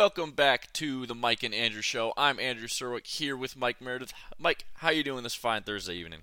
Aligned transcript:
welcome 0.00 0.30
back 0.30 0.72
to 0.72 1.04
the 1.04 1.14
Mike 1.14 1.42
and 1.42 1.52
Andrew 1.52 1.82
show. 1.82 2.14
I'm 2.16 2.40
Andrew 2.40 2.68
Serwick 2.68 3.06
here 3.06 3.36
with 3.36 3.54
Mike 3.54 3.82
Meredith. 3.82 4.14
Mike, 4.38 4.64
how 4.76 4.88
you 4.88 5.04
doing 5.04 5.24
this 5.24 5.34
fine 5.34 5.62
Thursday 5.62 5.92
evening? 5.92 6.20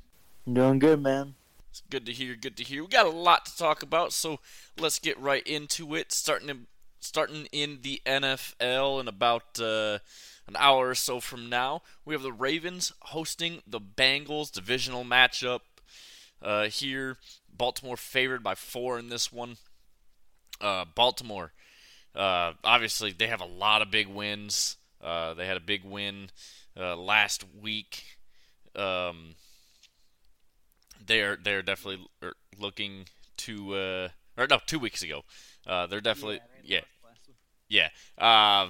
doing 0.51 0.79
good, 0.79 0.99
man. 0.99 1.35
It's 1.69 1.83
good 1.87 2.03
to 2.07 2.11
hear. 2.11 2.33
Good 2.33 2.57
to 2.57 2.63
hear. 2.63 2.81
We 2.81 2.89
got 2.89 3.05
a 3.05 3.11
lot 3.11 3.45
to 3.45 3.55
talk 3.55 3.83
about, 3.83 4.13
so 4.13 4.39
let's 4.79 4.97
get 4.97 5.19
right 5.19 5.45
into 5.45 5.93
it. 5.93 6.11
Starting 6.11 6.49
in, 6.49 6.65
starting 7.01 7.45
in 7.51 7.77
the 7.83 8.01
NFL 8.03 8.99
in 8.99 9.07
about 9.07 9.59
uh, 9.59 9.99
an 10.47 10.55
hour 10.57 10.89
or 10.89 10.95
so 10.95 11.19
from 11.19 11.47
now, 11.47 11.83
we 12.03 12.15
have 12.15 12.23
the 12.23 12.33
Ravens 12.33 12.93
hosting 13.01 13.61
the 13.67 13.79
Bengals 13.79 14.51
divisional 14.51 15.03
matchup 15.03 15.59
uh, 16.41 16.63
here. 16.63 17.17
Baltimore 17.55 17.95
favored 17.95 18.41
by 18.41 18.55
four 18.55 18.97
in 18.97 19.09
this 19.09 19.31
one. 19.31 19.57
Uh, 20.59 20.85
Baltimore, 20.95 21.51
uh, 22.15 22.53
obviously, 22.63 23.11
they 23.11 23.27
have 23.27 23.41
a 23.41 23.45
lot 23.45 23.81
of 23.81 23.91
big 23.91 24.07
wins. 24.07 24.77
Uh, 25.01 25.33
they 25.33 25.45
had 25.45 25.57
a 25.57 25.61
big 25.61 25.83
win 25.83 26.29
uh, 26.79 26.95
last 26.95 27.43
week. 27.61 28.03
Um, 28.75 29.35
they're 31.05 31.37
they're 31.41 31.61
definitely 31.61 32.05
er, 32.23 32.33
looking 32.59 33.05
to 33.37 33.75
uh, 33.75 34.07
or 34.37 34.47
no 34.47 34.59
two 34.65 34.79
weeks 34.79 35.03
ago. 35.03 35.21
Uh, 35.65 35.87
they're 35.87 36.01
definitely 36.01 36.39
yeah 36.63 36.81
yeah. 37.69 37.89
Uh, 38.17 38.69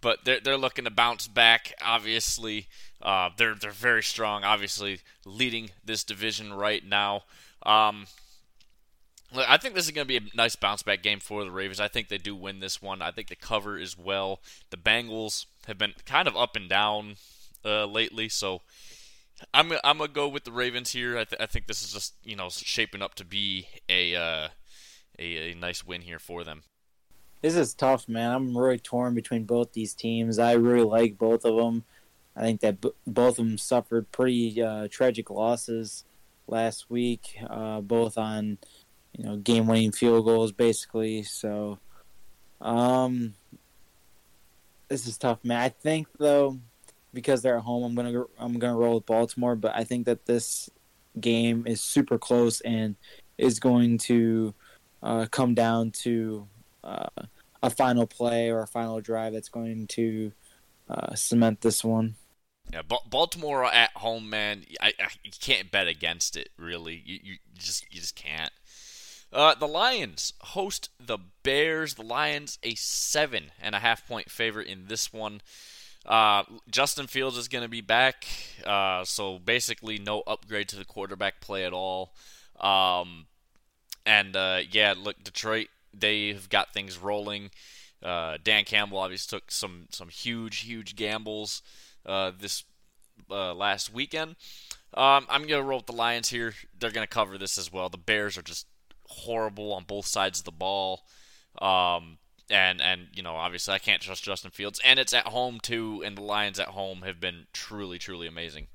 but 0.00 0.24
they're 0.24 0.40
they're 0.40 0.56
looking 0.56 0.84
to 0.84 0.90
bounce 0.90 1.26
back. 1.28 1.74
Obviously, 1.82 2.68
uh, 3.02 3.30
they're 3.36 3.54
they're 3.54 3.70
very 3.70 4.02
strong. 4.02 4.44
Obviously, 4.44 5.00
leading 5.24 5.70
this 5.84 6.04
division 6.04 6.52
right 6.52 6.84
now. 6.84 7.22
Um, 7.64 8.06
I 9.36 9.56
think 9.56 9.74
this 9.74 9.86
is 9.86 9.90
going 9.90 10.06
to 10.06 10.20
be 10.20 10.28
a 10.28 10.36
nice 10.36 10.56
bounce 10.56 10.82
back 10.82 11.02
game 11.02 11.20
for 11.20 11.44
the 11.44 11.50
Ravens. 11.50 11.80
I 11.80 11.88
think 11.88 12.08
they 12.08 12.18
do 12.18 12.34
win 12.36 12.60
this 12.60 12.80
one. 12.80 13.02
I 13.02 13.10
think 13.10 13.28
the 13.28 13.36
cover 13.36 13.78
as 13.78 13.96
well. 13.98 14.40
The 14.70 14.76
Bengals 14.76 15.46
have 15.66 15.78
been 15.78 15.94
kind 16.06 16.28
of 16.28 16.36
up 16.36 16.56
and 16.56 16.68
down 16.68 17.16
uh, 17.64 17.86
lately, 17.86 18.28
so 18.28 18.62
I'm 19.52 19.72
I'm 19.82 19.98
gonna 19.98 20.08
go 20.08 20.28
with 20.28 20.44
the 20.44 20.52
Ravens 20.52 20.92
here. 20.92 21.18
I, 21.18 21.24
th- 21.24 21.40
I 21.40 21.46
think 21.46 21.66
this 21.66 21.82
is 21.82 21.92
just 21.92 22.14
you 22.24 22.36
know 22.36 22.48
shaping 22.50 23.02
up 23.02 23.14
to 23.16 23.24
be 23.24 23.68
a, 23.88 24.14
uh, 24.14 24.48
a 25.18 25.50
a 25.50 25.54
nice 25.54 25.84
win 25.84 26.02
here 26.02 26.18
for 26.18 26.44
them. 26.44 26.62
This 27.42 27.56
is 27.56 27.74
tough, 27.74 28.08
man. 28.08 28.32
I'm 28.32 28.56
really 28.56 28.78
torn 28.78 29.14
between 29.14 29.44
both 29.44 29.72
these 29.72 29.92
teams. 29.92 30.38
I 30.38 30.52
really 30.52 30.84
like 30.84 31.18
both 31.18 31.44
of 31.44 31.56
them. 31.56 31.84
I 32.36 32.40
think 32.40 32.60
that 32.60 32.80
b- 32.80 32.92
both 33.06 33.38
of 33.38 33.44
them 33.44 33.58
suffered 33.58 34.10
pretty 34.10 34.62
uh, 34.62 34.88
tragic 34.90 35.30
losses 35.30 36.04
last 36.46 36.90
week, 36.90 37.36
uh, 37.48 37.80
both 37.80 38.16
on 38.18 38.58
you 39.16 39.24
know 39.24 39.36
game-winning 39.36 39.92
field 39.92 40.24
goals, 40.24 40.52
basically. 40.52 41.22
So, 41.22 41.78
um, 42.60 43.34
this 44.88 45.06
is 45.06 45.18
tough, 45.18 45.38
man. 45.44 45.60
I 45.60 45.68
think 45.68 46.08
though 46.18 46.58
because 47.14 47.40
they're 47.40 47.56
at 47.56 47.62
home, 47.62 47.84
I'm 47.84 47.94
gonna 47.94 48.24
I'm 48.38 48.58
gonna 48.58 48.76
roll 48.76 48.96
with 48.96 49.06
Baltimore. 49.06 49.56
But 49.56 49.74
I 49.74 49.84
think 49.84 50.06
that 50.06 50.26
this 50.26 50.68
game 51.18 51.64
is 51.66 51.80
super 51.80 52.18
close 52.18 52.60
and 52.62 52.96
is 53.38 53.60
going 53.60 53.98
to 53.98 54.52
uh, 55.02 55.26
come 55.30 55.54
down 55.54 55.92
to 55.92 56.46
uh, 56.82 57.06
a 57.62 57.70
final 57.70 58.06
play 58.06 58.50
or 58.50 58.62
a 58.62 58.66
final 58.66 59.00
drive 59.00 59.32
that's 59.32 59.48
going 59.48 59.86
to 59.86 60.32
uh, 60.90 61.14
cement 61.14 61.60
this 61.60 61.82
one. 61.82 62.16
Yeah, 62.72 62.82
Baltimore 63.10 63.64
at 63.66 63.90
home, 63.94 64.30
man. 64.30 64.64
I, 64.80 64.88
I, 64.98 65.08
you 65.22 65.30
can't 65.38 65.70
bet 65.70 65.86
against 65.86 66.36
it. 66.36 66.48
Really, 66.58 67.02
you, 67.04 67.18
you 67.22 67.36
just 67.56 67.86
you 67.92 68.00
just 68.00 68.16
can't. 68.16 68.52
Uh, 69.34 69.52
the 69.56 69.66
Lions 69.66 70.32
host 70.40 70.90
the 71.04 71.18
Bears. 71.42 71.94
The 71.94 72.04
Lions 72.04 72.58
a 72.62 72.76
seven 72.76 73.50
and 73.60 73.74
a 73.74 73.80
half 73.80 74.06
point 74.06 74.30
favorite 74.30 74.68
in 74.68 74.86
this 74.86 75.12
one. 75.12 75.40
Uh, 76.06 76.44
Justin 76.70 77.08
Fields 77.08 77.36
is 77.36 77.48
going 77.48 77.64
to 77.64 77.68
be 77.68 77.80
back, 77.80 78.26
uh, 78.64 79.04
so 79.04 79.38
basically 79.38 79.98
no 79.98 80.22
upgrade 80.26 80.68
to 80.68 80.76
the 80.76 80.84
quarterback 80.84 81.40
play 81.40 81.64
at 81.64 81.72
all. 81.72 82.14
Um, 82.60 83.26
and 84.06 84.36
uh, 84.36 84.60
yeah, 84.70 84.94
look, 84.96 85.24
Detroit 85.24 85.66
they've 85.92 86.48
got 86.48 86.72
things 86.72 86.96
rolling. 86.96 87.50
Uh, 88.02 88.36
Dan 88.42 88.64
Campbell 88.64 88.98
obviously 88.98 89.36
took 89.36 89.50
some 89.50 89.88
some 89.90 90.10
huge 90.10 90.58
huge 90.58 90.94
gambles 90.94 91.60
uh, 92.06 92.30
this 92.38 92.62
last 93.28 93.92
weekend. 93.92 94.36
Um, 94.92 95.26
I'm 95.28 95.48
gonna 95.48 95.62
roll 95.62 95.78
with 95.78 95.86
the 95.86 95.92
Lions 95.92 96.28
here. 96.28 96.54
They're 96.78 96.92
gonna 96.92 97.08
cover 97.08 97.36
this 97.36 97.58
as 97.58 97.72
well. 97.72 97.88
The 97.88 97.98
Bears 97.98 98.38
are 98.38 98.42
just 98.42 98.66
horrible 99.14 99.72
on 99.72 99.84
both 99.84 100.06
sides 100.06 100.40
of 100.40 100.44
the 100.44 100.52
ball. 100.52 101.04
Um, 101.60 102.18
and 102.50 102.80
and 102.80 103.08
you 103.14 103.22
know 103.22 103.34
obviously 103.34 103.74
I 103.74 103.78
can't 103.78 104.02
trust 104.02 104.24
Justin 104.24 104.50
Fields, 104.50 104.80
and 104.84 104.98
it's 104.98 105.14
at 105.14 105.26
home 105.26 105.60
too, 105.60 106.02
and 106.04 106.16
the 106.16 106.22
Lions 106.22 106.60
at 106.60 106.68
home 106.68 107.02
have 107.02 107.20
been 107.20 107.46
truly 107.52 107.98
truly 107.98 108.26
amazing. 108.26 108.66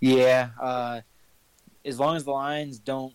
Yeah, 0.00 0.50
uh, 0.60 1.00
as 1.84 1.98
long 1.98 2.16
as 2.16 2.24
the 2.24 2.32
Lions 2.32 2.78
don't 2.78 3.14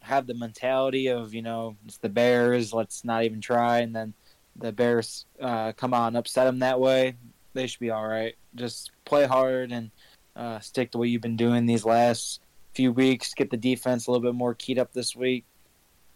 have 0.00 0.26
the 0.26 0.34
mentality 0.34 1.08
of 1.08 1.34
you 1.34 1.42
know 1.42 1.76
it's 1.84 1.98
the 1.98 2.08
Bears, 2.08 2.72
let's 2.72 3.04
not 3.04 3.24
even 3.24 3.40
try, 3.40 3.80
and 3.80 3.94
then 3.94 4.14
the 4.56 4.72
Bears 4.72 5.26
uh, 5.40 5.72
come 5.72 5.94
and 5.94 6.16
upset 6.16 6.46
them 6.46 6.58
that 6.58 6.80
way, 6.80 7.14
they 7.54 7.66
should 7.66 7.80
be 7.80 7.90
all 7.90 8.06
right. 8.06 8.34
Just 8.54 8.90
play 9.04 9.26
hard 9.26 9.72
and 9.72 9.90
uh, 10.36 10.58
stick 10.60 10.90
to 10.92 10.98
what 10.98 11.08
you've 11.08 11.22
been 11.22 11.36
doing 11.36 11.66
these 11.66 11.84
last 11.84 12.40
few 12.74 12.92
weeks. 12.92 13.32
Get 13.34 13.50
the 13.50 13.56
defense 13.56 14.06
a 14.06 14.10
little 14.10 14.22
bit 14.22 14.36
more 14.36 14.54
keyed 14.54 14.78
up 14.78 14.92
this 14.92 15.14
week. 15.14 15.44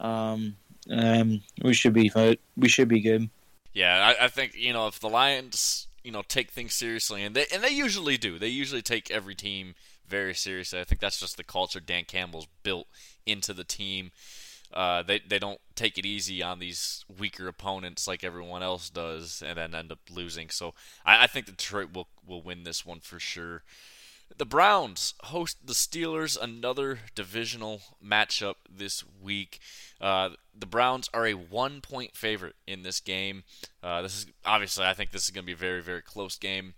Um, 0.00 0.56
um, 0.91 1.43
we 1.62 1.75
should 1.75 1.93
be 1.93 2.10
we 2.56 2.69
should 2.69 2.88
be 2.88 3.00
good. 3.00 3.31
Yeah, 3.72 4.15
I, 4.21 4.27
I 4.27 4.28
think 4.28 4.55
you 4.55 4.72
know 4.72 4.87
if 4.87 5.00
the 5.00 5.09
Lions 5.09 5.87
you 6.03 6.12
know 6.12 6.22
take 6.22 6.50
things 6.50 6.75
seriously, 6.75 7.22
and 7.22 7.34
they 7.34 7.47
and 7.53 7.62
they 7.65 7.71
usually 7.71 8.16
do. 8.16 8.38
They 8.38 8.49
usually 8.49 8.83
take 8.83 9.10
every 9.10 9.34
team 9.34 9.75
very 10.06 10.34
seriously. 10.34 10.81
I 10.81 10.84
think 10.84 11.00
that's 11.00 11.19
just 11.19 11.37
the 11.37 11.44
culture 11.44 11.81
Dan 11.81 12.04
Campbell's 12.04 12.47
built 12.62 12.87
into 13.27 13.53
the 13.53 13.65
team. 13.65 14.12
Uh, 14.72 15.03
they 15.03 15.21
they 15.21 15.38
don't 15.38 15.60
take 15.75 15.99
it 15.99 16.06
easy 16.06 16.43
on 16.43 16.59
these 16.59 17.04
weaker 17.19 17.49
opponents 17.49 18.06
like 18.06 18.25
everyone 18.25 18.62
else 18.62 18.91
does, 18.91 19.43
and 19.44 19.56
then 19.56 19.75
end 19.75 19.93
up 19.93 20.00
losing. 20.10 20.50
So 20.50 20.75
I, 21.04 21.25
I 21.25 21.27
think 21.27 21.47
Detroit 21.47 21.94
will 21.94 22.09
will 22.27 22.43
win 22.43 22.65
this 22.65 22.84
one 22.84 23.00
for 23.00 23.19
sure. 23.19 23.62
The 24.37 24.45
Browns 24.45 25.15
host 25.25 25.65
the 25.65 25.75
Steelers, 25.75 26.37
another 26.41 26.99
divisional 27.15 27.81
matchup 28.05 28.56
this 28.69 29.05
week. 29.22 29.61
Uh, 30.00 30.31
the 30.59 30.67
Browns 30.67 31.09
are 31.15 31.27
a 31.27 31.34
one 31.34 31.81
point 31.81 32.17
favorite 32.17 32.56
in 32.67 32.83
this 32.83 32.99
game. 32.99 33.45
Uh, 33.83 34.03
this 34.03 34.19
is 34.19 34.27
obviously, 34.45 34.84
I 34.84 34.95
think 34.95 35.12
this 35.12 35.25
is 35.25 35.31
going 35.31 35.45
to 35.45 35.47
be 35.47 35.53
a 35.53 35.56
very, 35.56 35.83
very 35.83 36.03
close 36.03 36.37
game. 36.37 36.75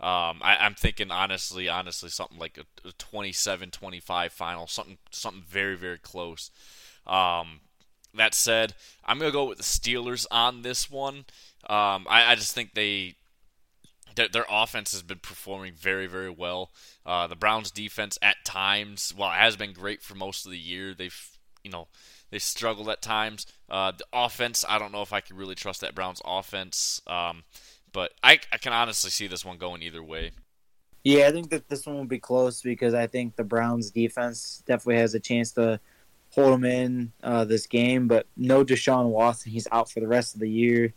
Um, 0.00 0.40
I, 0.42 0.56
am 0.60 0.74
thinking 0.74 1.10
honestly, 1.10 1.68
honestly, 1.68 2.08
something 2.08 2.38
like 2.38 2.58
a, 2.58 2.88
a 2.88 2.92
27-25 2.92 4.30
final, 4.30 4.66
something, 4.66 4.98
something 5.10 5.42
very, 5.42 5.76
very 5.76 5.98
close. 5.98 6.50
Um, 7.06 7.60
that 8.14 8.34
said, 8.34 8.74
I'm 9.04 9.18
gonna 9.18 9.32
go 9.32 9.46
with 9.46 9.58
the 9.58 9.64
Steelers 9.64 10.26
on 10.30 10.62
this 10.62 10.90
one. 10.90 11.24
Um, 11.68 12.06
I, 12.08 12.32
I, 12.32 12.34
just 12.36 12.54
think 12.54 12.74
they 12.74 13.16
their, 14.18 14.28
their 14.28 14.46
offense 14.50 14.92
has 14.92 15.02
been 15.02 15.20
performing 15.20 15.72
very, 15.72 16.06
very 16.06 16.28
well. 16.28 16.72
Uh, 17.06 17.26
the 17.28 17.36
Browns' 17.36 17.70
defense 17.70 18.18
at 18.20 18.36
times, 18.44 19.14
well, 19.16 19.30
it 19.30 19.36
has 19.36 19.56
been 19.56 19.72
great 19.72 20.02
for 20.02 20.16
most 20.16 20.44
of 20.44 20.50
the 20.50 20.58
year. 20.58 20.92
They've, 20.92 21.38
you 21.62 21.70
know, 21.70 21.86
they 22.30 22.40
struggled 22.40 22.88
at 22.88 23.00
times. 23.00 23.46
Uh, 23.70 23.92
the 23.92 24.04
offense, 24.12 24.64
I 24.68 24.78
don't 24.78 24.92
know 24.92 25.02
if 25.02 25.12
I 25.12 25.20
can 25.20 25.36
really 25.36 25.54
trust 25.54 25.80
that 25.82 25.94
Browns 25.94 26.20
offense, 26.24 27.00
um, 27.06 27.44
but 27.92 28.12
I, 28.22 28.40
I 28.52 28.58
can 28.58 28.72
honestly 28.72 29.10
see 29.10 29.28
this 29.28 29.44
one 29.44 29.56
going 29.56 29.82
either 29.82 30.02
way. 30.02 30.32
Yeah, 31.04 31.28
I 31.28 31.30
think 31.30 31.50
that 31.50 31.68
this 31.68 31.86
one 31.86 31.96
will 31.96 32.04
be 32.04 32.18
close 32.18 32.60
because 32.60 32.92
I 32.92 33.06
think 33.06 33.36
the 33.36 33.44
Browns' 33.44 33.90
defense 33.90 34.64
definitely 34.66 35.00
has 35.00 35.14
a 35.14 35.20
chance 35.20 35.52
to 35.52 35.78
hold 36.30 36.54
them 36.54 36.64
in 36.64 37.12
uh, 37.22 37.44
this 37.44 37.66
game. 37.66 38.08
But 38.08 38.26
no 38.36 38.64
Deshaun 38.64 39.06
Watson, 39.06 39.52
he's 39.52 39.68
out 39.70 39.90
for 39.90 40.00
the 40.00 40.08
rest 40.08 40.34
of 40.34 40.40
the 40.40 40.50
year. 40.50 40.92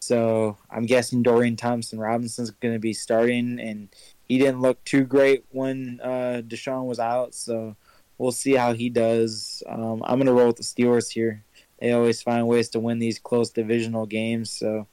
So 0.00 0.56
I'm 0.70 0.86
guessing 0.86 1.22
Dorian 1.22 1.56
Thompson 1.56 1.98
Robinson's 1.98 2.50
going 2.50 2.74
to 2.74 2.80
be 2.80 2.92
starting, 2.92 3.58
and 3.60 3.88
he 4.28 4.38
didn't 4.38 4.60
look 4.60 4.82
too 4.84 5.04
great 5.04 5.44
when 5.50 6.00
uh, 6.02 6.42
Deshaun 6.46 6.84
was 6.84 7.00
out. 7.00 7.34
So 7.34 7.76
we'll 8.16 8.32
see 8.32 8.54
how 8.54 8.74
he 8.74 8.90
does. 8.90 9.62
Um, 9.68 10.02
I'm 10.04 10.18
going 10.18 10.26
to 10.26 10.32
roll 10.32 10.48
with 10.48 10.56
the 10.56 10.62
Steelers 10.62 11.10
here. 11.10 11.42
They 11.80 11.92
always 11.92 12.22
find 12.22 12.46
ways 12.48 12.68
to 12.70 12.80
win 12.80 12.98
these 12.98 13.18
close 13.18 13.50
divisional 13.50 14.06
games, 14.06 14.50
so 14.50 14.88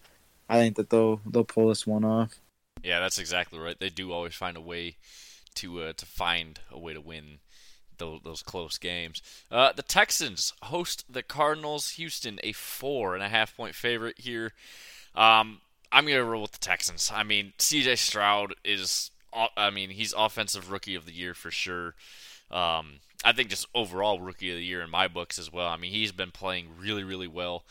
I 0.48 0.58
think 0.58 0.76
that 0.78 0.90
they'll 0.90 1.20
they'll 1.26 1.44
pull 1.44 1.70
this 1.70 1.88
one 1.88 2.06
off. 2.06 2.36
Yeah, 2.84 3.00
that's 3.00 3.18
exactly 3.18 3.58
right. 3.58 3.80
They 3.80 3.90
do 3.90 4.12
always 4.12 4.36
find 4.36 4.56
a 4.56 4.62
way 4.62 4.98
to 5.56 5.82
uh, 5.82 5.94
to 5.94 6.06
find 6.06 6.60
a 6.72 6.78
way 6.78 6.94
to 6.94 7.02
win 7.02 7.40
those, 7.98 8.22
those 8.24 8.44
close 8.44 8.78
games. 8.78 9.22
Uh, 9.52 9.72
the 9.74 9.82
Texans 9.82 10.54
host 10.64 11.06
the 11.10 11.24
Cardinals. 11.24 11.92
Houston, 11.92 12.40
a 12.44 12.52
four 12.52 13.16
and 13.16 13.24
a 13.24 13.30
half 13.30 13.56
point 13.56 13.74
favorite 13.74 14.20
here. 14.20 14.54
Um, 15.16 15.62
I'm 15.92 16.06
gonna 16.06 16.24
roll 16.24 16.42
with 16.42 16.52
the 16.52 16.60
Texans. 16.60 17.12
I 17.14 17.24
mean, 17.24 17.54
C.J. 17.58 17.96
Stroud 17.96 18.54
is, 18.64 19.12
I 19.34 19.70
mean, 19.70 19.92
he's 19.92 20.14
offensive 20.14 20.72
rookie 20.72 20.96
of 20.96 21.06
the 21.06 21.14
year 21.14 21.34
for 21.34 21.52
sure. 21.52 21.96
Um, 22.52 23.00
I 23.24 23.32
think 23.32 23.50
just 23.50 23.68
overall 23.74 24.20
rookie 24.20 24.52
of 24.52 24.58
the 24.58 24.64
year 24.64 24.82
in 24.82 24.90
my 24.90 25.08
books 25.08 25.40
as 25.40 25.52
well. 25.52 25.68
I 25.68 25.78
mean, 25.78 25.92
he's 25.92 26.12
been 26.12 26.32
playing 26.32 26.68
really, 26.80 27.04
really 27.04 27.28
well. 27.28 27.66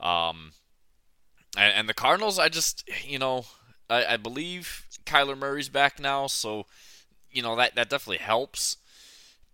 Um, 0.00 0.52
and, 1.56 1.72
and 1.74 1.88
the 1.88 1.94
Cardinals, 1.94 2.38
I 2.38 2.48
just 2.48 2.88
you 3.04 3.18
know, 3.18 3.44
I, 3.88 4.04
I 4.06 4.16
believe 4.16 4.86
Kyler 5.04 5.38
Murray's 5.38 5.68
back 5.68 6.00
now, 6.00 6.26
so 6.26 6.66
you 7.30 7.42
know 7.42 7.56
that 7.56 7.74
that 7.76 7.90
definitely 7.90 8.18
helps. 8.18 8.76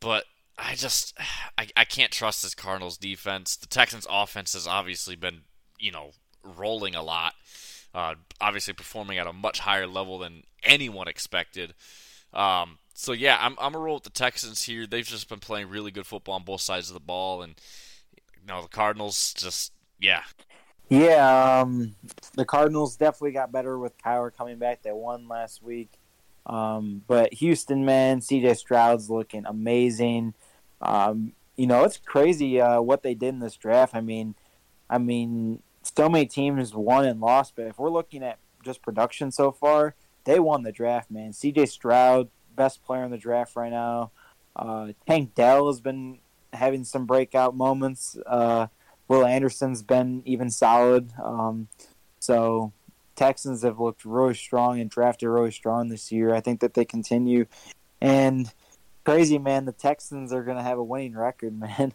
But 0.00 0.24
I 0.58 0.74
just 0.74 1.16
I, 1.58 1.68
I 1.76 1.84
can't 1.84 2.12
trust 2.12 2.42
this 2.42 2.54
Cardinals 2.54 2.96
defense. 2.96 3.56
The 3.56 3.66
Texans 3.66 4.06
offense 4.08 4.54
has 4.54 4.66
obviously 4.66 5.16
been 5.16 5.42
you 5.78 5.92
know 5.92 6.12
rolling 6.56 6.94
a 6.94 7.02
lot. 7.02 7.34
Uh, 7.94 8.14
obviously 8.40 8.72
performing 8.72 9.18
at 9.18 9.26
a 9.26 9.32
much 9.32 9.60
higher 9.60 9.86
level 9.86 10.18
than 10.18 10.44
anyone 10.62 11.08
expected. 11.08 11.74
Um, 12.32 12.78
so 12.94 13.12
yeah, 13.12 13.36
I'm 13.40 13.56
I'm 13.60 13.74
a 13.74 13.78
roll 13.78 13.94
with 13.94 14.04
the 14.04 14.10
Texans 14.10 14.62
here. 14.62 14.86
They've 14.86 15.06
just 15.06 15.28
been 15.28 15.40
playing 15.40 15.68
really 15.68 15.90
good 15.90 16.06
football 16.06 16.36
on 16.36 16.44
both 16.44 16.60
sides 16.60 16.88
of 16.88 16.94
the 16.94 17.00
ball, 17.00 17.42
and 17.42 17.54
you 18.14 18.46
know 18.46 18.62
the 18.62 18.68
Cardinals 18.68 19.34
just 19.34 19.72
yeah. 20.00 20.22
Yeah, 20.88 21.60
um, 21.60 21.94
the 22.34 22.44
Cardinals 22.44 22.96
definitely 22.96 23.32
got 23.32 23.50
better 23.50 23.78
with 23.78 23.96
Kyler 23.98 24.34
coming 24.34 24.58
back. 24.58 24.82
They 24.82 24.92
won 24.92 25.26
last 25.26 25.62
week, 25.62 25.90
um, 26.44 27.02
but 27.06 27.32
Houston, 27.34 27.84
man, 27.84 28.20
CJ 28.20 28.56
Stroud's 28.56 29.08
looking 29.08 29.46
amazing. 29.46 30.34
Um, 30.82 31.32
you 31.56 31.66
know, 31.66 31.84
it's 31.84 31.96
crazy 31.96 32.60
uh, 32.60 32.82
what 32.82 33.02
they 33.02 33.14
did 33.14 33.30
in 33.30 33.38
this 33.38 33.56
draft. 33.56 33.94
I 33.94 34.00
mean, 34.00 34.34
I 34.90 34.98
mean, 34.98 35.62
so 35.82 36.08
many 36.08 36.26
teams 36.26 36.74
won 36.74 37.04
and 37.04 37.20
lost, 37.20 37.54
but 37.56 37.66
if 37.66 37.78
we're 37.78 37.90
looking 37.90 38.22
at 38.22 38.38
just 38.64 38.82
production 38.82 39.30
so 39.30 39.50
far, 39.50 39.94
they 40.24 40.38
won 40.38 40.62
the 40.62 40.72
draft, 40.72 41.10
man. 41.10 41.32
CJ 41.32 41.68
Stroud, 41.68 42.28
best 42.54 42.84
player 42.84 43.04
in 43.04 43.10
the 43.10 43.18
draft 43.18 43.56
right 43.56 43.70
now. 43.70 44.10
Uh, 44.54 44.88
Tank 45.06 45.34
Dell 45.34 45.66
has 45.66 45.80
been 45.80 46.18
having 46.52 46.84
some 46.84 47.06
breakout 47.06 47.56
moments. 47.56 48.16
Uh, 48.26 48.68
Will 49.08 49.24
Anderson's 49.24 49.82
been 49.82 50.22
even 50.24 50.50
solid. 50.50 51.12
Um, 51.22 51.68
so 52.20 52.72
Texans 53.16 53.62
have 53.62 53.80
looked 53.80 54.04
really 54.04 54.34
strong 54.34 54.80
and 54.80 54.90
drafted 54.90 55.28
really 55.28 55.50
strong 55.50 55.88
this 55.88 56.12
year. 56.12 56.34
I 56.34 56.40
think 56.40 56.60
that 56.60 56.74
they 56.74 56.84
continue. 56.84 57.46
And 58.00 58.52
crazy, 59.04 59.38
man, 59.38 59.64
the 59.64 59.72
Texans 59.72 60.32
are 60.32 60.42
going 60.42 60.56
to 60.56 60.62
have 60.62 60.78
a 60.78 60.84
winning 60.84 61.16
record, 61.16 61.58
man. 61.58 61.94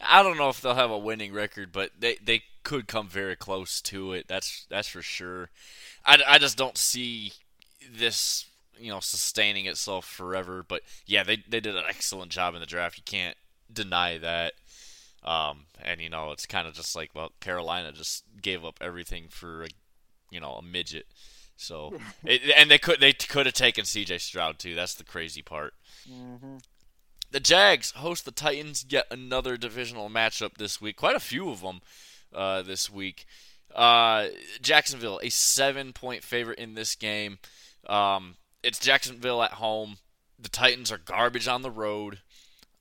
I 0.00 0.22
don't 0.22 0.38
know 0.38 0.48
if 0.48 0.60
they'll 0.60 0.74
have 0.74 0.90
a 0.90 0.98
winning 0.98 1.32
record, 1.32 1.72
but 1.72 1.90
they 1.98 2.16
they 2.22 2.42
could 2.62 2.86
come 2.88 3.08
very 3.08 3.36
close 3.36 3.80
to 3.82 4.12
it. 4.12 4.26
That's 4.28 4.66
that's 4.70 4.88
for 4.88 5.02
sure. 5.02 5.50
I, 6.04 6.18
I 6.26 6.38
just 6.38 6.56
don't 6.56 6.78
see 6.78 7.32
this 7.92 8.46
you 8.78 8.90
know 8.90 9.00
sustaining 9.00 9.66
itself 9.66 10.04
forever. 10.04 10.64
But 10.66 10.82
yeah, 11.06 11.22
they 11.22 11.42
they 11.48 11.60
did 11.60 11.76
an 11.76 11.84
excellent 11.88 12.30
job 12.30 12.54
in 12.54 12.60
the 12.60 12.66
draft. 12.66 12.96
You 12.96 13.04
can't 13.04 13.36
deny 13.72 14.18
that. 14.18 14.54
Um, 15.22 15.66
and 15.82 16.00
you 16.00 16.08
know 16.08 16.32
it's 16.32 16.46
kind 16.46 16.66
of 16.66 16.74
just 16.74 16.96
like 16.96 17.10
well 17.14 17.32
Carolina 17.40 17.92
just 17.92 18.24
gave 18.40 18.64
up 18.64 18.78
everything 18.80 19.26
for 19.28 19.64
a, 19.64 19.68
you 20.30 20.40
know 20.40 20.52
a 20.52 20.62
midget. 20.62 21.06
So 21.56 21.94
it, 22.24 22.42
and 22.56 22.70
they 22.70 22.78
could 22.78 23.00
they 23.00 23.12
could 23.12 23.46
have 23.46 23.54
taken 23.54 23.84
C.J. 23.84 24.18
Stroud 24.18 24.58
too. 24.58 24.74
That's 24.74 24.94
the 24.94 25.04
crazy 25.04 25.42
part. 25.42 25.74
Mm-hmm. 26.10 26.56
The 27.32 27.40
Jags 27.40 27.92
host 27.92 28.24
the 28.24 28.32
Titans. 28.32 28.86
Yet 28.88 29.06
another 29.10 29.56
divisional 29.56 30.08
matchup 30.08 30.56
this 30.56 30.80
week. 30.80 30.96
Quite 30.96 31.16
a 31.16 31.20
few 31.20 31.50
of 31.50 31.60
them 31.60 31.80
uh, 32.34 32.62
this 32.62 32.90
week. 32.90 33.26
Uh, 33.74 34.26
Jacksonville, 34.60 35.20
a 35.22 35.30
seven-point 35.30 36.24
favorite 36.24 36.58
in 36.58 36.74
this 36.74 36.94
game. 36.94 37.38
Um, 37.86 38.36
it's 38.62 38.78
Jacksonville 38.78 39.42
at 39.42 39.52
home. 39.52 39.98
The 40.38 40.48
Titans 40.48 40.90
are 40.90 40.98
garbage 40.98 41.48
on 41.48 41.62
the 41.62 41.70
road, 41.70 42.20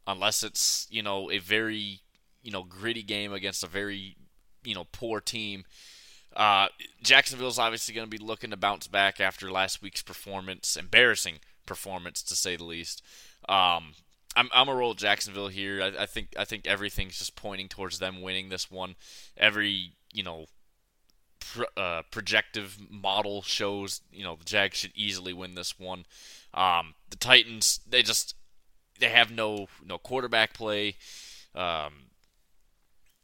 unless 0.07 0.43
it's 0.43 0.87
you 0.89 1.03
know 1.03 1.29
a 1.29 1.37
very 1.39 2.01
you 2.41 2.51
know 2.51 2.63
gritty 2.63 3.03
game 3.03 3.33
against 3.33 3.63
a 3.63 3.67
very 3.67 4.15
you 4.63 4.75
know 4.75 4.85
poor 4.91 5.21
team. 5.21 5.65
Uh, 6.35 6.67
Jacksonville's 7.01 7.59
obviously 7.59 7.93
going 7.93 8.09
to 8.09 8.17
be 8.17 8.23
looking 8.23 8.51
to 8.51 8.57
bounce 8.57 8.87
back 8.87 9.19
after 9.19 9.51
last 9.51 9.81
week's 9.81 10.01
performance, 10.01 10.77
embarrassing 10.77 11.39
performance 11.65 12.21
to 12.23 12.35
say 12.35 12.55
the 12.55 12.63
least. 12.63 13.03
Um, 13.47 13.93
I'm 14.35 14.49
I'm 14.53 14.69
a 14.69 14.75
roll 14.75 14.93
Jacksonville 14.93 15.47
here. 15.47 15.81
I, 15.81 16.03
I, 16.03 16.05
think 16.05 16.33
I 16.37 16.45
think 16.45 16.67
everything's 16.67 17.17
just 17.17 17.35
pointing 17.35 17.67
towards 17.67 17.99
them 17.99 18.21
winning 18.21 18.49
this 18.49 18.69
one. 18.69 18.95
Every 19.37 19.93
you 20.13 20.23
know 20.23 20.45
pro, 21.39 21.65
uh, 21.75 22.03
projective 22.11 22.77
model 22.89 23.41
shows 23.41 24.01
you 24.11 24.23
know 24.23 24.35
the 24.35 24.45
Jags 24.45 24.77
should 24.77 24.93
easily 24.95 25.33
win 25.33 25.55
this 25.55 25.79
one. 25.79 26.05
Um, 26.53 26.95
the 27.09 27.17
Titans 27.17 27.79
they 27.89 28.03
just 28.03 28.35
they 28.99 29.09
have 29.09 29.31
no 29.31 29.67
no 29.85 29.97
quarterback 29.97 30.53
play. 30.53 30.95
Um, 31.55 31.93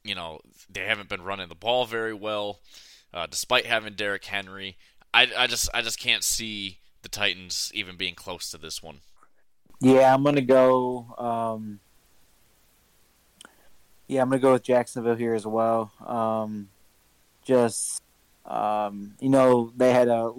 you 0.04 0.16
know 0.16 0.40
they 0.70 0.86
haven't 0.86 1.10
been 1.10 1.24
running 1.24 1.50
the 1.50 1.56
ball 1.56 1.86
very 1.86 2.14
well, 2.14 2.60
uh, 3.14 3.28
despite 3.28 3.66
having 3.66 3.94
Derrick 3.94 4.26
Henry. 4.26 4.78
I, 5.14 5.30
I 5.38 5.48
just 5.48 5.70
I 5.74 5.82
just 5.82 6.00
can't 6.00 6.24
see 6.24 6.80
the 7.02 7.10
Titans 7.10 7.72
even 7.74 7.96
being 7.96 8.16
close 8.16 8.50
to 8.52 8.58
this 8.58 8.82
one. 8.82 9.00
Yeah, 9.80 10.14
I'm 10.14 10.24
gonna 10.24 10.42
go. 10.42 11.06
Um, 11.18 11.80
yeah, 14.08 14.22
I'm 14.22 14.30
gonna 14.30 14.42
go 14.42 14.54
with 14.54 14.64
Jacksonville 14.64 15.16
here 15.16 15.34
as 15.34 15.46
well. 15.46 15.92
Um, 16.06 16.70
just 17.44 18.02
um, 18.46 19.16
you 19.20 19.30
know, 19.30 19.72
they 19.76 19.92
had 19.92 20.08
a 20.08 20.32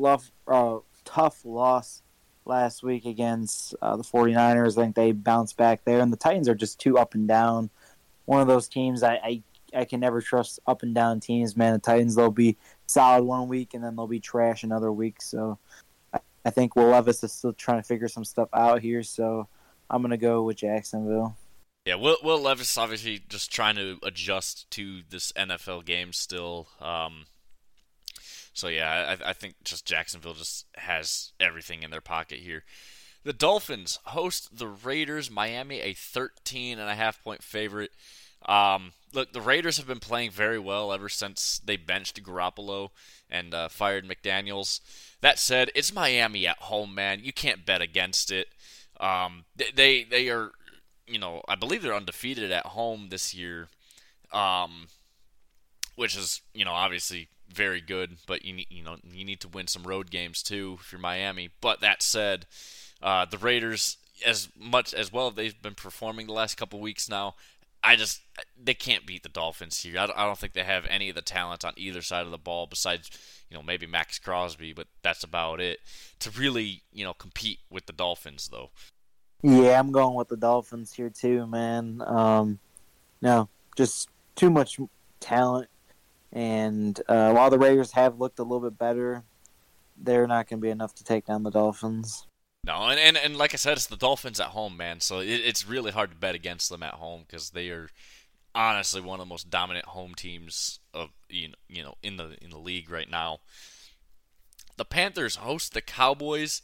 uh, 0.49 0.79
tough 1.05 1.44
loss 1.44 2.03
last 2.44 2.83
week 2.83 3.05
against 3.05 3.75
uh, 3.83 3.97
the 3.97 4.05
49ers. 4.05 4.79
I 4.79 4.83
think 4.83 4.97
they 4.97 5.12
bounced 5.12 5.56
back 5.56 5.85
there, 5.85 6.00
and 6.00 6.12
the 6.12 6.17
Titans 6.17 6.49
are 6.49 6.55
just 6.55 6.79
too 6.79 6.99
up 6.99 7.15
and 7.15 7.27
down. 7.27 7.71
One 8.25 8.41
of 8.41 8.49
those 8.49 8.69
teams 8.69 9.03
I, 9.03 9.15
I, 9.15 9.43
I 9.75 9.85
can 9.85 10.00
never 10.00 10.21
trust 10.21 10.61
up 10.67 10.83
and 10.83 10.94
down 10.94 11.21
teams, 11.21 11.56
man. 11.56 11.73
The 11.75 11.79
Titans 11.79 12.15
they'll 12.15 12.31
be 12.31 12.56
solid 12.87 13.25
one 13.25 13.49
week 13.49 13.75
and 13.75 13.83
then 13.83 13.97
they'll 13.97 14.06
be 14.06 14.21
trash 14.21 14.62
another 14.62 14.93
week. 14.93 15.21
So 15.21 15.59
I, 16.47 16.51
think 16.51 16.77
Will 16.77 16.89
Levis 16.89 17.23
is 17.25 17.33
still 17.33 17.53
trying 17.53 17.79
to 17.79 17.87
figure 17.87 18.09
some 18.09 18.25
stuff 18.25 18.49
out 18.53 18.81
here. 18.81 19.03
So 19.03 19.49
I'm 19.91 20.03
gonna 20.03 20.17
go 20.17 20.43
with 20.43 20.59
Jacksonville. 20.59 21.37
Yeah, 21.85 21.95
Will, 21.97 22.17
Will 22.23 22.41
Levis 22.41 22.77
obviously 22.77 23.23
just 23.29 23.53
trying 23.53 23.77
to 23.77 23.99
adjust 24.03 24.71
to 24.73 25.03
this 25.09 25.33
NFL 25.33 25.85
game 25.85 26.13
still. 26.13 26.69
Um, 26.81 27.27
so 28.53 28.69
yeah, 28.69 29.17
I, 29.21 29.31
I 29.31 29.33
think 29.33 29.55
just 29.65 29.87
Jacksonville 29.87 30.35
just 30.35 30.67
has 30.77 31.33
everything 31.39 31.83
in 31.83 31.91
their 31.91 32.01
pocket 32.01 32.39
here. 32.39 32.65
The 33.23 33.33
Dolphins 33.33 33.99
host 34.07 34.57
the 34.57 34.69
Raiders. 34.69 35.31
Miami, 35.31 35.81
a 35.81 35.95
13 35.95 36.79
and 36.79 36.89
a 36.89 36.95
half 36.95 37.23
point 37.23 37.43
favorite. 37.43 37.91
Um, 38.47 38.93
look, 39.13 39.33
the 39.33 39.41
Raiders 39.41 39.79
have 39.79 39.87
been 39.87 40.01
playing 40.01 40.31
very 40.31 40.59
well 40.59 40.93
ever 40.93 41.09
since 41.09 41.61
they 41.65 41.77
benched 41.77 42.23
Garoppolo 42.23 42.91
and 43.29 43.53
uh, 43.53 43.69
fired 43.69 44.09
McDaniels. 44.09 44.81
That 45.26 45.40
said, 45.40 45.73
it's 45.75 45.93
Miami 45.93 46.47
at 46.47 46.56
home, 46.59 46.95
man. 46.95 47.18
You 47.21 47.33
can't 47.33 47.66
bet 47.66 47.83
against 47.83 48.30
it. 48.30 48.47
Um, 49.00 49.45
they 49.75 50.04
they 50.04 50.28
are, 50.28 50.52
you 51.09 51.18
know, 51.18 51.42
I 51.49 51.56
believe 51.56 51.83
they're 51.83 51.97
undefeated 51.97 52.52
at 52.52 52.64
home 52.64 53.09
this 53.11 53.35
year, 53.35 53.66
um, 54.33 54.87
which 55.97 56.16
is 56.16 56.42
you 56.54 56.64
know 56.64 56.71
obviously 56.71 57.26
very 57.52 57.80
good, 57.80 58.18
but 58.28 58.45
you 58.45 58.52
need, 58.52 58.68
you 58.71 58.85
know 58.85 58.99
you 59.02 59.25
need 59.25 59.40
to 59.40 59.49
win 59.49 59.66
some 59.66 59.83
road 59.83 60.12
games 60.12 60.45
too 60.45 60.78
if 60.80 60.92
you're 60.92 61.00
Miami. 61.00 61.50
But 61.61 61.80
that 61.80 62.04
said, 62.04 62.47
uh, 63.02 63.25
the 63.25 63.38
Raiders, 63.38 63.97
as 64.25 64.49
much 64.56 64.95
as 64.95 65.12
well 65.12 65.33
they've 65.33 65.61
been 65.61 65.75
performing 65.75 66.28
the 66.28 66.35
last 66.35 66.56
couple 66.56 66.78
weeks 66.78 67.09
now, 67.09 67.35
I 67.87 67.97
just 67.97 68.21
they 68.62 68.75
can't 68.75 69.07
beat 69.07 69.23
the 69.23 69.28
Dolphins 69.28 69.81
here. 69.81 69.99
I 69.99 70.07
don't, 70.07 70.38
think 70.38 70.52
they 70.52 70.64
have 70.64 70.87
any 70.90 71.09
of 71.09 71.14
the 71.14 71.23
talent 71.23 71.64
on 71.64 71.73
either 71.76 72.02
side 72.02 72.25
of 72.25 72.33
the 72.33 72.38
ball 72.38 72.66
besides 72.66 73.11
you 73.49 73.57
know 73.57 73.62
maybe 73.62 73.87
Maxx 73.87 74.19
Crosby, 74.19 74.73
but 74.73 74.88
that's 75.02 75.23
about 75.23 75.61
it 75.61 75.78
to 76.21 76.31
really 76.31 76.83
you 76.93 77.05
know 77.05 77.14
compete 77.14 77.61
with 77.71 77.87
the 77.87 77.93
Dolphins 77.93 78.49
though. 78.49 78.71
Yeah, 79.43 79.78
I'm 79.78 79.93
going 79.93 80.14
with 80.14 80.28
the 80.28 80.37
Dolphins 80.37 80.93
here 80.93 81.11
too, 81.11 81.47
man. 81.47 82.02
Um, 82.05 82.59
no, 83.23 83.49
just 83.76 84.09
too 84.35 84.50
much 84.50 84.78
talent 85.21 85.69
and 86.37 87.00
uh, 87.09 87.33
while 87.33 87.49
the 87.49 87.59
Raiders 87.59 87.93
have 87.93 88.19
looked 88.19 88.38
a 88.38 88.43
little 88.43 88.61
bit 88.61 88.78
better, 88.78 89.25
they're 89.97 90.26
not 90.26 90.49
going 90.49 90.61
to 90.61 90.62
be 90.62 90.69
enough 90.69 90.95
to 90.97 91.05
take 91.05 91.25
down 91.25 91.43
the 91.43 91.50
Dolphins. 91.50 92.26
No, 92.66 92.88
and, 92.88 92.99
and, 92.99 93.16
and 93.16 93.37
like 93.37 93.54
I 93.54 93.58
said, 93.58 93.75
it's 93.75 93.87
the 93.87 93.96
Dolphins 93.96 94.40
at 94.40 94.49
home, 94.49 94.76
man. 94.76 94.99
So 95.00 95.20
it, 95.20 95.28
it's 95.28 95.68
really 95.68 95.92
hard 95.92 96.11
to 96.11 96.16
bet 96.16 96.35
against 96.35 96.68
them 96.68 96.82
at 96.82 96.94
home 96.94 97.23
because 97.25 97.50
they 97.50 97.68
are 97.68 97.88
honestly 98.56 99.00
one 99.00 99.20
of 99.20 99.26
the 99.26 99.30
most 99.30 99.50
dominant 99.50 99.85
home 99.87 100.14
teams 100.14 100.80
of 100.92 101.11
you 101.28 101.49
know 101.49 101.54
you 101.68 101.82
know 101.82 101.94
in 102.02 102.16
the 102.16 102.37
in 102.42 102.50
the 102.50 102.58
league 102.58 102.90
right 102.90 103.08
now. 103.08 103.38
The 104.76 104.85
Panthers 104.85 105.37
host 105.37 105.75
the 105.75 105.80
Cowboys. 105.80 106.61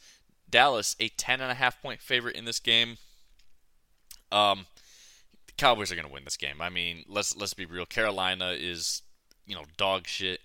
Dallas, 0.51 0.97
a 0.99 1.09
ten 1.09 1.41
and 1.41 1.53
a 1.53 1.55
half 1.55 1.81
point 1.81 2.03
favorite 2.03 2.37
in 2.37 2.47
this 2.47 2.59
game. 2.59 2.97
Um, 4.33 4.67
the 5.47 5.53
Cowboys 5.57 5.93
are 5.93 5.95
going 5.95 6.07
to 6.07 6.13
win 6.13 6.25
this 6.25 6.37
game. 6.37 6.61
I 6.61 6.69
mean, 6.69 7.05
let's 7.09 7.37
let's 7.37 7.55
be 7.55 7.65
real. 7.65 7.87
Carolina 7.87 8.57
is 8.59 9.03
you 9.47 9.55
know 9.55 9.65
dog 9.77 10.09
shit. 10.09 10.41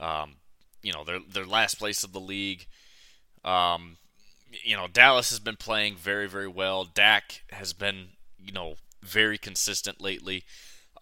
Um, 0.00 0.36
you 0.82 0.92
know 0.92 1.04
they're 1.04 1.20
they're 1.30 1.44
last 1.44 1.78
place 1.78 2.02
of 2.02 2.12
the 2.12 2.20
league. 2.20 2.66
Um, 3.44 3.98
you 4.62 4.76
know 4.76 4.86
Dallas 4.86 5.30
has 5.30 5.40
been 5.40 5.56
playing 5.56 5.96
very 5.96 6.28
very 6.28 6.48
well. 6.48 6.84
Dak 6.84 7.42
has 7.50 7.72
been 7.72 8.08
you 8.38 8.52
know 8.52 8.76
very 9.02 9.38
consistent 9.38 10.00
lately. 10.00 10.44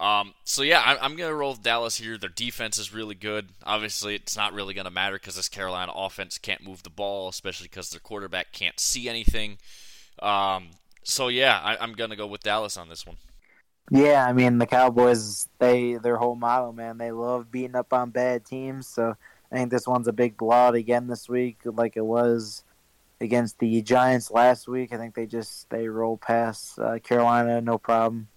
Um, 0.01 0.35
so 0.45 0.63
yeah, 0.63 0.81
I, 0.81 0.99
I'm 0.99 1.17
gonna 1.17 1.35
roll 1.35 1.53
with 1.53 1.63
Dallas 1.63 1.97
here. 1.97 2.19
Their 2.19 2.31
defense 2.31 2.79
is 2.79 2.93
really 2.93 3.15
good. 3.15 3.51
Obviously, 3.65 4.15
it's 4.17 4.37
not 4.37 4.53
really 4.53 4.75
gonna 4.75 4.91
matter 4.91 5.17
because 5.17 5.37
this 5.37 5.49
Carolina 5.49 5.93
offense 5.95 6.39
can't 6.39 6.67
move 6.67 6.83
the 6.83 6.91
ball, 6.91 7.29
especially 7.29 7.69
because 7.69 7.91
their 7.91 8.01
quarterback 8.01 8.53
can't 8.53 8.81
see 8.81 9.09
anything. 9.09 9.59
Um, 10.21 10.71
so 11.05 11.29
yeah, 11.29 11.61
I, 11.63 11.83
am 11.83 11.93
gonna 11.93 12.17
go 12.17 12.27
with 12.27 12.43
Dallas 12.43 12.77
on 12.77 12.89
this 12.89 13.07
one. 13.07 13.17
Yeah, 13.91 14.27
I 14.27 14.33
mean 14.33 14.59
the 14.59 14.67
Cowboys, 14.67 15.49
they 15.59 15.95
their 15.95 16.17
whole 16.17 16.35
motto, 16.35 16.73
man, 16.73 16.99
they 16.99 17.13
love 17.13 17.51
beating 17.51 17.77
up 17.77 17.93
on 17.93 18.11
bad 18.11 18.45
teams. 18.45 18.89
So 18.89 19.15
I 19.53 19.57
think 19.57 19.71
this 19.71 19.87
one's 19.87 20.09
a 20.09 20.13
big 20.13 20.37
blowout 20.37 20.75
again 20.75 21.07
this 21.07 21.29
week, 21.29 21.59
like 21.65 21.97
it 21.97 22.05
was 22.05 22.65
against 23.23 23.59
the 23.59 23.81
Giants 23.83 24.31
last 24.31 24.69
week. 24.69 24.93
I 24.93 24.99
think 24.99 25.15
they 25.15 25.27
just 25.27 25.71
they 25.71 25.89
roll 25.89 26.17
past 26.17 26.79
uh, 26.79 26.99
Carolina, 26.99 27.61
no 27.61 27.79
problem. 27.79 28.29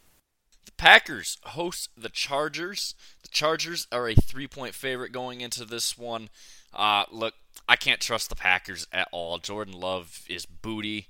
The 0.65 0.71
Packers 0.73 1.37
host 1.43 1.89
the 1.97 2.09
Chargers. 2.09 2.95
The 3.21 3.29
Chargers 3.29 3.87
are 3.91 4.07
a 4.07 4.15
three-point 4.15 4.73
favorite 4.73 5.11
going 5.11 5.41
into 5.41 5.65
this 5.65 5.97
one. 5.97 6.29
Uh, 6.73 7.05
look, 7.11 7.33
I 7.67 7.75
can't 7.75 7.99
trust 7.99 8.29
the 8.29 8.35
Packers 8.35 8.87
at 8.91 9.07
all. 9.11 9.37
Jordan 9.37 9.73
Love 9.73 10.21
is 10.29 10.45
booty. 10.45 11.07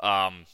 Um, 0.00 0.46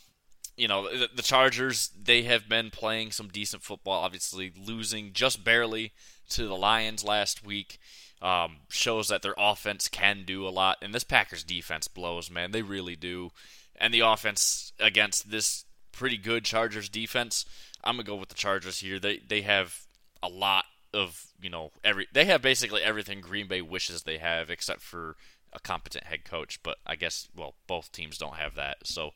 you 0.56 0.66
know, 0.66 0.88
the, 0.88 1.08
the 1.14 1.22
Chargers, 1.22 1.90
they 2.00 2.22
have 2.22 2.48
been 2.48 2.70
playing 2.70 3.12
some 3.12 3.28
decent 3.28 3.62
football, 3.62 4.02
obviously 4.02 4.52
losing 4.56 5.12
just 5.12 5.44
barely 5.44 5.92
to 6.30 6.46
the 6.46 6.56
Lions 6.56 7.04
last 7.04 7.46
week. 7.46 7.78
Um, 8.20 8.56
shows 8.68 9.08
that 9.08 9.22
their 9.22 9.34
offense 9.38 9.86
can 9.88 10.24
do 10.26 10.46
a 10.46 10.50
lot, 10.50 10.78
and 10.82 10.92
this 10.92 11.04
Packers 11.04 11.44
defense 11.44 11.86
blows, 11.86 12.30
man. 12.30 12.50
They 12.50 12.62
really 12.62 12.96
do. 12.96 13.30
And 13.76 13.94
the 13.94 14.00
offense 14.00 14.72
against 14.80 15.30
this 15.30 15.64
pretty 15.92 16.16
good 16.16 16.44
Chargers 16.44 16.88
defense, 16.88 17.44
I'm 17.84 17.94
gonna 17.94 18.04
go 18.04 18.16
with 18.16 18.28
the 18.28 18.34
Chargers 18.34 18.80
here. 18.80 18.98
They 18.98 19.18
they 19.18 19.42
have 19.42 19.86
a 20.22 20.28
lot 20.28 20.64
of 20.92 21.26
you 21.40 21.50
know 21.50 21.70
every 21.84 22.06
they 22.12 22.24
have 22.24 22.42
basically 22.42 22.82
everything 22.82 23.20
Green 23.20 23.46
Bay 23.46 23.62
wishes 23.62 24.02
they 24.02 24.18
have, 24.18 24.50
except 24.50 24.80
for 24.80 25.16
a 25.52 25.60
competent 25.60 26.04
head 26.04 26.24
coach, 26.24 26.62
but 26.62 26.78
I 26.86 26.96
guess 26.96 27.28
well 27.36 27.54
both 27.66 27.92
teams 27.92 28.18
don't 28.18 28.36
have 28.36 28.54
that. 28.56 28.78
So, 28.84 29.10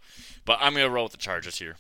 but 0.44 0.59
I'm 0.61 0.75
gonna 0.75 0.90
roll 0.90 1.04
with 1.04 1.12
the 1.12 1.18
Chargers 1.18 1.59
here. 1.59 1.76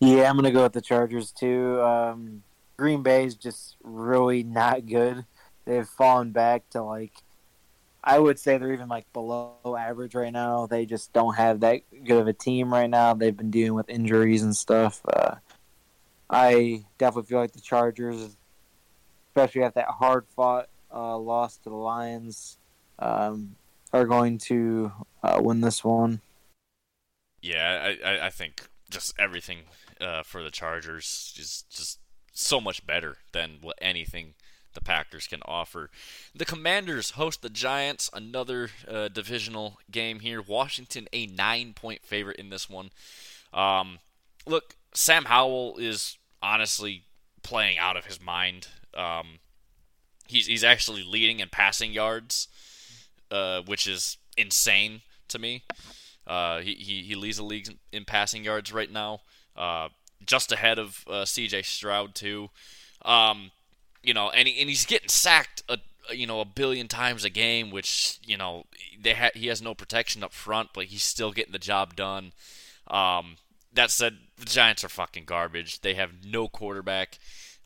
Yeah, 0.00 0.28
I'm 0.30 0.36
gonna 0.36 0.50
go 0.50 0.62
with 0.62 0.72
the 0.72 0.80
Chargers 0.80 1.30
too. 1.30 1.80
Um, 1.82 2.42
Green 2.76 3.02
Bay 3.02 3.24
is 3.24 3.34
just 3.34 3.76
really 3.82 4.42
not 4.42 4.86
good. 4.86 5.24
They've 5.68 5.86
fallen 5.86 6.30
back 6.30 6.70
to 6.70 6.82
like 6.82 7.12
I 8.02 8.18
would 8.18 8.38
say 8.38 8.56
they're 8.56 8.72
even 8.72 8.88
like 8.88 9.12
below 9.12 9.76
average 9.78 10.14
right 10.14 10.32
now. 10.32 10.64
They 10.66 10.86
just 10.86 11.12
don't 11.12 11.34
have 11.34 11.60
that 11.60 11.82
good 12.04 12.22
of 12.22 12.26
a 12.26 12.32
team 12.32 12.72
right 12.72 12.88
now. 12.88 13.12
They've 13.12 13.36
been 13.36 13.50
dealing 13.50 13.74
with 13.74 13.90
injuries 13.90 14.42
and 14.42 14.56
stuff. 14.56 15.02
Uh, 15.04 15.34
I 16.30 16.84
definitely 16.96 17.28
feel 17.28 17.38
like 17.40 17.52
the 17.52 17.60
Chargers, 17.60 18.34
especially 19.28 19.62
after 19.62 19.80
that 19.80 19.88
hard 19.88 20.24
fought 20.34 20.70
uh, 20.90 21.18
loss 21.18 21.58
to 21.58 21.68
the 21.68 21.76
Lions, 21.76 22.56
um, 22.98 23.54
are 23.92 24.06
going 24.06 24.38
to 24.38 24.90
uh, 25.22 25.38
win 25.42 25.60
this 25.60 25.84
one. 25.84 26.22
Yeah, 27.42 27.92
I, 28.02 28.26
I 28.28 28.30
think 28.30 28.66
just 28.88 29.14
everything 29.18 29.58
uh, 30.00 30.22
for 30.22 30.42
the 30.42 30.50
Chargers 30.50 31.34
is 31.38 31.64
just 31.68 31.98
so 32.32 32.58
much 32.58 32.86
better 32.86 33.18
than 33.32 33.58
anything 33.82 34.32
the 34.78 34.84
Packers 34.84 35.26
can 35.26 35.40
offer. 35.44 35.90
The 36.34 36.44
Commanders 36.44 37.10
host 37.10 37.42
the 37.42 37.50
Giants, 37.50 38.10
another 38.12 38.70
uh, 38.86 39.08
divisional 39.08 39.78
game 39.90 40.20
here. 40.20 40.40
Washington, 40.40 41.08
a 41.12 41.26
nine 41.26 41.72
point 41.74 42.04
favorite 42.04 42.36
in 42.36 42.50
this 42.50 42.70
one. 42.70 42.90
Um, 43.52 43.98
look, 44.46 44.76
Sam 44.94 45.24
Howell 45.24 45.78
is 45.78 46.18
honestly 46.42 47.04
playing 47.42 47.78
out 47.78 47.96
of 47.96 48.06
his 48.06 48.20
mind. 48.20 48.68
Um, 48.94 49.40
he's, 50.26 50.46
he's 50.46 50.64
actually 50.64 51.02
leading 51.02 51.40
in 51.40 51.48
passing 51.48 51.92
yards 51.92 52.48
uh, 53.30 53.62
which 53.62 53.86
is 53.86 54.16
insane 54.36 55.02
to 55.28 55.38
me. 55.38 55.62
Uh, 56.26 56.60
he, 56.60 56.74
he, 56.74 57.02
he 57.02 57.14
leads 57.14 57.38
the 57.38 57.42
league 57.42 57.68
in 57.92 58.04
passing 58.04 58.44
yards 58.44 58.72
right 58.72 58.90
now, 58.90 59.20
uh, 59.56 59.88
just 60.24 60.52
ahead 60.52 60.78
of 60.78 61.04
uh, 61.08 61.24
C.J. 61.24 61.62
Stroud 61.62 62.14
too. 62.14 62.50
Um, 63.04 63.50
you 64.02 64.14
know, 64.14 64.30
and, 64.30 64.48
he, 64.48 64.60
and 64.60 64.68
he's 64.68 64.86
getting 64.86 65.08
sacked 65.08 65.62
a 65.68 65.78
you 66.12 66.26
know 66.26 66.40
a 66.40 66.44
billion 66.44 66.88
times 66.88 67.24
a 67.24 67.30
game, 67.30 67.70
which 67.70 68.18
you 68.24 68.36
know 68.36 68.64
they 69.00 69.14
ha- 69.14 69.30
he 69.34 69.48
has 69.48 69.60
no 69.60 69.74
protection 69.74 70.24
up 70.24 70.32
front, 70.32 70.70
but 70.72 70.86
he's 70.86 71.02
still 71.02 71.32
getting 71.32 71.52
the 71.52 71.58
job 71.58 71.94
done. 71.94 72.32
Um, 72.86 73.36
that 73.72 73.90
said, 73.90 74.18
the 74.38 74.46
Giants 74.46 74.82
are 74.84 74.88
fucking 74.88 75.24
garbage. 75.24 75.80
They 75.82 75.94
have 75.94 76.24
no 76.24 76.48
quarterback. 76.48 77.18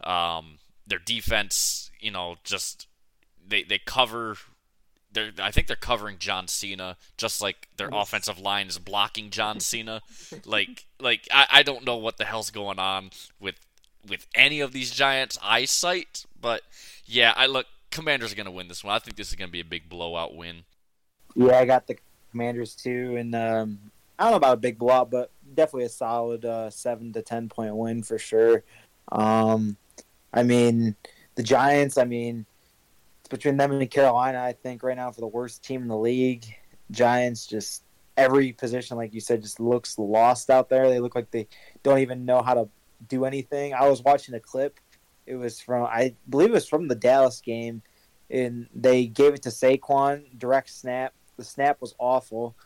Um, 0.02 0.58
their 0.86 0.98
defense, 0.98 1.90
you 2.00 2.10
know, 2.10 2.36
just 2.44 2.86
they 3.46 3.62
they 3.62 3.78
cover 3.78 4.36
they're 5.12 5.32
I 5.40 5.50
think 5.50 5.66
they're 5.66 5.76
covering 5.76 6.18
John 6.18 6.48
Cena 6.48 6.96
just 7.16 7.40
like 7.40 7.68
their 7.76 7.90
offensive 7.92 8.38
line 8.38 8.68
is 8.68 8.78
blocking 8.78 9.30
John 9.30 9.60
Cena. 9.60 10.02
like 10.44 10.86
like 11.00 11.28
I, 11.30 11.46
I 11.50 11.62
don't 11.62 11.84
know 11.84 11.96
what 11.96 12.18
the 12.18 12.24
hell's 12.24 12.50
going 12.50 12.78
on 12.78 13.10
with 13.38 13.56
with 14.08 14.26
any 14.34 14.60
of 14.60 14.72
these 14.72 14.90
Giants 14.90 15.38
eyesight, 15.42 16.26
but 16.40 16.62
yeah, 17.06 17.32
I 17.36 17.46
look 17.46 17.66
Commanders 17.90 18.32
are 18.32 18.36
gonna 18.36 18.50
win 18.50 18.68
this 18.68 18.82
one. 18.82 18.94
I 18.94 18.98
think 18.98 19.16
this 19.16 19.28
is 19.28 19.34
gonna 19.34 19.50
be 19.50 19.60
a 19.60 19.64
big 19.64 19.88
blowout 19.88 20.34
win. 20.34 20.64
Yeah, 21.34 21.58
I 21.58 21.64
got 21.64 21.86
the 21.86 21.96
Commanders 22.30 22.74
too, 22.74 23.16
and 23.16 23.34
um, 23.34 23.78
I 24.18 24.24
don't 24.24 24.32
know 24.32 24.36
about 24.38 24.54
a 24.54 24.60
big 24.60 24.78
blowout, 24.78 25.10
but 25.10 25.30
definitely 25.54 25.84
a 25.84 25.90
solid 25.90 26.44
uh, 26.44 26.70
seven 26.70 27.12
to 27.12 27.22
ten 27.22 27.48
point 27.48 27.76
win 27.76 28.02
for 28.02 28.18
sure. 28.18 28.64
Um, 29.12 29.76
I 30.32 30.42
mean, 30.42 30.96
the 31.34 31.42
Giants. 31.42 31.98
I 31.98 32.04
mean, 32.04 32.46
it's 33.20 33.28
between 33.28 33.56
them 33.56 33.72
and 33.72 33.90
Carolina, 33.90 34.42
I 34.42 34.52
think 34.52 34.82
right 34.82 34.96
now 34.96 35.10
for 35.10 35.20
the 35.20 35.26
worst 35.26 35.62
team 35.62 35.82
in 35.82 35.88
the 35.88 35.96
league. 35.96 36.44
Giants 36.90 37.46
just 37.46 37.84
every 38.16 38.52
position, 38.52 38.96
like 38.96 39.14
you 39.14 39.20
said, 39.20 39.42
just 39.42 39.60
looks 39.60 39.98
lost 39.98 40.50
out 40.50 40.68
there. 40.68 40.88
They 40.88 41.00
look 41.00 41.14
like 41.14 41.30
they 41.30 41.46
don't 41.82 41.98
even 41.98 42.24
know 42.24 42.42
how 42.42 42.54
to 42.54 42.68
do 43.08 43.24
anything. 43.24 43.74
I 43.74 43.88
was 43.88 44.02
watching 44.02 44.34
a 44.34 44.40
clip. 44.40 44.78
It 45.26 45.36
was 45.36 45.60
from 45.60 45.84
I 45.84 46.14
believe 46.28 46.50
it 46.50 46.54
was 46.54 46.68
from 46.68 46.88
the 46.88 46.94
Dallas 46.94 47.40
game, 47.40 47.82
and 48.30 48.68
they 48.74 49.06
gave 49.06 49.34
it 49.34 49.42
to 49.42 49.50
Saquon 49.50 50.38
direct 50.38 50.70
snap. 50.70 51.14
The 51.36 51.44
snap 51.44 51.80
was 51.80 51.94
awful. 51.98 52.56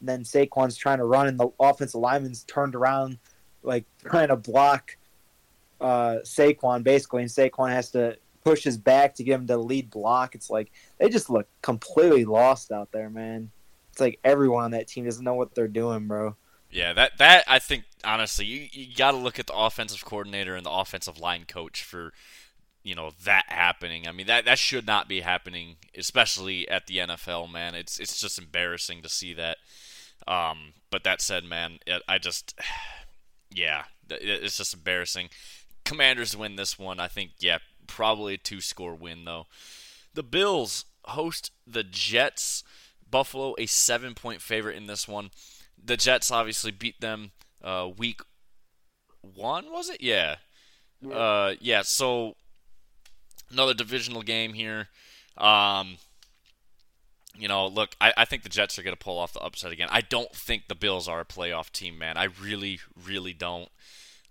And 0.00 0.08
then 0.08 0.22
Saquon's 0.22 0.76
trying 0.76 0.98
to 0.98 1.04
run, 1.04 1.26
and 1.26 1.38
the 1.38 1.48
offensive 1.60 2.00
lineman's 2.00 2.44
turned 2.44 2.74
around, 2.74 3.18
like 3.62 3.84
trying 4.02 4.28
to 4.28 4.36
block 4.36 4.96
uh, 5.80 6.18
Saquon 6.24 6.82
basically, 6.82 7.22
and 7.22 7.30
Saquon 7.30 7.70
has 7.70 7.90
to 7.90 8.16
push 8.44 8.64
his 8.64 8.78
back 8.78 9.14
to 9.14 9.24
get 9.24 9.34
him 9.34 9.46
to 9.46 9.56
lead 9.56 9.90
block. 9.90 10.34
It's 10.34 10.50
like 10.50 10.70
they 10.98 11.08
just 11.08 11.30
look 11.30 11.48
completely 11.62 12.24
lost 12.24 12.72
out 12.72 12.90
there, 12.92 13.10
man. 13.10 13.50
It's 13.92 14.00
like 14.00 14.18
everyone 14.24 14.64
on 14.64 14.70
that 14.72 14.88
team 14.88 15.04
doesn't 15.04 15.24
know 15.24 15.34
what 15.34 15.54
they're 15.54 15.68
doing, 15.68 16.06
bro. 16.06 16.36
Yeah, 16.70 16.92
that 16.92 17.18
that 17.18 17.44
I 17.48 17.58
think 17.58 17.84
honestly, 18.04 18.44
you 18.46 18.68
you 18.72 18.94
got 18.94 19.10
to 19.12 19.16
look 19.16 19.38
at 19.38 19.46
the 19.46 19.54
offensive 19.56 20.04
coordinator 20.04 20.54
and 20.54 20.64
the 20.64 20.70
offensive 20.70 21.18
line 21.18 21.44
coach 21.46 21.82
for 21.82 22.12
you 22.82 22.94
know 22.94 23.10
that 23.24 23.44
happening. 23.48 24.06
I 24.06 24.12
mean 24.12 24.26
that 24.28 24.44
that 24.44 24.58
should 24.58 24.86
not 24.86 25.08
be 25.08 25.20
happening, 25.20 25.76
especially 25.96 26.68
at 26.68 26.86
the 26.86 26.98
NFL, 26.98 27.50
man. 27.50 27.74
It's 27.74 27.98
it's 27.98 28.20
just 28.20 28.38
embarrassing 28.38 29.02
to 29.02 29.08
see 29.08 29.34
that. 29.34 29.58
Um, 30.28 30.74
but 30.90 31.04
that 31.04 31.20
said, 31.20 31.44
man, 31.44 31.78
it, 31.86 32.02
I 32.08 32.18
just 32.18 32.58
yeah, 33.50 33.84
it's 34.08 34.56
just 34.58 34.74
embarrassing. 34.74 35.30
Commanders 35.84 36.36
win 36.36 36.56
this 36.56 36.78
one. 36.78 37.00
I 37.00 37.08
think 37.08 37.32
yeah, 37.40 37.58
probably 37.86 38.34
a 38.34 38.38
two 38.38 38.60
score 38.60 38.94
win, 38.94 39.24
though. 39.24 39.46
The 40.14 40.22
Bills 40.22 40.84
host 41.04 41.50
the 41.66 41.82
Jets. 41.84 42.62
Buffalo, 43.10 43.56
a 43.58 43.66
seven 43.66 44.14
point 44.14 44.40
favorite 44.40 44.76
in 44.76 44.86
this 44.86 45.08
one. 45.08 45.30
The 45.82 45.96
Jets 45.96 46.30
obviously 46.30 46.70
beat 46.70 47.00
them 47.00 47.32
uh, 47.62 47.88
week 47.96 48.20
one, 49.22 49.70
was 49.70 49.88
it? 49.88 50.00
Yeah. 50.00 50.36
Yeah. 51.00 51.14
Uh, 51.14 51.54
yeah, 51.60 51.82
so 51.82 52.36
another 53.50 53.74
divisional 53.74 54.22
game 54.22 54.52
here. 54.52 54.88
Um, 55.38 55.96
you 57.34 57.48
know, 57.48 57.66
look, 57.66 57.96
I, 58.00 58.12
I 58.16 58.24
think 58.26 58.42
the 58.42 58.48
Jets 58.48 58.78
are 58.78 58.82
going 58.82 58.96
to 58.96 59.02
pull 59.02 59.18
off 59.18 59.32
the 59.32 59.40
upset 59.40 59.72
again. 59.72 59.88
I 59.90 60.02
don't 60.02 60.32
think 60.34 60.68
the 60.68 60.74
Bills 60.74 61.08
are 61.08 61.20
a 61.20 61.24
playoff 61.24 61.70
team, 61.70 61.96
man. 61.96 62.16
I 62.16 62.24
really, 62.24 62.80
really 63.06 63.32
don't 63.32 63.70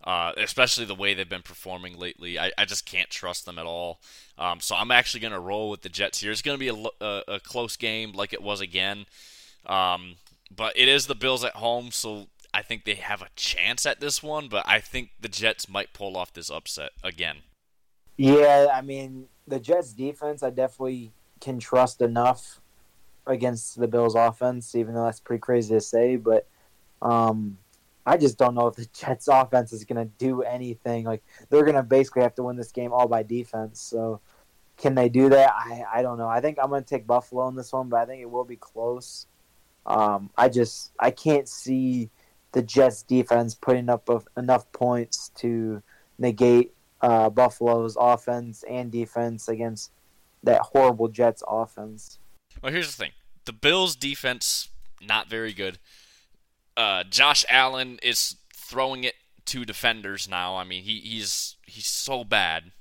uh, 0.03 0.31
especially 0.37 0.85
the 0.85 0.95
way 0.95 1.13
they've 1.13 1.27
been 1.27 1.41
performing 1.41 1.97
lately. 1.97 2.39
I, 2.39 2.51
I 2.57 2.65
just 2.65 2.85
can't 2.85 3.09
trust 3.09 3.45
them 3.45 3.59
at 3.59 3.65
all. 3.65 3.99
Um, 4.37 4.61
so 4.61 4.75
I'm 4.75 4.91
actually 4.91 5.19
going 5.19 5.33
to 5.33 5.39
roll 5.39 5.69
with 5.69 5.81
the 5.81 5.89
Jets 5.89 6.21
here. 6.21 6.31
It's 6.31 6.41
going 6.41 6.57
to 6.57 6.59
be 6.59 6.69
a, 6.69 7.05
a, 7.05 7.23
a, 7.35 7.39
close 7.39 7.75
game 7.75 8.13
like 8.13 8.31
it 8.31 8.41
was 8.41 8.61
again. 8.61 9.05
Um, 9.65 10.15
but 10.55 10.77
it 10.77 10.87
is 10.87 11.07
the 11.07 11.15
Bills 11.15 11.43
at 11.43 11.55
home, 11.55 11.91
so 11.91 12.27
I 12.53 12.61
think 12.61 12.85
they 12.85 12.95
have 12.95 13.21
a 13.21 13.27
chance 13.35 13.85
at 13.85 13.99
this 13.99 14.23
one, 14.23 14.47
but 14.47 14.63
I 14.67 14.79
think 14.79 15.11
the 15.19 15.29
Jets 15.29 15.69
might 15.69 15.93
pull 15.93 16.17
off 16.17 16.33
this 16.33 16.49
upset 16.49 16.91
again. 17.03 17.37
Yeah, 18.17 18.67
I 18.73 18.81
mean, 18.81 19.27
the 19.47 19.59
Jets 19.59 19.93
defense, 19.93 20.43
I 20.43 20.49
definitely 20.49 21.11
can 21.39 21.59
trust 21.59 22.01
enough 22.01 22.59
against 23.25 23.79
the 23.79 23.87
Bills 23.87 24.15
offense, 24.15 24.75
even 24.75 24.93
though 24.93 25.05
that's 25.05 25.19
pretty 25.19 25.39
crazy 25.39 25.73
to 25.75 25.81
say. 25.81 26.15
But 26.15 26.47
um, 27.01 27.57
I 28.05 28.17
just 28.17 28.37
don't 28.37 28.55
know 28.55 28.67
if 28.67 28.75
the 28.75 28.85
Jets 28.93 29.27
offense 29.27 29.71
is 29.71 29.85
going 29.85 30.05
to 30.05 30.11
do 30.17 30.41
anything. 30.41 31.05
Like 31.05 31.23
they're 31.49 31.63
going 31.63 31.75
to 31.75 31.83
basically 31.83 32.23
have 32.23 32.35
to 32.35 32.43
win 32.43 32.57
this 32.57 32.71
game 32.71 32.91
all 32.91 33.07
by 33.07 33.23
defense. 33.23 33.79
So 33.79 34.19
can 34.77 34.95
they 34.95 35.09
do 35.09 35.29
that? 35.29 35.53
I, 35.55 35.83
I 35.93 36.01
don't 36.01 36.17
know. 36.17 36.27
I 36.27 36.41
think 36.41 36.57
I'm 36.61 36.69
going 36.69 36.83
to 36.83 36.89
take 36.89 37.05
Buffalo 37.05 37.47
in 37.47 37.55
this 37.55 37.71
one, 37.71 37.89
but 37.89 37.97
I 37.97 38.05
think 38.05 38.21
it 38.21 38.29
will 38.29 38.45
be 38.45 38.55
close. 38.55 39.27
Um, 39.85 40.29
I 40.37 40.49
just 40.49 40.91
I 40.99 41.11
can't 41.11 41.47
see 41.47 42.09
the 42.51 42.61
Jets 42.61 43.03
defense 43.03 43.55
putting 43.55 43.89
up 43.89 44.09
enough 44.37 44.71
points 44.71 45.29
to 45.37 45.81
negate 46.17 46.73
uh, 47.01 47.29
Buffalo's 47.29 47.97
offense 47.99 48.63
and 48.69 48.91
defense 48.91 49.47
against 49.47 49.91
that 50.43 50.61
horrible 50.61 51.07
Jets 51.07 51.43
offense. 51.47 52.19
Well, 52.61 52.71
here's 52.71 52.95
the 52.95 53.03
thing: 53.03 53.11
the 53.45 53.53
Bills' 53.53 53.95
defense 53.95 54.69
not 55.01 55.29
very 55.29 55.53
good. 55.53 55.79
Uh, 56.75 57.03
Josh 57.03 57.45
Allen 57.49 57.99
is 58.01 58.35
throwing 58.53 59.03
it 59.03 59.15
to 59.45 59.65
defenders 59.65 60.29
now. 60.29 60.55
I 60.55 60.63
mean, 60.63 60.83
he, 60.83 60.99
he's 60.99 61.55
he's 61.65 61.87
so 61.87 62.23
bad. 62.23 62.71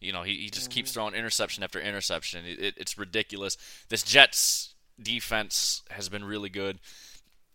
You 0.00 0.12
know, 0.12 0.22
he, 0.22 0.34
he 0.34 0.50
just 0.50 0.68
mm-hmm. 0.68 0.74
keeps 0.74 0.92
throwing 0.92 1.14
interception 1.14 1.64
after 1.64 1.80
interception. 1.80 2.44
It, 2.44 2.60
it, 2.60 2.74
it's 2.76 2.98
ridiculous. 2.98 3.56
This 3.88 4.02
Jets 4.02 4.67
defense 5.00 5.82
has 5.90 6.08
been 6.08 6.24
really 6.24 6.48
good. 6.48 6.78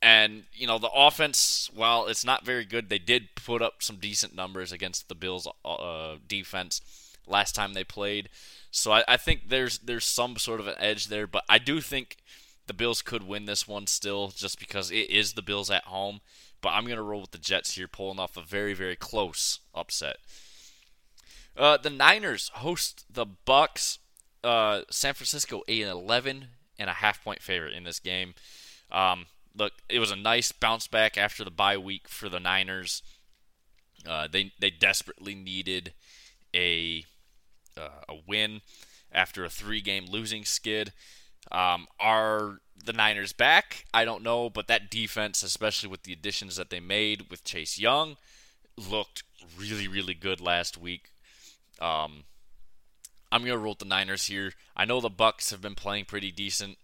And, 0.01 0.43
you 0.53 0.67
know, 0.67 0.79
the 0.79 0.91
offense, 0.93 1.69
while 1.73 2.07
it's 2.07 2.25
not 2.25 2.45
very 2.45 2.65
good, 2.65 2.89
they 2.89 2.99
did 2.99 3.35
put 3.35 3.61
up 3.61 3.81
some 3.81 3.97
decent 3.97 4.35
numbers 4.35 4.73
against 4.73 5.07
the 5.07 5.15
Bills' 5.15 5.47
uh, 5.63 6.15
defense 6.27 6.81
last 7.25 7.55
time 7.55 7.73
they 7.73 7.85
played. 7.85 8.29
So 8.69 8.91
I, 8.91 9.03
I, 9.07 9.17
think 9.17 9.49
there's 9.49 9.79
there's 9.79 10.05
some 10.05 10.37
sort 10.37 10.59
of 10.59 10.67
an 10.67 10.75
edge 10.77 11.07
there, 11.07 11.27
but 11.27 11.43
I 11.47 11.57
do 11.57 11.79
think 11.79 12.17
the 12.67 12.73
Bills 12.73 13.01
could 13.01 13.23
win 13.23 13.45
this 13.45 13.67
one 13.67 13.87
still, 13.87 14.29
just 14.29 14.59
because 14.59 14.91
it 14.91 15.09
is 15.09 15.33
the 15.33 15.41
Bills 15.41 15.69
at 15.69 15.85
home. 15.85 16.21
But 16.61 16.69
I'm 16.69 16.85
gonna 16.85 17.03
roll 17.03 17.21
with 17.21 17.31
the 17.31 17.37
Jets 17.37 17.75
here, 17.75 17.87
pulling 17.87 18.19
off 18.19 18.35
a 18.35 18.41
very 18.41 18.73
very 18.73 18.95
close 18.95 19.59
upset. 19.75 20.17
Uh, 21.55 21.77
the 21.77 21.89
Niners 21.89 22.49
host 22.55 23.05
the 23.09 23.25
Bucks. 23.25 23.99
Uh, 24.43 24.81
San 24.89 25.13
Francisco 25.13 25.61
a 25.69 25.81
11 25.81 26.47
and 26.79 26.89
a 26.89 26.93
half 26.93 27.23
point 27.23 27.41
favorite 27.41 27.73
in 27.73 27.83
this 27.83 27.99
game. 27.99 28.33
Um, 28.91 29.27
look, 29.55 29.73
it 29.89 29.99
was 29.99 30.11
a 30.11 30.15
nice 30.15 30.51
bounce 30.51 30.87
back 30.87 31.17
after 31.17 31.43
the 31.43 31.51
bye 31.51 31.77
week 31.77 32.07
for 32.07 32.29
the 32.29 32.39
Niners. 32.39 33.01
Uh, 34.07 34.27
they 34.31 34.51
they 34.59 34.69
desperately 34.69 35.35
needed 35.35 35.93
a 36.53 37.05
uh, 37.77 38.01
a 38.09 38.15
win 38.27 38.61
after 39.11 39.43
a 39.43 39.49
three 39.49 39.81
game 39.81 40.05
losing 40.09 40.45
skid. 40.45 40.91
Um, 41.51 41.87
are 41.99 42.59
the 42.83 42.93
Niners 42.93 43.33
back? 43.33 43.85
I 43.93 44.05
don't 44.05 44.23
know, 44.23 44.49
but 44.49 44.67
that 44.67 44.89
defense, 44.89 45.43
especially 45.43 45.89
with 45.89 46.03
the 46.03 46.13
additions 46.13 46.55
that 46.55 46.69
they 46.69 46.79
made 46.79 47.29
with 47.29 47.43
Chase 47.43 47.77
Young, 47.79 48.17
looked 48.77 49.23
really 49.57 49.87
really 49.87 50.13
good 50.13 50.41
last 50.41 50.77
week. 50.77 51.11
Um, 51.79 52.23
I'm 53.33 53.41
gonna 53.41 53.57
roll 53.57 53.71
with 53.71 53.79
the 53.79 53.85
Niners 53.85 54.27
here. 54.27 54.53
I 54.77 54.85
know 54.85 55.01
the 55.01 55.09
Bucks 55.09 55.49
have 55.49 55.59
been 55.59 55.73
playing 55.73 56.05
pretty 56.05 56.31
decent. 56.31 56.77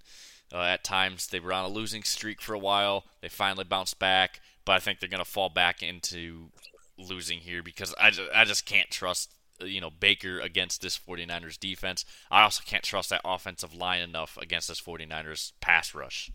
Uh, 0.51 0.63
at 0.63 0.83
times 0.83 1.27
they 1.27 1.39
were 1.39 1.53
on 1.53 1.63
a 1.63 1.67
losing 1.67 2.01
streak 2.01 2.41
for 2.41 2.55
a 2.55 2.59
while. 2.59 3.03
They 3.21 3.29
finally 3.29 3.65
bounced 3.65 3.99
back, 3.99 4.41
but 4.65 4.71
I 4.71 4.79
think 4.79 4.99
they're 4.99 5.07
going 5.07 5.23
to 5.23 5.29
fall 5.29 5.49
back 5.49 5.83
into 5.83 6.49
losing 6.97 7.41
here 7.41 7.61
because 7.61 7.93
I 8.01 8.09
just, 8.09 8.31
I 8.33 8.45
just 8.45 8.65
can't 8.65 8.89
trust 8.89 9.31
you 9.61 9.79
know 9.79 9.91
Baker 9.91 10.39
against 10.39 10.81
this 10.81 10.97
49ers 10.97 11.59
defense. 11.59 12.03
I 12.31 12.41
also 12.41 12.63
can't 12.65 12.83
trust 12.83 13.11
that 13.11 13.21
offensive 13.23 13.75
line 13.75 14.01
enough 14.01 14.35
against 14.41 14.69
this 14.69 14.81
49ers 14.81 15.51
pass 15.61 15.93
rush. 15.93 16.31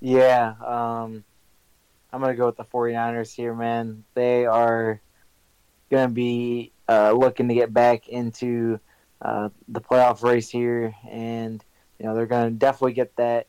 Yeah, 0.00 0.54
um, 0.64 1.22
I'm 2.14 2.20
going 2.20 2.32
to 2.32 2.36
go 2.36 2.46
with 2.46 2.56
the 2.56 2.64
49ers 2.64 3.34
here, 3.34 3.54
man. 3.54 4.04
They 4.14 4.46
are 4.46 5.02
going 5.90 6.08
to 6.08 6.14
be 6.14 6.72
uh, 6.88 7.12
looking 7.12 7.48
to 7.48 7.54
get 7.54 7.74
back 7.74 8.08
into 8.08 8.80
uh, 9.22 9.48
the 9.68 9.80
playoff 9.80 10.22
race 10.22 10.50
here 10.50 10.94
and 11.08 11.64
you 11.98 12.06
know 12.06 12.14
they're 12.14 12.26
going 12.26 12.52
to 12.52 12.58
definitely 12.58 12.92
get 12.92 13.14
that 13.16 13.46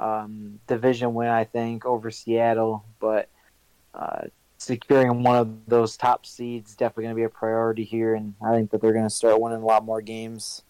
um, 0.00 0.60
division 0.66 1.14
win, 1.14 1.28
I 1.28 1.44
think, 1.44 1.84
over 1.84 2.10
Seattle. 2.10 2.84
But 3.00 3.28
uh, 3.94 4.22
securing 4.58 5.22
one 5.22 5.36
of 5.36 5.66
those 5.66 5.96
top 5.96 6.26
seeds 6.26 6.74
definitely 6.74 7.04
going 7.04 7.14
to 7.14 7.20
be 7.20 7.24
a 7.24 7.28
priority 7.28 7.84
here, 7.84 8.14
and 8.14 8.34
I 8.44 8.54
think 8.54 8.70
that 8.70 8.80
they're 8.80 8.92
going 8.92 9.04
to 9.04 9.10
start 9.10 9.40
winning 9.40 9.62
a 9.62 9.66
lot 9.66 9.84
more 9.84 10.00
games. 10.00 10.62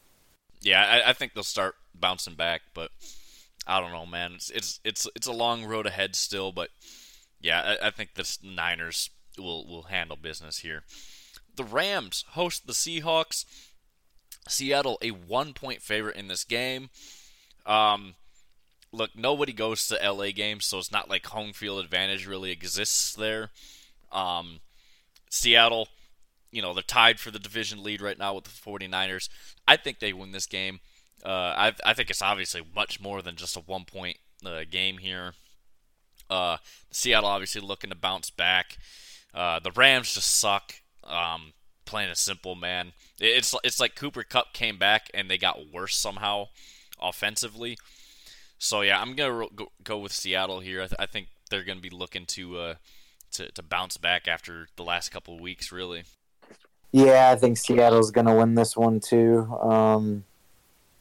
Yeah, 0.62 0.82
I, 0.82 1.10
I, 1.10 1.12
think 1.12 1.34
they'll 1.34 1.44
start 1.44 1.74
bouncing 1.94 2.34
back, 2.34 2.62
but 2.74 2.90
I 3.66 3.80
don't 3.80 3.92
know, 3.92 4.06
man. 4.06 4.32
It's 4.34 4.50
it's 4.50 4.80
it's, 4.84 5.06
it's 5.14 5.26
a 5.26 5.32
long 5.32 5.64
road 5.64 5.86
ahead 5.86 6.16
still, 6.16 6.50
but 6.50 6.70
yeah, 7.40 7.76
I, 7.82 7.88
I 7.88 7.90
think 7.90 8.14
the 8.14 8.38
Niners 8.42 9.10
will 9.38 9.66
will 9.66 9.84
handle 9.84 10.16
business 10.16 10.60
here. 10.60 10.82
The 11.54 11.64
Rams 11.64 12.24
host 12.30 12.66
the 12.66 12.72
Seahawks. 12.72 13.44
Seattle 14.48 14.98
a 15.02 15.10
one 15.10 15.52
point 15.52 15.82
favorite 15.82 16.16
in 16.16 16.28
this 16.28 16.44
game. 16.44 16.90
Um, 17.64 18.14
look, 18.92 19.10
nobody 19.16 19.52
goes 19.52 19.86
to 19.88 20.12
LA 20.12 20.30
games, 20.30 20.64
so 20.64 20.78
it's 20.78 20.92
not 20.92 21.10
like 21.10 21.26
home 21.26 21.52
field 21.52 21.84
advantage 21.84 22.26
really 22.26 22.50
exists 22.50 23.14
there. 23.14 23.50
Um, 24.12 24.60
Seattle, 25.30 25.88
you 26.50 26.62
know, 26.62 26.72
they're 26.72 26.82
tied 26.82 27.18
for 27.18 27.30
the 27.30 27.38
division 27.38 27.82
lead 27.82 28.00
right 28.00 28.18
now 28.18 28.34
with 28.34 28.44
the 28.44 28.50
49ers. 28.50 29.28
I 29.66 29.76
think 29.76 29.98
they 29.98 30.12
win 30.12 30.32
this 30.32 30.46
game. 30.46 30.80
Uh, 31.24 31.28
I, 31.56 31.72
I 31.84 31.94
think 31.94 32.10
it's 32.10 32.22
obviously 32.22 32.62
much 32.74 33.00
more 33.00 33.22
than 33.22 33.36
just 33.36 33.56
a 33.56 33.60
one 33.60 33.84
point 33.84 34.18
uh, 34.44 34.60
game 34.70 34.98
here. 34.98 35.32
Uh, 36.30 36.58
Seattle 36.90 37.28
obviously 37.28 37.60
looking 37.60 37.90
to 37.90 37.96
bounce 37.96 38.30
back. 38.30 38.78
Uh, 39.34 39.58
the 39.58 39.72
Rams 39.72 40.14
just 40.14 40.36
suck. 40.36 40.74
Um, 41.04 41.52
plain 41.86 42.08
and 42.08 42.18
simple, 42.18 42.54
man. 42.54 42.92
It's 43.18 43.54
it's 43.64 43.80
like 43.80 43.94
Cooper 43.94 44.22
Kupp 44.22 44.52
came 44.52 44.76
back 44.76 45.10
and 45.14 45.30
they 45.30 45.38
got 45.38 45.72
worse 45.72 45.96
somehow 45.96 46.48
offensively. 47.00 47.78
So 48.58 48.82
yeah, 48.82 49.00
I'm 49.00 49.14
gonna 49.14 49.46
go 49.82 49.98
with 49.98 50.12
Seattle 50.12 50.60
here. 50.60 50.82
I, 50.82 50.86
th- 50.86 50.96
I 50.98 51.06
think 51.06 51.28
they're 51.50 51.64
gonna 51.64 51.80
be 51.80 51.90
looking 51.90 52.26
to 52.26 52.58
uh, 52.58 52.74
to 53.32 53.50
to 53.52 53.62
bounce 53.62 53.96
back 53.96 54.28
after 54.28 54.68
the 54.76 54.82
last 54.82 55.10
couple 55.10 55.34
of 55.34 55.40
weeks, 55.40 55.72
really. 55.72 56.04
Yeah, 56.92 57.30
I 57.30 57.36
think 57.36 57.58
Seattle's 57.58 58.10
gonna 58.10 58.34
win 58.34 58.54
this 58.54 58.76
one 58.76 59.00
too. 59.00 59.46
Um, 59.60 60.24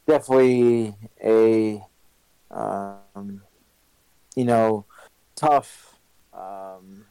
definitely 0.07 0.95
a 1.23 1.83
um, 2.51 3.41
you 4.35 4.45
know 4.45 4.85
tough 5.35 5.95
um, 6.33 7.05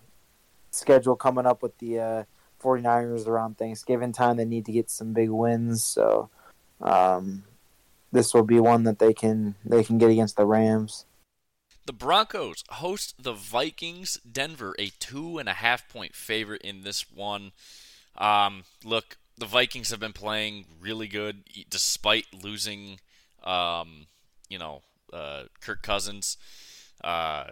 schedule 0.71 1.17
coming 1.17 1.47
up 1.47 1.63
with 1.63 1.77
the 1.79 1.99
uh, 2.01 2.25
49ers 2.64 3.27
around 3.27 3.59
Thanksgiving 3.59 4.12
time. 4.12 4.37
They 4.37 4.44
need 4.44 4.66
to 4.66 4.72
get 4.72 4.90
some 4.90 5.12
big 5.12 5.31
wins, 5.31 5.85
so 5.85 6.31
um, 6.81 7.44
this 8.12 8.33
will 8.33 8.44
be 8.44 8.61
one 8.61 8.85
that 8.85 8.98
they 8.98 9.12
can 9.12 9.55
they 9.64 9.85
can 9.85 9.98
get 9.98 10.11
against 10.11 10.37
the 10.37 10.46
Rams. 10.46 11.05
The 11.87 11.92
Broncos 11.92 12.64
host 12.70 13.22
the 13.22 13.35
Vikings. 13.35 14.18
Denver 14.20 14.74
a 14.79 14.90
two 14.98 15.38
and 15.38 15.48
a 15.48 15.55
half 15.55 15.88
point 15.88 16.14
favorite 16.14 16.62
in 16.62 16.83
this 16.83 17.05
one. 17.12 17.53
Um, 18.16 18.64
look, 18.85 19.18
the 19.37 19.46
Vikings 19.46 19.90
have 19.90 20.00
been 20.00 20.12
playing 20.12 20.64
really 20.81 21.09
good 21.09 21.44
despite 21.68 22.27
losing, 22.33 23.00
um, 23.42 24.07
you 24.48 24.59
know, 24.59 24.83
uh, 25.12 25.44
Kirk 25.61 25.83
Cousins. 25.83 26.37
Uh, 27.03 27.46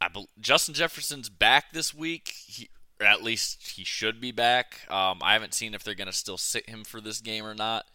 I 0.00 0.08
be- 0.12 0.28
Justin 0.38 0.74
Jefferson's 0.74 1.28
back 1.28 1.72
this 1.72 1.94
week. 1.94 2.32
He, 2.46 2.68
at 3.00 3.22
least 3.22 3.72
he 3.76 3.84
should 3.84 4.20
be 4.20 4.32
back. 4.32 4.80
Um, 4.88 5.18
I 5.22 5.32
haven't 5.32 5.54
seen 5.54 5.74
if 5.74 5.82
they're 5.82 5.94
going 5.94 6.06
to 6.06 6.12
still 6.12 6.38
sit 6.38 6.68
him 6.68 6.84
for 6.84 7.00
this 7.00 7.20
game 7.20 7.44
or 7.44 7.54
not. 7.54 7.86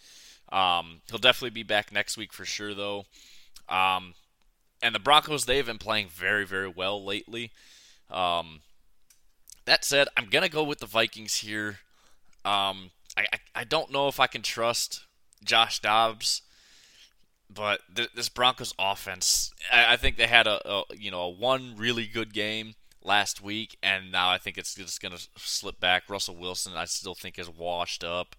Um, 0.51 1.01
he'll 1.09 1.19
definitely 1.19 1.51
be 1.51 1.63
back 1.63 1.91
next 1.91 2.17
week 2.17 2.33
for 2.33 2.45
sure, 2.45 2.73
though. 2.73 3.05
Um, 3.67 4.15
and 4.81 4.95
the 4.95 4.99
Broncos, 4.99 5.45
they've 5.45 5.65
been 5.65 5.77
playing 5.77 6.09
very, 6.09 6.45
very 6.45 6.67
well 6.67 7.03
lately. 7.03 7.51
Um, 8.09 8.61
that 9.65 9.85
said, 9.85 10.07
I'm 10.17 10.29
going 10.29 10.43
to 10.43 10.49
go 10.49 10.63
with 10.63 10.79
the 10.79 10.85
Vikings 10.85 11.35
here. 11.35 11.79
Um, 12.45 12.91
I, 13.15 13.25
I, 13.33 13.39
I, 13.55 13.63
don't 13.63 13.91
know 13.91 14.07
if 14.07 14.19
I 14.19 14.25
can 14.25 14.41
trust 14.41 15.05
Josh 15.43 15.79
Dobbs, 15.79 16.41
but 17.53 17.81
th- 17.93 18.09
this 18.15 18.29
Broncos 18.29 18.73
offense, 18.79 19.51
I, 19.71 19.93
I 19.93 19.97
think 19.97 20.17
they 20.17 20.25
had 20.25 20.47
a, 20.47 20.67
a, 20.67 20.83
you 20.95 21.11
know 21.11 21.21
a 21.21 21.29
one 21.29 21.75
really 21.77 22.07
good 22.07 22.33
game 22.33 22.73
last 23.03 23.41
week, 23.41 23.77
and 23.81 24.11
now 24.11 24.29
I 24.29 24.37
think 24.37 24.57
it's 24.57 24.75
just 24.75 25.01
going 25.01 25.15
to 25.15 25.27
slip 25.37 25.79
back. 25.79 26.09
Russell 26.09 26.35
Wilson, 26.35 26.73
I 26.75 26.85
still 26.85 27.15
think 27.15 27.39
is 27.39 27.49
washed 27.49 28.03
up. 28.03 28.35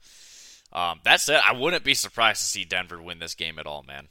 Um, 0.72 1.00
that 1.04 1.20
said, 1.20 1.40
I 1.46 1.52
wouldn't 1.52 1.84
be 1.84 1.94
surprised 1.94 2.40
to 2.40 2.46
see 2.46 2.64
Denver 2.64 3.02
win 3.02 3.18
this 3.18 3.34
game 3.34 3.58
at 3.58 3.66
all, 3.66 3.82
man. 3.82 4.08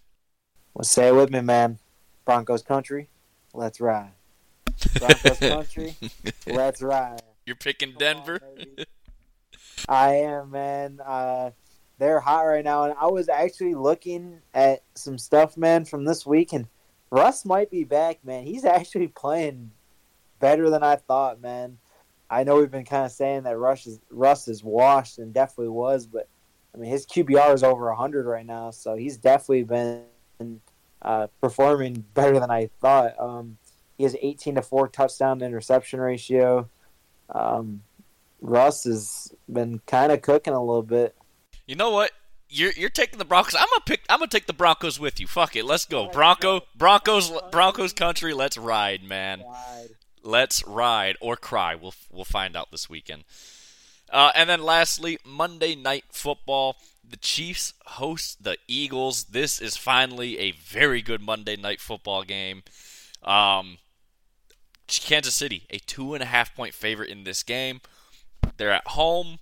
Well, 0.74 0.84
say 0.84 1.08
it 1.08 1.16
with 1.16 1.32
me, 1.32 1.42
man. 1.42 1.80
Broncos 2.26 2.62
country, 2.62 3.10
let's 3.54 3.80
ride. 3.80 4.12
Broncos 4.98 5.40
country, 5.40 5.96
let's 6.48 6.82
ride. 6.82 7.22
You're 7.46 7.56
picking 7.56 7.92
Come 7.92 8.00
Denver. 8.00 8.40
On, 8.44 8.86
I 9.88 10.16
am, 10.16 10.52
man. 10.52 11.00
Uh, 11.04 11.52
they're 11.98 12.20
hot 12.20 12.42
right 12.42 12.64
now, 12.64 12.84
and 12.84 12.94
I 13.00 13.08
was 13.08 13.30
actually 13.30 13.76
looking 13.76 14.40
at 14.54 14.84
some 14.96 15.18
stuff, 15.18 15.58
man, 15.58 15.86
from 15.86 16.06
this 16.06 16.26
week, 16.26 16.54
and 16.54 16.68
Russ 17.12 17.46
might 17.46 17.72
be 17.72 17.84
back, 17.84 18.24
man. 18.24 18.44
He's 18.44 18.66
actually 18.66 19.08
playing 19.08 19.72
better 20.40 20.70
than 20.70 20.84
I 20.84 20.96
thought, 20.96 21.42
man. 21.42 21.78
I 22.30 22.44
know 22.44 22.58
we've 22.58 22.72
been 22.72 22.86
kind 22.86 23.06
of 23.06 23.12
saying 23.12 23.44
that 23.44 23.58
Rush 23.58 23.88
is, 23.88 24.00
Russ 24.12 24.48
is 24.48 24.64
washed 24.64 25.18
and 25.18 25.34
definitely 25.34 25.70
was, 25.70 26.06
but 26.06 26.28
I 26.74 26.78
mean 26.78 26.92
his 26.92 27.06
QBR 27.06 27.54
is 27.54 27.64
over 27.64 27.88
100 27.88 28.26
right 28.26 28.46
now, 28.46 28.72
so 28.72 28.96
he's 28.96 29.18
definitely 29.18 29.64
been 29.64 30.62
uh, 31.02 31.28
performing 31.42 32.06
better 32.14 32.40
than 32.40 32.52
I 32.52 32.70
thought. 32.82 33.20
Um, 33.20 33.58
he 33.98 34.04
has 34.04 34.16
18 34.22 34.56
to 34.56 34.62
four 34.62 34.88
touchdown 34.88 35.40
to 35.40 35.46
interception 35.46 36.00
ratio. 36.00 36.70
Um, 37.30 37.82
Russ 38.42 38.84
has 38.86 39.34
been 39.52 39.82
kind 39.86 40.12
of 40.12 40.22
cooking 40.22 40.54
a 40.54 40.60
little 40.60 40.84
bit. 40.84 41.16
You 41.66 41.76
know 41.76 41.92
what? 41.92 42.12
You're 42.52 42.72
you're 42.72 42.90
taking 42.90 43.20
the 43.20 43.26
Broncos. 43.26 43.56
I'm 43.56 43.68
gonna 43.70 43.84
pick. 43.86 44.02
I'm 44.10 44.20
gonna 44.20 44.30
take 44.30 44.48
the 44.48 44.54
Broncos 44.54 45.00
with 45.00 45.20
you. 45.20 45.28
Fuck 45.28 45.56
it. 45.56 45.66
Let's 45.66 45.86
go. 45.86 46.08
Bronco. 46.10 46.62
Broncos. 46.76 47.32
Broncos 47.52 47.94
country. 47.94 48.34
Let's 48.34 48.58
ride, 48.58 49.04
man. 49.04 49.44
Let's 50.24 50.66
ride 50.68 51.18
or 51.22 51.36
cry. 51.36 51.76
We'll 51.76 51.94
we'll 52.12 52.26
find 52.26 52.56
out 52.56 52.72
this 52.72 52.90
weekend. 52.90 53.24
Uh, 54.12 54.32
and 54.36 54.50
then 54.50 54.62
lastly, 54.62 55.20
Monday 55.26 55.76
Night 55.76 56.06
Football. 56.10 56.78
The 57.08 57.18
Chiefs 57.18 57.74
host 57.86 58.44
the 58.44 58.58
Eagles. 58.68 59.26
This 59.26 59.60
is 59.60 59.76
finally 59.76 60.38
a 60.38 60.52
very 60.52 61.02
good 61.02 61.22
Monday 61.22 61.56
Night 61.56 61.82
Football 61.82 62.24
game. 62.24 62.62
Um, 63.24 63.80
Kansas 64.88 65.36
City, 65.36 65.64
a 65.70 65.80
two 65.80 66.14
and 66.14 66.24
a 66.24 66.28
half 66.28 66.56
point 66.56 66.74
favorite 66.74 67.10
in 67.10 67.24
this 67.24 67.44
game. 67.44 67.82
They're 68.58 68.72
at 68.72 68.88
home. 68.88 69.40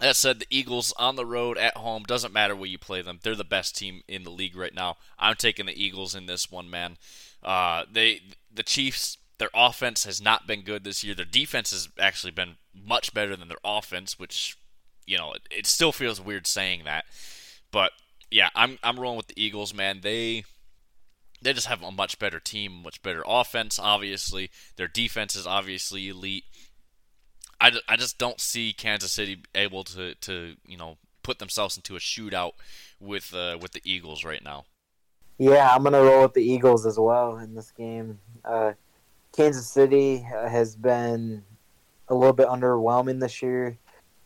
That 0.00 0.16
said, 0.16 0.40
the 0.40 0.46
Eagles 0.50 0.92
on 0.98 1.14
the 1.14 1.26
road 1.26 1.56
at 1.58 1.76
home 1.76 2.02
doesn't 2.02 2.32
matter 2.32 2.56
where 2.56 2.68
you 2.68 2.78
play 2.78 3.02
them. 3.02 3.20
They're 3.22 3.36
the 3.36 3.44
best 3.44 3.76
team 3.76 4.02
in 4.08 4.24
the 4.24 4.30
league 4.30 4.56
right 4.56 4.74
now. 4.74 4.96
I'm 5.18 5.36
taking 5.36 5.66
the 5.66 5.80
Eagles 5.80 6.14
in 6.16 6.26
this 6.26 6.50
one, 6.50 6.68
man. 6.68 6.96
Uh, 7.42 7.84
they 7.90 8.22
the 8.52 8.64
Chiefs. 8.64 9.18
Their 9.42 9.50
offense 9.54 10.04
has 10.04 10.22
not 10.22 10.46
been 10.46 10.62
good 10.62 10.84
this 10.84 11.02
year. 11.02 11.16
Their 11.16 11.24
defense 11.24 11.72
has 11.72 11.88
actually 11.98 12.30
been 12.30 12.58
much 12.72 13.12
better 13.12 13.34
than 13.34 13.48
their 13.48 13.58
offense, 13.64 14.16
which 14.16 14.56
you 15.04 15.18
know 15.18 15.32
it, 15.32 15.42
it 15.50 15.66
still 15.66 15.90
feels 15.90 16.20
weird 16.20 16.46
saying 16.46 16.82
that. 16.84 17.06
But 17.72 17.90
yeah, 18.30 18.50
I'm 18.54 18.78
I'm 18.84 19.00
rolling 19.00 19.16
with 19.16 19.26
the 19.26 19.42
Eagles, 19.42 19.74
man. 19.74 19.98
They 20.00 20.44
they 21.42 21.52
just 21.52 21.66
have 21.66 21.82
a 21.82 21.90
much 21.90 22.20
better 22.20 22.38
team, 22.38 22.84
much 22.84 23.02
better 23.02 23.24
offense. 23.26 23.80
Obviously, 23.80 24.48
their 24.76 24.86
defense 24.86 25.34
is 25.34 25.44
obviously 25.44 26.08
elite. 26.08 26.44
I, 27.60 27.72
I 27.88 27.96
just 27.96 28.16
don't 28.18 28.40
see 28.40 28.72
Kansas 28.72 29.10
City 29.10 29.42
able 29.56 29.82
to, 29.82 30.14
to 30.14 30.54
you 30.68 30.76
know 30.76 30.98
put 31.24 31.40
themselves 31.40 31.76
into 31.76 31.96
a 31.96 31.98
shootout 31.98 32.52
with 33.00 33.34
uh, 33.34 33.58
with 33.60 33.72
the 33.72 33.82
Eagles 33.82 34.24
right 34.24 34.44
now. 34.44 34.66
Yeah, 35.38 35.68
I'm 35.74 35.82
gonna 35.82 36.00
roll 36.00 36.22
with 36.22 36.34
the 36.34 36.44
Eagles 36.44 36.86
as 36.86 36.96
well 36.96 37.38
in 37.38 37.56
this 37.56 37.72
game. 37.72 38.20
Uh, 38.44 38.74
Kansas 39.32 39.66
City 39.66 40.26
uh, 40.34 40.48
has 40.48 40.76
been 40.76 41.42
a 42.08 42.14
little 42.14 42.34
bit 42.34 42.48
underwhelming 42.48 43.20
this 43.20 43.42
year. 43.42 43.78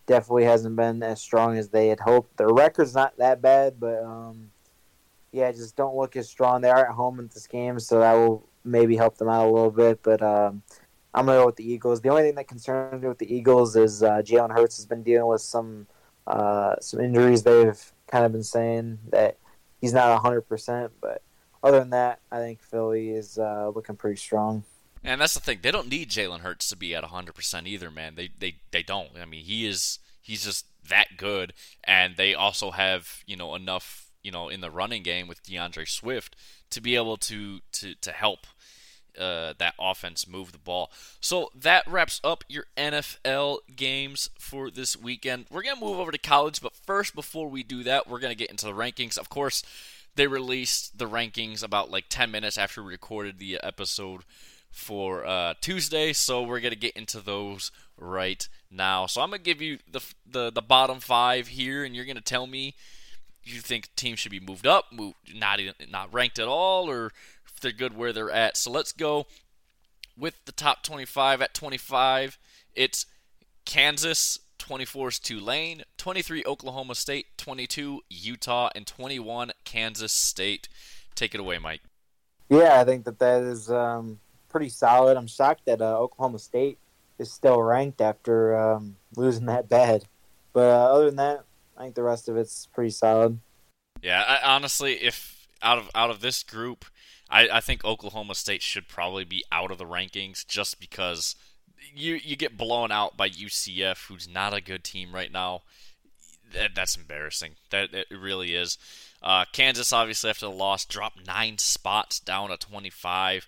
Definitely 0.07 0.45
hasn't 0.45 0.77
been 0.77 1.03
as 1.03 1.21
strong 1.21 1.57
as 1.57 1.69
they 1.69 1.89
had 1.89 2.01
hoped. 2.01 2.37
Their 2.37 2.49
record's 2.49 2.95
not 2.95 3.17
that 3.19 3.41
bad, 3.41 3.79
but 3.79 4.03
um, 4.03 4.51
yeah, 5.33 5.51
just 5.53 5.77
don't 5.77 5.97
look 5.97 6.17
as 6.17 6.29
strong. 6.29 6.61
They 6.61 6.71
are 6.71 6.89
at 6.89 6.95
home 6.95 7.19
in 7.19 7.29
this 7.29 7.47
game, 7.47 7.79
so 7.79 8.01
that 8.01 8.13
will 8.13 8.49
maybe 8.65 8.97
help 8.97 9.19
them 9.19 9.29
out 9.29 9.47
a 9.47 9.51
little 9.51 9.71
bit. 9.71 10.03
But 10.03 10.23
um, 10.23 10.63
I'm 11.15 11.27
gonna 11.27 11.39
go 11.39 11.47
with 11.47 11.57
the 11.57 11.71
Eagles. 11.71 12.01
The 12.01 12.09
only 12.09 12.23
thing 12.23 12.35
that 12.37 12.49
concerns 12.49 13.03
me 13.03 13.09
with 13.09 13.19
the 13.19 13.33
Eagles 13.33 13.77
is 13.77 14.03
uh, 14.03 14.23
Jalen 14.23 14.53
Hurts 14.53 14.77
has 14.77 14.87
been 14.87 15.03
dealing 15.03 15.29
with 15.29 15.41
some 15.41 15.87
uh, 16.27 16.77
some 16.81 17.01
injuries. 17.01 17.43
They've 17.43 17.93
kind 18.09 18.25
of 18.25 18.33
been 18.33 18.45
saying 18.45 18.99
that 19.11 19.39
he's 19.81 19.93
not 19.93 20.11
100, 20.11 20.43
percent 20.43 20.93
but 21.01 21.23
other 21.63 21.81
than 21.81 21.91
that, 21.91 22.21
I 22.31 22.39
think 22.39 22.63
Philly 22.63 23.11
is 23.11 23.39
uh, 23.39 23.73
looking 23.75 23.97
pretty 23.97 24.17
strong. 24.17 24.65
And 25.07 25.21
that's 25.21 25.35
the 25.35 25.41
thing; 25.41 25.61
they 25.63 25.71
don't 25.71 25.89
need 25.89 26.11
Jalen 26.11 26.41
Hurts 26.41 26.69
to 26.69 26.77
be 26.77 26.95
at 26.95 27.03
100 27.03 27.35
percent 27.35 27.67
either, 27.67 27.91
man. 27.91 28.17
They 28.17 28.31
they 28.39 28.57
they 28.73 28.83
don't. 28.83 29.11
I 29.21 29.25
mean, 29.25 29.45
he 29.45 29.67
is 29.67 29.99
he's 30.21 30.45
just 30.45 30.67
that 30.89 31.17
good, 31.17 31.53
and 31.85 32.17
they 32.17 32.35
also 32.35 32.73
have 32.73 33.23
you 33.27 33.37
know 33.37 33.55
enough 33.55 34.11
you 34.23 34.33
know 34.33 34.49
in 34.49 34.61
the 34.61 34.71
running 34.71 35.03
game 35.03 35.29
with 35.29 35.43
D'Andre 35.45 35.85
Swift 35.85 36.37
to 36.71 36.81
be 36.81 36.97
able 36.97 37.17
to 37.19 37.61
to 37.73 37.95
to 37.95 38.11
help 38.13 38.47
uh, 39.19 39.55
that 39.59 39.75
offense 39.79 40.29
move 40.29 40.53
the 40.53 40.59
ball. 40.59 40.91
So 41.21 41.51
that 41.55 41.87
wraps 41.87 42.21
up 42.23 42.45
your 42.49 42.67
NFL 42.77 43.61
games 43.75 44.31
for 44.39 44.71
this 44.71 44.97
weekend. 44.97 45.47
We're 45.51 45.63
going 45.63 45.77
to 45.77 45.85
move 45.85 45.99
over 45.99 46.13
to 46.13 46.19
college, 46.19 46.61
but 46.61 46.75
first, 46.75 47.15
before 47.15 47.49
we 47.49 47.63
do 47.63 47.83
that, 47.85 48.09
we're 48.09 48.21
going 48.21 48.33
to 48.33 48.39
get 48.39 48.51
into 48.51 48.67
the 48.67 48.73
rankings. 48.73 49.17
Of 49.17 49.29
course, 49.29 49.63
they 50.17 50.27
released 50.27 50.99
the 50.99 51.09
rankings 51.09 51.63
about 51.63 51.91
like 51.91 52.07
10 52.09 52.31
minutes 52.31 52.59
after 52.59 52.83
we 52.83 52.91
recorded 52.91 53.39
the 53.39 53.59
episode 53.63 54.23
for 54.77 55.27
uh, 55.27 55.55
Tuesday, 55.61 56.13
so 56.13 56.43
we're 56.43 56.61
to 56.73 56.79
get 56.79 56.97
into 56.97 57.21
those 57.21 57.73
right 57.97 58.47
now. 58.71 59.07
So 59.07 59.23
I'm 59.23 59.31
to 59.39 59.45
give 59.45 59.63
you 59.63 59.79
the, 59.91 60.03
the, 60.31 60.53
the 60.53 60.63
bottom 60.63 61.01
five 61.01 61.49
here, 61.49 61.83
and 61.83 61.97
you're 61.97 62.05
to 62.17 62.23
tell 62.23 62.47
me 62.47 62.75
you 63.43 63.61
think 63.61 63.89
teams 63.97 64.19
should 64.19 64.33
be 64.33 64.41
moved 64.41 64.67
up, 64.67 64.87
moved, 64.93 65.17
not 65.35 65.61
not 65.91 66.13
ranked 66.13 66.39
at 66.39 66.49
all, 66.49 66.91
or 66.91 67.13
if 67.47 67.59
they're 67.61 67.73
good 67.73 67.97
where 67.97 68.13
they're 68.13 68.31
at. 68.31 68.57
So 68.57 68.71
let's 68.71 68.93
go 68.93 69.27
with 70.19 70.35
the 70.45 70.53
top 70.53 70.83
25 70.83 71.41
at 71.41 71.55
25. 71.55 72.39
It's 72.75 73.07
Kansas, 73.65 74.41
24 74.59 75.09
is 75.09 75.19
Tulane, 75.19 75.83
23 75.97 76.45
Oklahoma 76.45 76.95
State, 76.95 77.27
22 77.39 78.03
Utah, 78.11 78.69
and 78.75 78.87
21 78.87 79.53
Kansas 79.65 80.13
State. 80.13 80.69
Take 81.15 81.35
it 81.35 81.41
away, 81.41 81.59
Mike. 81.59 81.81
Yeah, 82.49 82.81
I 82.81 82.85
think 82.85 83.05
that 83.05 83.19
that 83.21 83.43
is 83.43 83.71
um, 83.71 84.19
pretty 84.57 84.71
solid. 84.71 85.19
I'm 85.19 85.27
shocked 85.27 85.67
that 85.67 85.83
uh, 85.83 85.99
Oklahoma 85.99 86.39
State 86.39 86.79
is 87.19 87.31
still 87.31 87.63
ranked 87.63 88.01
after 88.01 88.57
um, 88.57 88.97
losing 89.15 89.45
that 89.47 89.69
bad. 89.69 90.05
But 90.55 90.71
uh, 90.71 90.95
other 90.95 91.07
than 91.07 91.17
that, 91.17 91.45
I 91.77 91.83
think 91.83 91.95
the 91.95 92.03
rest 92.03 92.31
of 92.31 92.39
it's 92.39 92.65
pretty 92.73 92.89
solid. 92.89 93.39
Yeah, 94.01 94.23
I, 94.23 94.55
honestly, 94.55 94.95
if 94.95 95.47
out 95.61 95.77
of 95.77 95.91
out 95.95 96.09
of 96.09 96.21
this 96.21 96.43
group, 96.43 96.87
I, 97.29 97.51
I 97.51 97.61
think 97.61 97.85
Oklahoma 97.85 98.35
State 98.35 98.63
should 98.63 98.89
probably 98.89 99.25
be 99.25 99.45
out 99.53 99.71
of 99.71 99.77
the 99.77 99.85
rankings 99.85 100.47
just 100.47 100.81
because 100.81 101.37
you 101.95 102.15
you 102.15 102.35
get 102.35 102.57
blown 102.57 102.91
out 102.91 103.15
by 103.15 103.29
UCF, 103.29 104.07
who's 104.07 104.27
not 104.27 104.55
a 104.55 104.63
good 104.63 104.85
team 104.85 105.15
right 105.15 105.31
now. 105.31 105.65
That, 106.55 106.75
that's 106.75 106.97
embarrassing. 106.97 107.57
That 107.69 107.93
it 107.93 108.07
really 108.11 108.55
is. 108.55 108.79
Uh, 109.23 109.45
Kansas 109.53 109.93
obviously 109.93 110.31
after 110.31 110.47
the 110.47 110.53
loss 110.53 110.87
dropped 110.87 111.27
nine 111.27 111.59
spots 111.59 112.19
down 112.21 112.49
to 112.49 112.57
25. 112.57 113.47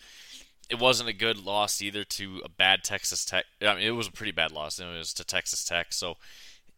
It 0.69 0.79
wasn't 0.79 1.09
a 1.09 1.15
good 1.15 1.45
loss 1.45 1.81
either 1.81 2.05
to 2.05 2.43
a 2.45 2.49
bad 2.49 2.85
Texas 2.85 3.25
Tech. 3.25 3.47
I 3.63 3.75
mean, 3.75 3.85
it 3.85 3.93
was 3.93 4.09
a 4.09 4.13
pretty 4.13 4.33
bad 4.33 4.53
loss. 4.53 4.79
It 4.79 4.87
was 4.87 5.15
to 5.15 5.25
Texas 5.25 5.65
Tech. 5.65 5.93
So, 5.93 6.17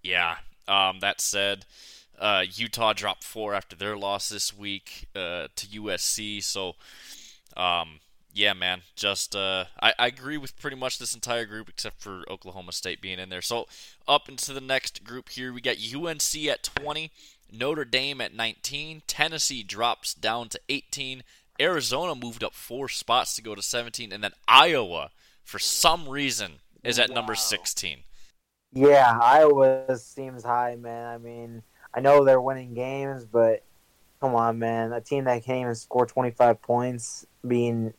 yeah. 0.03 0.37
Um, 0.69 1.01
that 1.01 1.21
said, 1.21 1.65
uh, 2.19 2.45
Utah 2.53 2.93
dropped 2.93 3.25
four 3.25 3.55
after 3.55 3.75
their 3.75 3.97
loss 3.97 4.29
this 4.29 4.57
week 4.57 5.09
uh, 5.17 5.49
to 5.57 5.67
USC. 5.67 6.43
So, 6.43 6.77
um, 7.57 7.99
yeah, 8.33 8.53
man, 8.53 8.83
just 8.95 9.35
uh, 9.35 9.65
I, 9.83 9.93
I 9.99 10.07
agree 10.07 10.39
with 10.39 10.59
pretty 10.61 10.77
much 10.77 10.99
this 10.99 11.15
entire 11.15 11.47
group 11.47 11.69
except 11.69 12.01
for 12.01 12.23
Oklahoma 12.31 12.73
State 12.73 13.01
being 13.01 13.19
in 13.19 13.29
there. 13.29 13.43
So, 13.43 13.67
up 14.07 14.29
into 14.29 14.53
the 14.53 14.61
next 14.61 15.03
group 15.03 15.31
here, 15.31 15.53
we 15.53 15.61
got 15.61 15.77
UNC 15.79 16.47
at 16.47 16.63
20, 16.63 17.11
Notre 17.53 17.85
Dame 17.85 18.21
at 18.21 18.35
19, 18.35 19.03
Tennessee 19.07 19.63
drops 19.63 20.15
down 20.15 20.49
to 20.51 20.61
18, 20.69 21.25
Arizona 21.61 22.15
moved 22.15 22.43
up 22.43 22.55
four 22.55 22.89
spots 22.89 23.37
to 23.37 23.43
go 23.43 23.55
to 23.55 23.63
17, 23.63 24.13
and 24.13 24.25
then 24.25 24.33
Iowa, 24.49 25.11
for 25.45 25.59
some 25.59 26.09
reason, 26.09 26.55
is 26.83 26.99
at 26.99 27.11
wow. 27.11 27.17
number 27.17 27.35
16. 27.35 27.99
Yeah, 28.73 29.19
Iowa 29.21 29.97
seems 29.99 30.45
high, 30.45 30.77
man. 30.77 31.07
I 31.07 31.19
mean, 31.19 31.63
I 31.93 32.01
know 32.01 32.25
they're 32.25 32.41
winning 32.41 32.75
games, 32.75 33.25
but 33.25 33.65
come 34.21 34.35
on, 34.35 34.59
man. 34.59 34.93
A 34.93 35.01
team 35.01 35.25
that 35.25 35.45
can't 35.45 35.61
even 35.61 35.75
score 35.75 36.07
25 36.07 36.63
points 36.63 37.27
being 37.47 37.93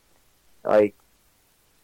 like 0.64 0.96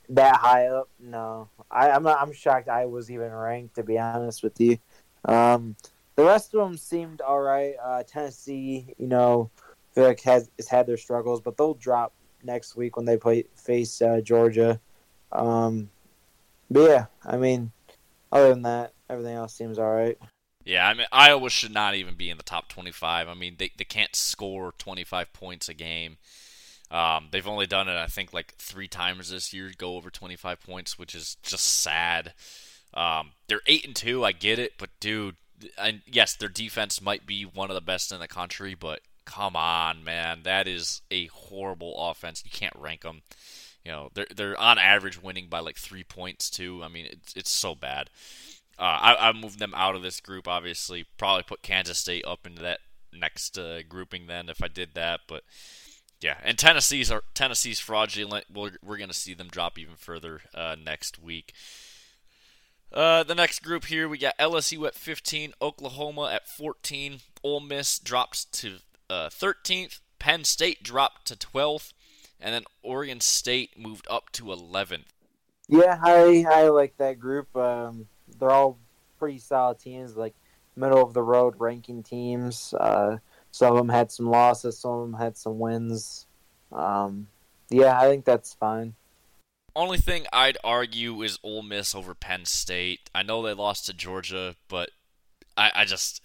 that 0.09 0.37
high 0.37 0.67
up, 0.67 0.89
no. 0.99 1.49
I, 1.69 1.89
am 1.89 2.07
I'm, 2.07 2.17
I'm 2.17 2.33
shocked 2.33 2.69
I 2.69 2.85
was 2.85 3.11
even 3.11 3.31
ranked, 3.31 3.75
to 3.75 3.83
be 3.83 3.99
honest 3.99 4.41
with 4.41 4.59
you. 4.59 4.77
Um, 5.25 5.75
the 6.15 6.23
rest 6.23 6.53
of 6.53 6.61
them 6.61 6.77
seemed 6.77 7.21
all 7.21 7.41
right. 7.41 7.75
Uh, 7.83 8.03
Tennessee, 8.03 8.93
you 8.97 9.07
know, 9.07 9.51
I 9.59 9.66
feel 9.97 10.05
like 10.05 10.21
has, 10.21 10.51
has 10.57 10.67
had 10.67 10.85
their 10.85 10.97
struggles, 10.97 11.41
but 11.41 11.57
they'll 11.57 11.73
drop 11.73 12.13
next 12.43 12.75
week 12.75 12.95
when 12.97 13.05
they 13.05 13.17
play 13.17 13.45
face 13.55 13.99
uh, 13.99 14.21
Georgia. 14.21 14.79
Um, 15.31 15.89
but 16.69 16.87
yeah, 16.87 17.05
I 17.25 17.37
mean, 17.37 17.71
other 18.31 18.49
than 18.49 18.61
that, 18.61 18.93
everything 19.09 19.33
else 19.33 19.55
seems 19.55 19.79
all 19.79 19.91
right. 19.91 20.15
Yeah, 20.65 20.87
I 20.87 20.93
mean 20.93 21.07
Iowa 21.11 21.49
should 21.49 21.73
not 21.73 21.95
even 21.95 22.13
be 22.13 22.29
in 22.29 22.37
the 22.37 22.43
top 22.43 22.69
25. 22.69 23.27
I 23.27 23.33
mean 23.33 23.55
they 23.57 23.71
they 23.77 23.85
can't 23.85 24.15
score 24.15 24.73
25 24.77 25.33
points 25.33 25.67
a 25.67 25.73
game. 25.73 26.17
Um, 26.91 27.29
they've 27.31 27.47
only 27.47 27.65
done 27.67 27.87
it 27.87 27.97
I 27.97 28.07
think 28.07 28.33
like 28.33 28.53
three 28.57 28.87
times 28.87 29.31
this 29.31 29.51
year, 29.51 29.71
go 29.77 29.95
over 29.95 30.11
25 30.11 30.61
points, 30.61 30.99
which 30.99 31.15
is 31.15 31.37
just 31.41 31.65
sad. 31.65 32.33
Um, 32.93 33.31
they're 33.47 33.61
eight 33.65 33.85
and 33.85 33.95
two. 33.95 34.23
I 34.23 34.31
get 34.33 34.59
it, 34.59 34.73
but 34.77 34.89
dude, 34.99 35.37
and 35.77 36.01
yes, 36.05 36.35
their 36.35 36.49
defense 36.49 37.01
might 37.01 37.25
be 37.25 37.43
one 37.43 37.71
of 37.71 37.75
the 37.75 37.81
best 37.81 38.11
in 38.11 38.19
the 38.19 38.27
country, 38.27 38.75
but 38.75 38.99
come 39.27 39.57
on, 39.57 40.05
man, 40.05 40.39
that 40.43 40.67
is 40.69 41.01
a 41.11 41.27
horrible 41.27 42.09
offense. 42.09 42.41
You 42.45 42.49
can't 42.49 42.75
rank 42.77 43.01
them. 43.01 43.21
You 43.83 43.91
know, 43.91 44.09
they're 44.13 44.27
they're 44.33 44.59
on 44.59 44.79
average 44.79 45.21
winning 45.21 45.47
by 45.49 45.59
like 45.59 45.77
three 45.77 46.03
points 46.03 46.49
too. 46.49 46.81
I 46.81 46.87
mean, 46.87 47.07
it's 47.07 47.33
it's 47.35 47.51
so 47.51 47.75
bad. 47.75 48.09
Uh, 48.79 48.97
I 49.01 49.29
I 49.29 49.33
moved 49.33 49.59
them 49.59 49.73
out 49.75 49.95
of 49.95 50.01
this 50.01 50.21
group. 50.21 50.47
Obviously, 50.47 51.05
probably 51.17 51.43
put 51.43 51.61
Kansas 51.61 51.99
State 51.99 52.25
up 52.25 52.47
into 52.47 52.61
that 52.61 52.79
next 53.13 53.57
uh, 53.57 53.81
grouping 53.87 54.27
then 54.27 54.49
if 54.49 54.63
I 54.63 54.69
did 54.69 54.93
that. 54.93 55.21
But 55.27 55.43
yeah, 56.21 56.37
and 56.43 56.57
Tennessee's 56.57 57.11
are 57.11 57.23
Tennessee's 57.33 57.79
fraudulent. 57.79 58.45
We're 58.53 58.77
we're 58.81 58.97
gonna 58.97 59.13
see 59.13 59.33
them 59.33 59.49
drop 59.49 59.77
even 59.77 59.95
further 59.97 60.41
uh, 60.53 60.77
next 60.81 61.21
week. 61.21 61.53
Uh, 62.93 63.23
the 63.23 63.35
next 63.35 63.59
group 63.59 63.85
here, 63.85 64.07
we 64.07 64.17
got 64.17 64.37
LSU 64.37 64.87
at 64.87 64.95
15, 64.95 65.53
Oklahoma 65.61 66.31
at 66.31 66.47
14, 66.47 67.19
Ole 67.43 67.59
Miss 67.59 67.99
drops 67.99 68.45
to 68.45 68.77
uh, 69.09 69.29
13th, 69.29 69.99
Penn 70.19 70.43
State 70.43 70.83
dropped 70.83 71.27
to 71.27 71.35
12th, 71.35 71.93
and 72.39 72.53
then 72.53 72.63
Oregon 72.81 73.19
State 73.19 73.77
moved 73.77 74.07
up 74.09 74.31
to 74.33 74.45
11th. 74.45 75.05
Yeah, 75.69 75.99
I 76.01 76.45
I 76.49 76.69
like 76.69 76.95
that 76.97 77.19
group. 77.19 77.53
Um, 77.55 78.07
they're 78.39 78.51
all 78.51 78.77
pretty 79.19 79.39
solid 79.39 79.79
teams, 79.79 80.15
like 80.15 80.33
middle 80.77 81.01
of 81.01 81.13
the 81.13 81.21
road 81.21 81.55
ranking 81.57 82.03
teams. 82.03 82.73
Uh, 82.73 83.17
some 83.51 83.73
of 83.73 83.77
them 83.77 83.89
had 83.89 84.11
some 84.11 84.29
losses, 84.29 84.77
some 84.77 84.91
of 84.91 85.11
them 85.11 85.19
had 85.19 85.37
some 85.37 85.59
wins. 85.59 86.25
Um, 86.71 87.27
yeah, 87.69 87.99
I 87.99 88.03
think 88.03 88.23
that's 88.23 88.53
fine. 88.53 88.93
Only 89.75 89.97
thing 89.97 90.25
I'd 90.33 90.57
argue 90.63 91.21
is 91.21 91.37
Ole 91.43 91.61
Miss 91.61 91.93
over 91.93 92.15
Penn 92.15 92.45
State. 92.45 93.09
I 93.13 93.23
know 93.23 93.41
they 93.41 93.53
lost 93.53 93.85
to 93.87 93.93
Georgia, 93.93 94.55
but 94.69 94.89
I, 95.55 95.71
I 95.75 95.85
just 95.85 96.23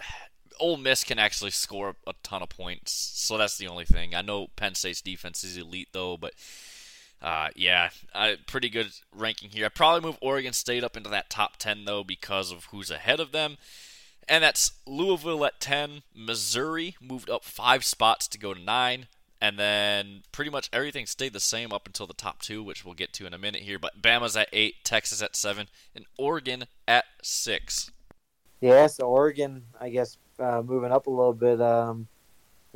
Ole 0.60 0.76
Miss 0.76 1.04
can 1.04 1.18
actually 1.18 1.50
score 1.50 1.96
a 2.06 2.14
ton 2.22 2.42
of 2.42 2.48
points, 2.48 2.92
so 2.92 3.38
that's 3.38 3.58
the 3.58 3.68
only 3.68 3.84
thing. 3.84 4.14
I 4.14 4.22
know 4.22 4.48
Penn 4.56 4.74
State's 4.74 5.02
defense 5.02 5.44
is 5.44 5.56
elite 5.56 5.88
though, 5.92 6.16
but 6.16 6.34
uh, 7.20 7.48
yeah, 7.54 7.90
I, 8.14 8.36
pretty 8.46 8.68
good 8.68 8.92
ranking 9.14 9.50
here. 9.50 9.66
I 9.66 9.68
probably 9.68 10.00
move 10.00 10.18
Oregon 10.20 10.52
State 10.52 10.84
up 10.84 10.96
into 10.96 11.10
that 11.10 11.30
top 11.30 11.56
ten 11.56 11.84
though 11.84 12.04
because 12.04 12.50
of 12.50 12.66
who's 12.66 12.90
ahead 12.90 13.20
of 13.20 13.32
them, 13.32 13.58
and 14.28 14.42
that's 14.44 14.72
Louisville 14.86 15.44
at 15.44 15.60
ten. 15.60 16.02
Missouri 16.14 16.96
moved 17.00 17.30
up 17.30 17.44
five 17.44 17.84
spots 17.84 18.28
to 18.28 18.38
go 18.38 18.54
to 18.54 18.60
nine 18.60 19.06
and 19.42 19.58
then 19.58 20.22
pretty 20.30 20.52
much 20.52 20.70
everything 20.72 21.04
stayed 21.04 21.32
the 21.32 21.40
same 21.40 21.72
up 21.72 21.84
until 21.84 22.06
the 22.06 22.14
top 22.14 22.40
two, 22.40 22.62
which 22.62 22.84
we'll 22.84 22.94
get 22.94 23.12
to 23.12 23.26
in 23.26 23.34
a 23.34 23.38
minute 23.38 23.62
here. 23.62 23.76
But 23.76 24.00
Bama's 24.00 24.36
at 24.36 24.48
eight, 24.52 24.84
Texas 24.84 25.20
at 25.20 25.34
seven, 25.34 25.66
and 25.96 26.04
Oregon 26.16 26.66
at 26.86 27.06
six. 27.22 27.90
Yeah, 28.60 28.86
so 28.86 29.08
Oregon, 29.08 29.64
I 29.80 29.88
guess, 29.88 30.16
uh, 30.42 30.62
moving 30.62 30.92
up 30.92 31.06
a 31.06 31.10
little 31.10 31.32
bit, 31.32 31.60
um, 31.60 32.08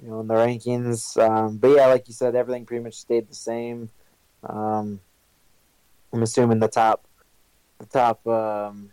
you 0.00 0.08
know, 0.08 0.20
in 0.20 0.28
the 0.28 0.34
rankings. 0.34 1.16
Um, 1.16 1.56
but 1.56 1.68
yeah, 1.68 1.86
like 1.86 2.08
you 2.08 2.14
said, 2.14 2.34
everything 2.34 2.64
pretty 2.64 2.84
much 2.84 2.94
stayed 2.94 3.28
the 3.28 3.34
same. 3.34 3.90
Um, 4.42 5.00
I'm 6.12 6.22
assuming 6.22 6.60
the 6.60 6.68
top, 6.68 7.06
the 7.78 7.86
top 7.86 8.26
um, 8.26 8.90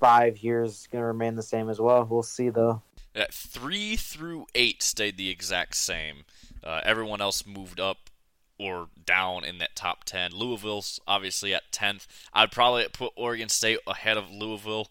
five 0.00 0.36
here 0.36 0.62
is 0.62 0.88
going 0.90 1.02
to 1.02 1.06
remain 1.06 1.34
the 1.34 1.42
same 1.42 1.70
as 1.70 1.80
well. 1.80 2.04
We'll 2.04 2.22
see 2.22 2.50
though. 2.50 2.82
Three 3.32 3.96
through 3.96 4.46
eight 4.54 4.82
stayed 4.82 5.16
the 5.16 5.30
exact 5.30 5.76
same. 5.76 6.24
Uh, 6.62 6.80
everyone 6.84 7.20
else 7.20 7.46
moved 7.46 7.80
up 7.80 8.10
or 8.58 8.88
down 9.04 9.44
in 9.44 9.58
that 9.58 9.76
top 9.76 10.04
10. 10.04 10.32
Louisville's 10.32 11.00
obviously 11.06 11.54
at 11.54 11.70
10th. 11.72 12.06
I'd 12.32 12.50
probably 12.50 12.86
put 12.92 13.12
Oregon 13.16 13.48
State 13.48 13.78
ahead 13.86 14.16
of 14.16 14.30
Louisville. 14.30 14.88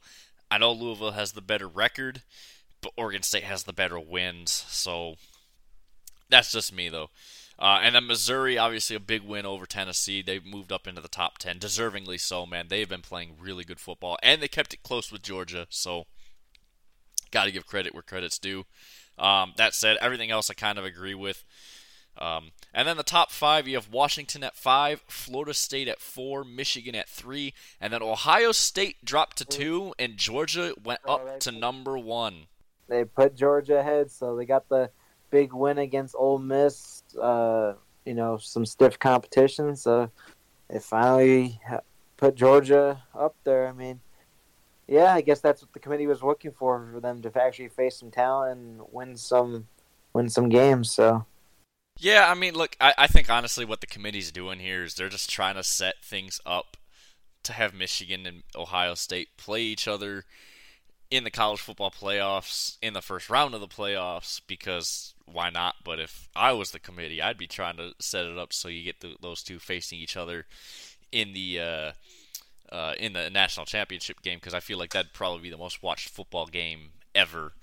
I 0.49 0.57
know 0.57 0.71
Louisville 0.71 1.11
has 1.11 1.31
the 1.31 1.41
better 1.41 1.67
record, 1.67 2.21
but 2.85 3.01
Oregon 3.01 3.23
State 3.23 3.43
has 3.43 3.63
the 3.63 3.73
better 3.73 3.99
wins. 3.99 4.51
So 4.69 5.15
that's 6.29 6.51
just 6.51 6.73
me, 6.73 6.87
though. 6.87 7.09
Uh, 7.57 7.79
and 7.81 7.95
then 7.95 8.05
Missouri, 8.05 8.57
obviously 8.57 8.95
a 8.95 8.99
big 8.99 9.23
win 9.23 9.45
over 9.45 9.65
Tennessee. 9.65 10.21
They've 10.21 10.45
moved 10.45 10.71
up 10.71 10.87
into 10.87 11.01
the 11.01 11.07
top 11.07 11.39
10, 11.39 11.57
deservingly 11.57 12.19
so, 12.19 12.45
man. 12.45 12.67
They've 12.69 12.87
been 12.87 13.01
playing 13.01 13.37
really 13.39 13.63
good 13.63 13.79
football, 13.79 14.17
and 14.21 14.41
they 14.41 14.47
kept 14.47 14.73
it 14.73 14.83
close 14.83 15.11
with 15.11 15.23
Georgia. 15.23 15.65
So 15.69 16.05
got 17.31 17.45
to 17.45 17.51
give 17.51 17.65
credit 17.65 17.93
where 17.93 18.03
credit's 18.03 18.37
due. 18.37 18.65
Um, 19.17 19.53
that 19.57 19.73
said, 19.73 19.97
everything 19.99 20.29
else 20.29 20.49
I 20.49 20.53
kind 20.53 20.77
of 20.77 20.85
agree 20.85 21.15
with. 21.15 21.43
Um, 22.17 22.51
and 22.73 22.87
then 22.87 22.97
the 22.97 23.03
top 23.03 23.31
five, 23.31 23.67
you 23.67 23.75
have 23.75 23.89
Washington 23.89 24.43
at 24.43 24.55
five, 24.55 25.01
Florida 25.07 25.53
State 25.53 25.87
at 25.87 25.99
four, 25.99 26.43
Michigan 26.43 26.95
at 26.95 27.09
three, 27.09 27.53
and 27.81 27.91
then 27.91 28.03
Ohio 28.03 28.51
State 28.51 29.03
dropped 29.03 29.37
to 29.37 29.45
two, 29.45 29.93
and 29.97 30.17
Georgia 30.17 30.75
went 30.83 31.01
up 31.07 31.39
to 31.41 31.51
number 31.51 31.97
one. 31.97 32.47
They 32.87 33.05
put 33.05 33.35
Georgia 33.35 33.79
ahead, 33.79 34.11
so 34.11 34.35
they 34.35 34.45
got 34.45 34.69
the 34.69 34.89
big 35.31 35.53
win 35.53 35.77
against 35.77 36.15
Ole 36.17 36.39
Miss. 36.39 37.03
Uh, 37.19 37.73
you 38.05 38.13
know, 38.13 38.37
some 38.37 38.65
stiff 38.65 38.99
competition, 38.99 39.75
so 39.75 40.11
they 40.69 40.79
finally 40.79 41.59
put 42.17 42.35
Georgia 42.35 43.01
up 43.17 43.35
there. 43.43 43.67
I 43.67 43.71
mean, 43.71 43.99
yeah, 44.87 45.13
I 45.13 45.21
guess 45.21 45.41
that's 45.41 45.61
what 45.61 45.73
the 45.73 45.79
committee 45.79 46.07
was 46.07 46.21
looking 46.21 46.51
for 46.51 46.87
for 46.93 46.99
them 46.99 47.21
to 47.23 47.41
actually 47.41 47.69
face 47.69 47.97
some 47.97 48.11
talent 48.11 48.59
and 48.59 48.81
win 48.91 49.17
some 49.17 49.67
win 50.13 50.29
some 50.29 50.49
games. 50.49 50.91
So. 50.91 51.25
Yeah, 51.97 52.29
I 52.29 52.33
mean, 52.33 52.55
look, 52.55 52.75
I, 52.81 52.93
I 52.97 53.07
think 53.07 53.29
honestly 53.29 53.63
what 53.63 53.79
the 53.79 53.87
committee's 53.87 54.31
doing 54.31 54.59
here 54.59 54.83
is 54.83 54.95
they're 54.95 55.07
just 55.07 55.29
trying 55.29 55.55
to 55.55 55.63
set 55.63 56.03
things 56.03 56.41
up 56.45 56.75
to 57.43 57.53
have 57.53 57.73
Michigan 57.73 58.25
and 58.25 58.43
Ohio 58.55 58.95
State 58.95 59.29
play 59.37 59.61
each 59.61 59.87
other 59.87 60.25
in 61.15 61.23
the 61.23 61.31
college 61.31 61.61
football 61.61 61.91
playoffs 61.91 62.77
in 62.81 62.93
the 62.93 63.01
first 63.01 63.29
round 63.29 63.53
of 63.53 63.61
the 63.61 63.67
playoffs 63.67 64.41
because 64.47 65.13
why 65.25 65.49
not? 65.49 65.75
But 65.83 65.99
if 65.99 66.29
I 66.35 66.51
was 66.51 66.71
the 66.71 66.79
committee, 66.79 67.21
I'd 67.21 67.37
be 67.37 67.47
trying 67.47 67.77
to 67.77 67.93
set 67.99 68.25
it 68.25 68.37
up 68.37 68.53
so 68.53 68.67
you 68.67 68.83
get 68.83 69.01
the, 69.01 69.15
those 69.21 69.41
two 69.41 69.59
facing 69.59 69.99
each 69.99 70.17
other 70.17 70.45
in 71.11 71.33
the 71.33 71.59
uh, 71.59 71.91
uh, 72.75 72.93
in 72.99 73.13
the 73.13 73.29
national 73.29 73.65
championship 73.65 74.21
game 74.21 74.37
because 74.37 74.53
I 74.53 74.59
feel 74.59 74.77
like 74.77 74.91
that'd 74.93 75.13
probably 75.13 75.41
be 75.41 75.49
the 75.49 75.57
most 75.57 75.81
watched 75.81 76.09
football 76.09 76.47
game 76.47 76.89
ever, 77.13 77.53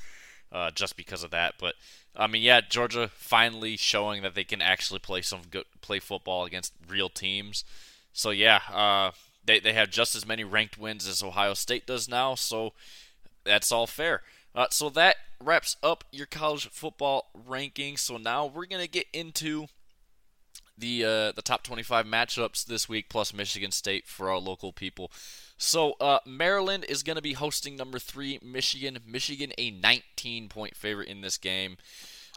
uh, 0.51 0.71
just 0.71 0.97
because 0.97 1.23
of 1.23 1.31
that. 1.31 1.55
But 1.59 1.75
I 2.17 2.27
mean, 2.27 2.43
yeah, 2.43 2.61
Georgia 2.61 3.11
finally 3.15 3.77
showing 3.77 4.23
that 4.23 4.35
they 4.35 4.45
can 4.45 4.63
actually 4.63 5.01
play 5.01 5.23
some 5.23 5.43
good 5.51 5.65
play 5.81 5.99
football 5.99 6.45
against 6.45 6.73
real 6.89 7.09
teams. 7.09 7.65
So 8.13 8.31
yeah, 8.31 8.61
uh, 8.73 9.11
they 9.45 9.61
they 9.61 9.73
have 9.73 9.91
just 9.91 10.15
as 10.15 10.27
many 10.27 10.45
ranked 10.45 10.79
wins 10.79 11.07
as 11.07 11.23
Ohio 11.23 11.55
State 11.55 11.87
does 11.87 12.09
now. 12.09 12.35
So 12.35 12.73
that's 13.45 13.73
all 13.73 13.87
fair. 13.87 14.23
Uh, 14.55 14.67
so 14.71 14.91
that 14.91 15.17
wraps 15.41 15.77
up 15.83 16.05
your 16.13 16.27
college 16.27 16.69
football 16.69 17.31
rankings. 17.49 18.01
So 18.01 18.17
now 18.17 18.47
we're 18.47 18.67
gonna 18.67 18.87
get 18.87 19.07
into 19.13 19.67
the 20.77 21.05
uh, 21.05 21.33
the 21.33 21.43
top 21.43 21.63
25 21.63 22.07
matchups 22.07 22.65
this 22.65 22.89
week, 22.89 23.09
plus 23.09 23.33
Michigan 23.33 23.71
State 23.71 24.07
for 24.07 24.31
our 24.31 24.39
local 24.39 24.73
people. 24.73 25.11
So 25.57 25.95
uh, 26.01 26.19
Maryland 26.27 26.85
is 26.89 27.03
going 27.03 27.17
to 27.17 27.23
be 27.23 27.35
hosting 27.35 27.77
number 27.77 27.99
three 27.99 28.39
Michigan. 28.43 28.99
Michigan 29.07 29.53
a 29.57 29.71
19 29.71 30.49
point 30.49 30.77
favorite 30.77 31.09
in 31.09 31.21
this 31.21 31.39
game. 31.39 31.77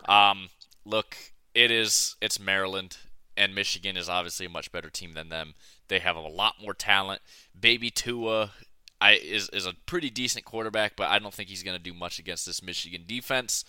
Um, 0.07 0.49
look, 0.85 1.17
it 1.53 1.71
is 1.71 2.15
it's 2.21 2.39
Maryland, 2.39 2.97
and 3.35 3.55
Michigan 3.55 3.97
is 3.97 4.09
obviously 4.09 4.45
a 4.45 4.49
much 4.49 4.71
better 4.71 4.89
team 4.89 5.13
than 5.13 5.29
them. 5.29 5.55
They 5.87 5.99
have 5.99 6.15
a 6.15 6.21
lot 6.21 6.55
more 6.61 6.73
talent. 6.73 7.21
Baby 7.59 7.89
Tua 7.89 8.51
I, 9.01 9.13
is 9.13 9.49
is 9.49 9.65
a 9.65 9.73
pretty 9.85 10.09
decent 10.09 10.45
quarterback, 10.45 10.95
but 10.95 11.09
I 11.09 11.19
don't 11.19 11.33
think 11.33 11.49
he's 11.49 11.63
going 11.63 11.77
to 11.77 11.83
do 11.83 11.93
much 11.93 12.19
against 12.19 12.45
this 12.45 12.63
Michigan 12.63 13.03
defense. 13.05 13.65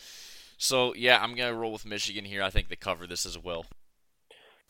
So 0.58 0.94
yeah, 0.94 1.18
I'm 1.22 1.34
going 1.34 1.52
to 1.52 1.58
roll 1.58 1.72
with 1.72 1.84
Michigan 1.84 2.24
here. 2.24 2.42
I 2.42 2.50
think 2.50 2.68
they 2.68 2.76
cover 2.76 3.06
this 3.06 3.26
as 3.26 3.38
well. 3.38 3.66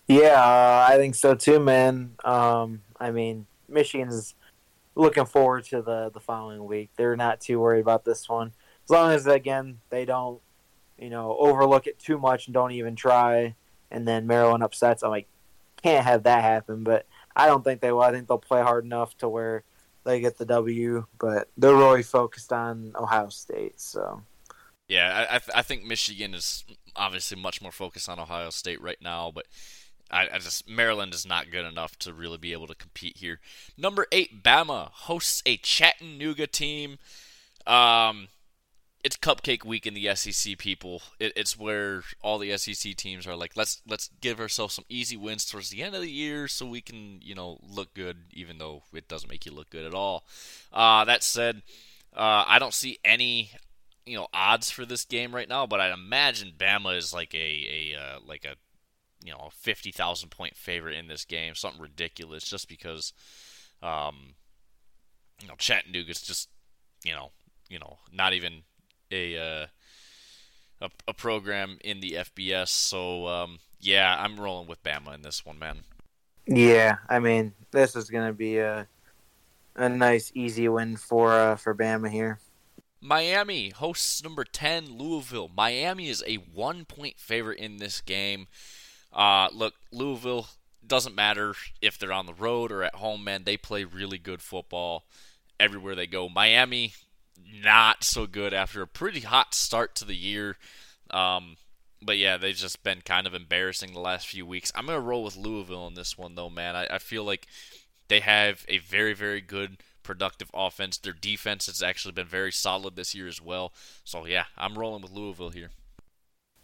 Yeah, 0.08 0.40
uh, 0.40 0.86
I 0.88 0.96
think 0.96 1.14
so 1.14 1.34
too, 1.34 1.58
man. 1.58 2.12
Um, 2.24 2.82
I 2.98 3.10
mean, 3.10 3.46
Michigan's 3.68 4.34
looking 4.94 5.26
forward 5.26 5.64
to 5.64 5.82
the 5.82 6.10
the 6.12 6.20
following 6.20 6.64
week. 6.64 6.90
They're 6.96 7.16
not 7.16 7.40
too 7.40 7.60
worried 7.60 7.80
about 7.80 8.04
this 8.04 8.28
one, 8.28 8.52
as 8.84 8.90
long 8.90 9.12
as 9.12 9.26
again 9.26 9.80
they 9.90 10.04
don't, 10.04 10.40
you 10.98 11.10
know, 11.10 11.36
overlook 11.38 11.86
it 11.86 11.98
too 11.98 12.18
much 12.18 12.46
and 12.46 12.54
don't 12.54 12.72
even 12.72 12.96
try, 12.96 13.54
and 13.90 14.06
then 14.06 14.26
Maryland 14.26 14.62
upsets. 14.62 15.02
I'm 15.02 15.10
like, 15.10 15.28
can't 15.82 16.04
have 16.04 16.22
that 16.22 16.42
happen. 16.42 16.84
But 16.84 17.06
I 17.34 17.46
don't 17.46 17.64
think 17.64 17.80
they 17.80 17.92
will. 17.92 18.02
I 18.02 18.12
think 18.12 18.28
they'll 18.28 18.38
play 18.38 18.62
hard 18.62 18.84
enough 18.84 19.16
to 19.18 19.28
where 19.28 19.64
they 20.06 20.20
get 20.20 20.38
the 20.38 20.46
W. 20.46 21.04
But 21.18 21.48
they're 21.58 21.76
really 21.76 22.02
focused 22.02 22.52
on 22.52 22.92
Ohio 22.96 23.28
State, 23.28 23.80
so. 23.80 24.22
Yeah, 24.88 25.26
I, 25.28 25.58
I 25.58 25.62
think 25.62 25.84
Michigan 25.84 26.32
is 26.32 26.64
obviously 26.94 27.40
much 27.40 27.60
more 27.60 27.72
focused 27.72 28.08
on 28.08 28.20
Ohio 28.20 28.50
State 28.50 28.80
right 28.80 29.00
now, 29.02 29.32
but 29.34 29.46
I, 30.10 30.28
I, 30.32 30.38
just 30.38 30.68
Maryland 30.68 31.12
is 31.12 31.26
not 31.26 31.50
good 31.50 31.64
enough 31.64 31.98
to 32.00 32.12
really 32.12 32.38
be 32.38 32.52
able 32.52 32.68
to 32.68 32.74
compete 32.74 33.16
here. 33.16 33.40
Number 33.76 34.06
eight, 34.12 34.44
Bama 34.44 34.90
hosts 34.92 35.42
a 35.44 35.56
Chattanooga 35.56 36.46
team. 36.46 36.98
Um, 37.66 38.28
it's 39.06 39.16
cupcake 39.16 39.64
week 39.64 39.86
in 39.86 39.94
the 39.94 40.12
SEC. 40.16 40.58
People, 40.58 41.00
it, 41.20 41.32
it's 41.36 41.56
where 41.56 42.02
all 42.22 42.38
the 42.38 42.58
SEC 42.58 42.96
teams 42.96 43.24
are 43.24 43.36
like, 43.36 43.52
let's 43.54 43.80
let's 43.86 44.10
give 44.20 44.40
ourselves 44.40 44.74
some 44.74 44.84
easy 44.88 45.16
wins 45.16 45.44
towards 45.44 45.70
the 45.70 45.80
end 45.80 45.94
of 45.94 46.00
the 46.00 46.10
year 46.10 46.48
so 46.48 46.66
we 46.66 46.80
can 46.80 47.20
you 47.22 47.32
know 47.32 47.60
look 47.62 47.94
good, 47.94 48.24
even 48.32 48.58
though 48.58 48.82
it 48.92 49.06
doesn't 49.06 49.30
make 49.30 49.46
you 49.46 49.52
look 49.52 49.70
good 49.70 49.86
at 49.86 49.94
all. 49.94 50.24
Uh, 50.72 51.04
that 51.04 51.22
said, 51.22 51.62
uh, 52.16 52.44
I 52.48 52.58
don't 52.58 52.74
see 52.74 52.98
any 53.04 53.52
you 54.04 54.16
know 54.16 54.26
odds 54.34 54.72
for 54.72 54.84
this 54.84 55.04
game 55.04 55.32
right 55.32 55.48
now, 55.48 55.68
but 55.68 55.80
I 55.80 55.92
imagine 55.92 56.54
Bama 56.58 56.96
is 56.96 57.14
like 57.14 57.32
a 57.32 57.92
a 57.94 57.96
uh, 57.96 58.18
like 58.26 58.44
a 58.44 58.56
you 59.24 59.32
know, 59.32 59.48
a 59.48 59.50
50,000 59.50 60.30
point 60.30 60.56
favorite 60.56 60.96
in 60.96 61.06
this 61.06 61.24
game, 61.24 61.54
something 61.54 61.80
ridiculous 61.80 62.42
just 62.42 62.68
because 62.68 63.12
um 63.84 64.34
you 65.40 65.46
know, 65.46 65.54
Chattanooga's 65.58 66.22
just, 66.22 66.48
you 67.04 67.12
know, 67.12 67.30
you 67.68 67.78
know, 67.78 67.98
not 68.10 68.32
even 68.32 68.62
a 69.10 69.36
uh 69.38 69.66
a, 70.80 70.90
a 71.08 71.14
program 71.14 71.78
in 71.82 72.00
the 72.00 72.12
FBS. 72.12 72.68
So 72.68 73.26
um 73.26 73.58
yeah, 73.80 74.16
I'm 74.18 74.38
rolling 74.38 74.68
with 74.68 74.82
Bama 74.82 75.14
in 75.14 75.22
this 75.22 75.44
one, 75.44 75.58
man. 75.58 75.80
Yeah, 76.46 76.96
I 77.08 77.18
mean, 77.18 77.54
this 77.72 77.96
is 77.96 78.08
going 78.08 78.26
to 78.26 78.32
be 78.32 78.58
a 78.58 78.86
a 79.74 79.88
nice 79.88 80.32
easy 80.34 80.68
win 80.68 80.96
for 80.96 81.32
uh, 81.32 81.56
for 81.56 81.74
Bama 81.74 82.10
here. 82.10 82.38
Miami 83.00 83.70
hosts 83.70 84.22
number 84.24 84.42
10 84.42 84.96
Louisville. 84.96 85.50
Miami 85.54 86.08
is 86.08 86.24
a 86.26 86.36
1 86.36 86.86
point 86.86 87.18
favorite 87.18 87.58
in 87.58 87.76
this 87.76 88.00
game. 88.00 88.46
Uh 89.12 89.48
look, 89.52 89.74
Louisville 89.92 90.48
doesn't 90.86 91.14
matter 91.14 91.54
if 91.82 91.98
they're 91.98 92.12
on 92.12 92.26
the 92.26 92.34
road 92.34 92.70
or 92.72 92.82
at 92.82 92.96
home, 92.96 93.24
man. 93.24 93.44
They 93.44 93.56
play 93.56 93.84
really 93.84 94.18
good 94.18 94.40
football 94.40 95.04
everywhere 95.58 95.94
they 95.94 96.06
go. 96.06 96.28
Miami 96.28 96.94
not 97.62 98.04
so 98.04 98.26
good 98.26 98.54
after 98.54 98.82
a 98.82 98.86
pretty 98.86 99.20
hot 99.20 99.54
start 99.54 99.94
to 99.96 100.04
the 100.04 100.16
year. 100.16 100.56
Um, 101.10 101.56
but 102.02 102.18
yeah, 102.18 102.36
they've 102.36 102.54
just 102.54 102.82
been 102.82 103.00
kind 103.00 103.26
of 103.26 103.34
embarrassing 103.34 103.92
the 103.92 104.00
last 104.00 104.26
few 104.26 104.46
weeks. 104.46 104.72
I'm 104.74 104.86
gonna 104.86 105.00
roll 105.00 105.24
with 105.24 105.36
Louisville 105.36 105.86
in 105.86 105.94
this 105.94 106.16
one 106.18 106.34
though, 106.34 106.50
man. 106.50 106.76
I, 106.76 106.86
I 106.90 106.98
feel 106.98 107.24
like 107.24 107.46
they 108.08 108.20
have 108.20 108.64
a 108.68 108.78
very, 108.78 109.12
very 109.12 109.40
good 109.40 109.78
productive 110.02 110.50
offense. 110.54 110.98
Their 110.98 111.12
defense 111.12 111.66
has 111.66 111.82
actually 111.82 112.12
been 112.12 112.26
very 112.26 112.52
solid 112.52 112.96
this 112.96 113.14
year 113.14 113.26
as 113.26 113.42
well. 113.42 113.72
So 114.04 114.26
yeah, 114.26 114.44
I'm 114.56 114.78
rolling 114.78 115.02
with 115.02 115.12
Louisville 115.12 115.50
here. 115.50 115.70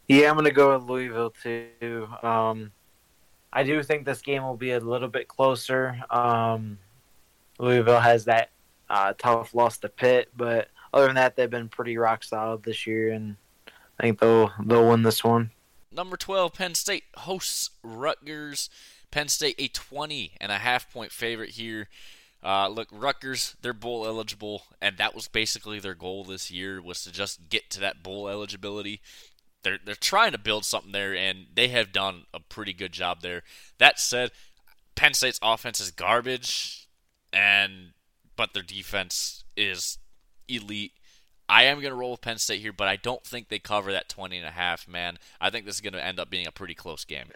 Yeah, 0.08 0.30
I'm 0.30 0.36
gonna 0.36 0.50
go 0.50 0.74
with 0.74 0.88
Louisville 0.88 1.32
too. 1.42 2.08
Um, 2.22 2.72
I 3.52 3.62
do 3.62 3.82
think 3.82 4.04
this 4.04 4.22
game 4.22 4.42
will 4.42 4.56
be 4.56 4.72
a 4.72 4.80
little 4.80 5.08
bit 5.08 5.28
closer. 5.28 6.00
Um, 6.10 6.78
Louisville 7.58 8.00
has 8.00 8.24
that 8.24 8.50
uh, 8.92 9.14
tough 9.16 9.54
loss 9.54 9.78
to 9.78 9.88
Pitt, 9.88 10.28
but 10.36 10.68
other 10.92 11.06
than 11.06 11.14
that, 11.14 11.34
they've 11.34 11.48
been 11.48 11.70
pretty 11.70 11.96
rock 11.96 12.22
solid 12.22 12.62
this 12.62 12.86
year, 12.86 13.10
and 13.10 13.36
I 13.98 14.02
think 14.02 14.20
they'll 14.20 14.52
they'll 14.62 14.88
win 14.88 15.02
this 15.02 15.24
one. 15.24 15.50
Number 15.90 16.16
12, 16.16 16.52
Penn 16.52 16.74
State 16.74 17.04
hosts 17.16 17.70
Rutgers. 17.82 18.68
Penn 19.10 19.28
State 19.28 19.56
a 19.58 19.68
20 19.68 20.32
and 20.40 20.52
a 20.52 20.58
half 20.58 20.92
point 20.92 21.10
favorite 21.10 21.50
here. 21.50 21.88
Uh, 22.42 22.68
look, 22.68 22.88
Rutgers, 22.90 23.56
they're 23.62 23.72
bowl 23.72 24.06
eligible, 24.06 24.64
and 24.80 24.98
that 24.98 25.14
was 25.14 25.26
basically 25.28 25.78
their 25.78 25.94
goal 25.94 26.24
this 26.24 26.50
year 26.50 26.82
was 26.82 27.02
to 27.04 27.12
just 27.12 27.48
get 27.48 27.70
to 27.70 27.80
that 27.80 28.02
bowl 28.02 28.28
eligibility. 28.28 29.00
They're 29.62 29.78
they're 29.82 29.94
trying 29.94 30.32
to 30.32 30.38
build 30.38 30.66
something 30.66 30.92
there, 30.92 31.14
and 31.14 31.46
they 31.54 31.68
have 31.68 31.92
done 31.92 32.24
a 32.34 32.40
pretty 32.40 32.74
good 32.74 32.92
job 32.92 33.22
there. 33.22 33.42
That 33.78 33.98
said, 33.98 34.32
Penn 34.96 35.14
State's 35.14 35.40
offense 35.42 35.80
is 35.80 35.90
garbage, 35.90 36.88
and 37.32 37.92
but 38.42 38.54
their 38.54 38.62
defense 38.64 39.44
is 39.56 39.98
elite. 40.48 40.94
I 41.48 41.62
am 41.66 41.80
going 41.80 41.92
to 41.92 41.96
roll 41.96 42.10
with 42.10 42.22
Penn 42.22 42.38
State 42.38 42.60
here, 42.60 42.72
but 42.72 42.88
I 42.88 42.96
don't 42.96 43.22
think 43.22 43.48
they 43.48 43.60
cover 43.60 43.92
that 43.92 44.08
20 44.08 44.36
and 44.36 44.44
a 44.44 44.50
half, 44.50 44.88
man. 44.88 45.18
I 45.40 45.50
think 45.50 45.64
this 45.64 45.76
is 45.76 45.80
going 45.80 45.92
to 45.92 46.04
end 46.04 46.18
up 46.18 46.28
being 46.28 46.48
a 46.48 46.50
pretty 46.50 46.74
close 46.74 47.04
game. 47.04 47.26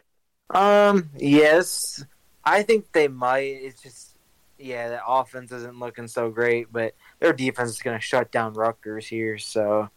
Um, 0.51 1.11
yes, 1.17 2.05
I 2.45 2.65
think 2.65 2.91
they 2.91 3.07
might. 3.07 3.39
It's 3.43 3.81
just, 3.81 4.17
yeah, 4.59 4.89
the 4.89 5.07
offense 5.07 5.53
isn't 5.53 5.79
looking 5.79 6.09
so 6.09 6.29
great, 6.29 6.73
but 6.73 6.97
their 7.21 7.33
defense 7.33 7.71
is 7.71 7.79
going 7.79 7.97
to 7.97 8.05
shut 8.05 8.33
down 8.33 8.55
Rutgers 8.55 9.07
here. 9.07 9.39
So 9.39 9.89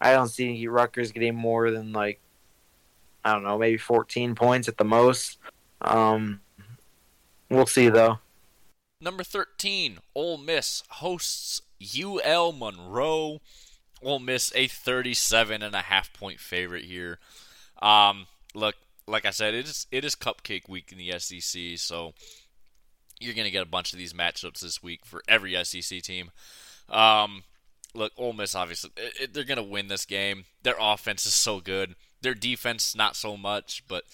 I 0.00 0.14
don't 0.14 0.26
see 0.26 0.66
Rutgers 0.66 1.12
getting 1.12 1.36
more 1.36 1.70
than 1.70 1.92
like, 1.92 2.18
I 3.24 3.34
don't 3.34 3.44
know, 3.44 3.56
maybe 3.56 3.78
14 3.78 4.34
points 4.34 4.66
at 4.66 4.78
the 4.78 4.84
most. 4.84 5.38
Um, 5.80 6.40
we'll 7.50 7.66
see 7.66 7.88
though. 7.88 8.18
Number 9.00 9.22
13, 9.22 9.98
Ole 10.14 10.38
Miss 10.38 10.82
hosts 10.88 11.60
UL 11.80 12.52
Monroe. 12.52 13.40
Ole 14.02 14.18
Miss 14.18 14.52
a 14.54 14.68
37 14.68 15.62
and 15.62 15.74
a 15.74 15.82
half 15.82 16.12
point 16.12 16.40
favorite 16.40 16.84
here. 16.84 17.18
Um, 17.80 18.26
look, 18.54 18.74
like 19.06 19.24
I 19.24 19.30
said, 19.30 19.54
it 19.54 19.66
is 19.66 19.86
it 19.90 20.04
is 20.04 20.14
cupcake 20.14 20.68
week 20.68 20.92
in 20.92 20.98
the 20.98 21.18
SEC, 21.18 21.78
so 21.78 22.14
you're 23.20 23.34
gonna 23.34 23.50
get 23.50 23.62
a 23.62 23.70
bunch 23.70 23.92
of 23.92 23.98
these 23.98 24.12
matchups 24.12 24.60
this 24.60 24.82
week 24.82 25.04
for 25.04 25.22
every 25.28 25.62
SEC 25.64 26.02
team. 26.02 26.30
Um, 26.88 27.44
look, 27.94 28.12
Ole 28.16 28.32
Miss 28.32 28.54
obviously 28.54 28.90
it, 28.96 29.20
it, 29.20 29.34
they're 29.34 29.44
gonna 29.44 29.62
win 29.62 29.88
this 29.88 30.06
game. 30.06 30.44
Their 30.62 30.76
offense 30.80 31.26
is 31.26 31.34
so 31.34 31.60
good. 31.60 31.96
Their 32.22 32.34
defense 32.34 32.94
not 32.94 33.14
so 33.14 33.36
much, 33.36 33.84
but 33.88 34.04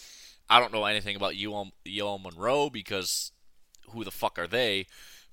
I 0.50 0.58
don't 0.60 0.72
know 0.72 0.84
anything 0.84 1.16
about 1.16 1.34
UL, 1.36 1.72
UL 1.86 2.18
Monroe 2.18 2.68
because 2.68 3.32
who 3.90 4.04
the 4.04 4.10
fuck 4.10 4.38
are 4.38 4.46
they? 4.46 4.86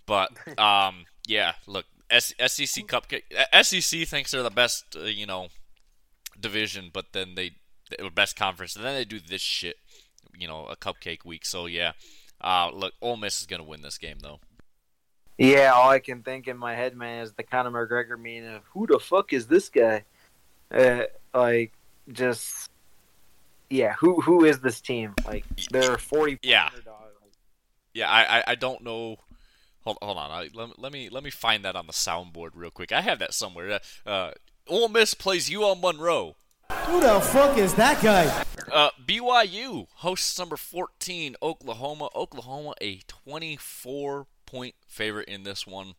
But 0.05 0.31
um, 0.59 1.05
yeah, 1.27 1.53
look, 1.67 1.85
S- 2.09 2.33
SEC 2.39 2.85
cupcake. 2.87 3.23
SEC 3.63 4.07
thinks 4.07 4.31
they're 4.31 4.43
the 4.43 4.49
best, 4.49 4.95
uh, 4.95 5.03
you 5.03 5.25
know, 5.25 5.49
division, 6.39 6.89
but 6.91 7.07
then 7.13 7.35
they 7.35 7.51
the 7.97 8.09
best 8.09 8.35
conference, 8.35 8.75
and 8.75 8.85
then 8.85 8.95
they 8.95 9.05
do 9.05 9.19
this 9.19 9.41
shit, 9.41 9.77
you 10.37 10.47
know, 10.47 10.65
a 10.67 10.75
cupcake 10.75 11.25
week. 11.25 11.45
So 11.45 11.65
yeah, 11.65 11.93
uh, 12.41 12.71
look, 12.73 12.93
Ole 13.01 13.17
Miss 13.17 13.41
is 13.41 13.47
gonna 13.47 13.63
win 13.63 13.81
this 13.81 13.97
game 13.97 14.17
though. 14.21 14.39
Yeah, 15.37 15.71
all 15.73 15.89
I 15.89 15.99
can 15.99 16.21
think 16.21 16.47
in 16.47 16.57
my 16.57 16.75
head, 16.75 16.95
man, 16.95 17.23
is 17.23 17.33
the 17.33 17.43
Conor 17.43 17.71
McGregor 17.71 18.19
meme 18.19 18.55
of 18.55 18.63
who 18.73 18.85
the 18.87 18.99
fuck 18.99 19.31
is 19.31 19.47
this 19.47 19.69
guy? 19.69 20.03
Uh, 20.69 21.03
like, 21.33 21.71
just 22.11 22.69
yeah, 23.69 23.93
who 23.93 24.19
who 24.21 24.45
is 24.45 24.59
this 24.59 24.81
team? 24.81 25.13
Like, 25.25 25.45
they're 25.71 25.97
forty. 25.97 26.39
Yeah. 26.41 26.69
Yeah, 27.93 28.09
I, 28.09 28.39
I, 28.39 28.43
I 28.47 28.55
don't 28.55 28.83
know. 28.83 29.17
Hold, 29.81 29.97
hold 30.01 30.17
on. 30.17 30.31
I, 30.31 30.49
let, 30.53 30.79
let 30.79 30.91
me 30.91 31.09
let 31.09 31.23
me 31.23 31.29
find 31.29 31.63
that 31.65 31.75
on 31.75 31.87
the 31.87 31.93
soundboard 31.93 32.51
real 32.53 32.71
quick. 32.71 32.91
I 32.91 33.01
have 33.01 33.19
that 33.19 33.33
somewhere. 33.33 33.79
Uh, 34.05 34.31
Ole 34.67 34.89
Miss 34.89 35.13
plays 35.13 35.53
UL 35.53 35.75
Monroe. 35.75 36.35
Who 36.85 37.01
the 37.01 37.19
fuck 37.19 37.57
is 37.57 37.73
that 37.75 38.01
guy? 38.01 38.45
Uh, 38.71 38.89
BYU 39.03 39.87
hosts 39.95 40.37
number 40.37 40.57
14 40.57 41.35
Oklahoma. 41.41 42.09
Oklahoma 42.15 42.73
a 42.81 42.99
24 43.07 44.27
point 44.45 44.75
favorite 44.87 45.27
in 45.27 45.43
this 45.43 45.65
one. 45.65 45.93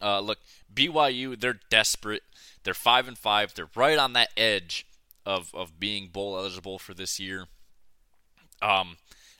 Uh, 0.00 0.20
look, 0.20 0.38
BYU 0.72 1.38
they're 1.38 1.60
desperate. 1.70 2.22
They're 2.62 2.74
five 2.74 3.08
and 3.08 3.18
five. 3.18 3.54
They're 3.54 3.68
right 3.74 3.98
on 3.98 4.12
that 4.14 4.30
edge 4.36 4.86
of 5.26 5.50
of 5.54 5.78
being 5.78 6.08
bowl 6.08 6.38
eligible 6.38 6.78
for 6.78 6.94
this 6.94 7.18
year. 7.20 7.46
Um, 8.62 8.96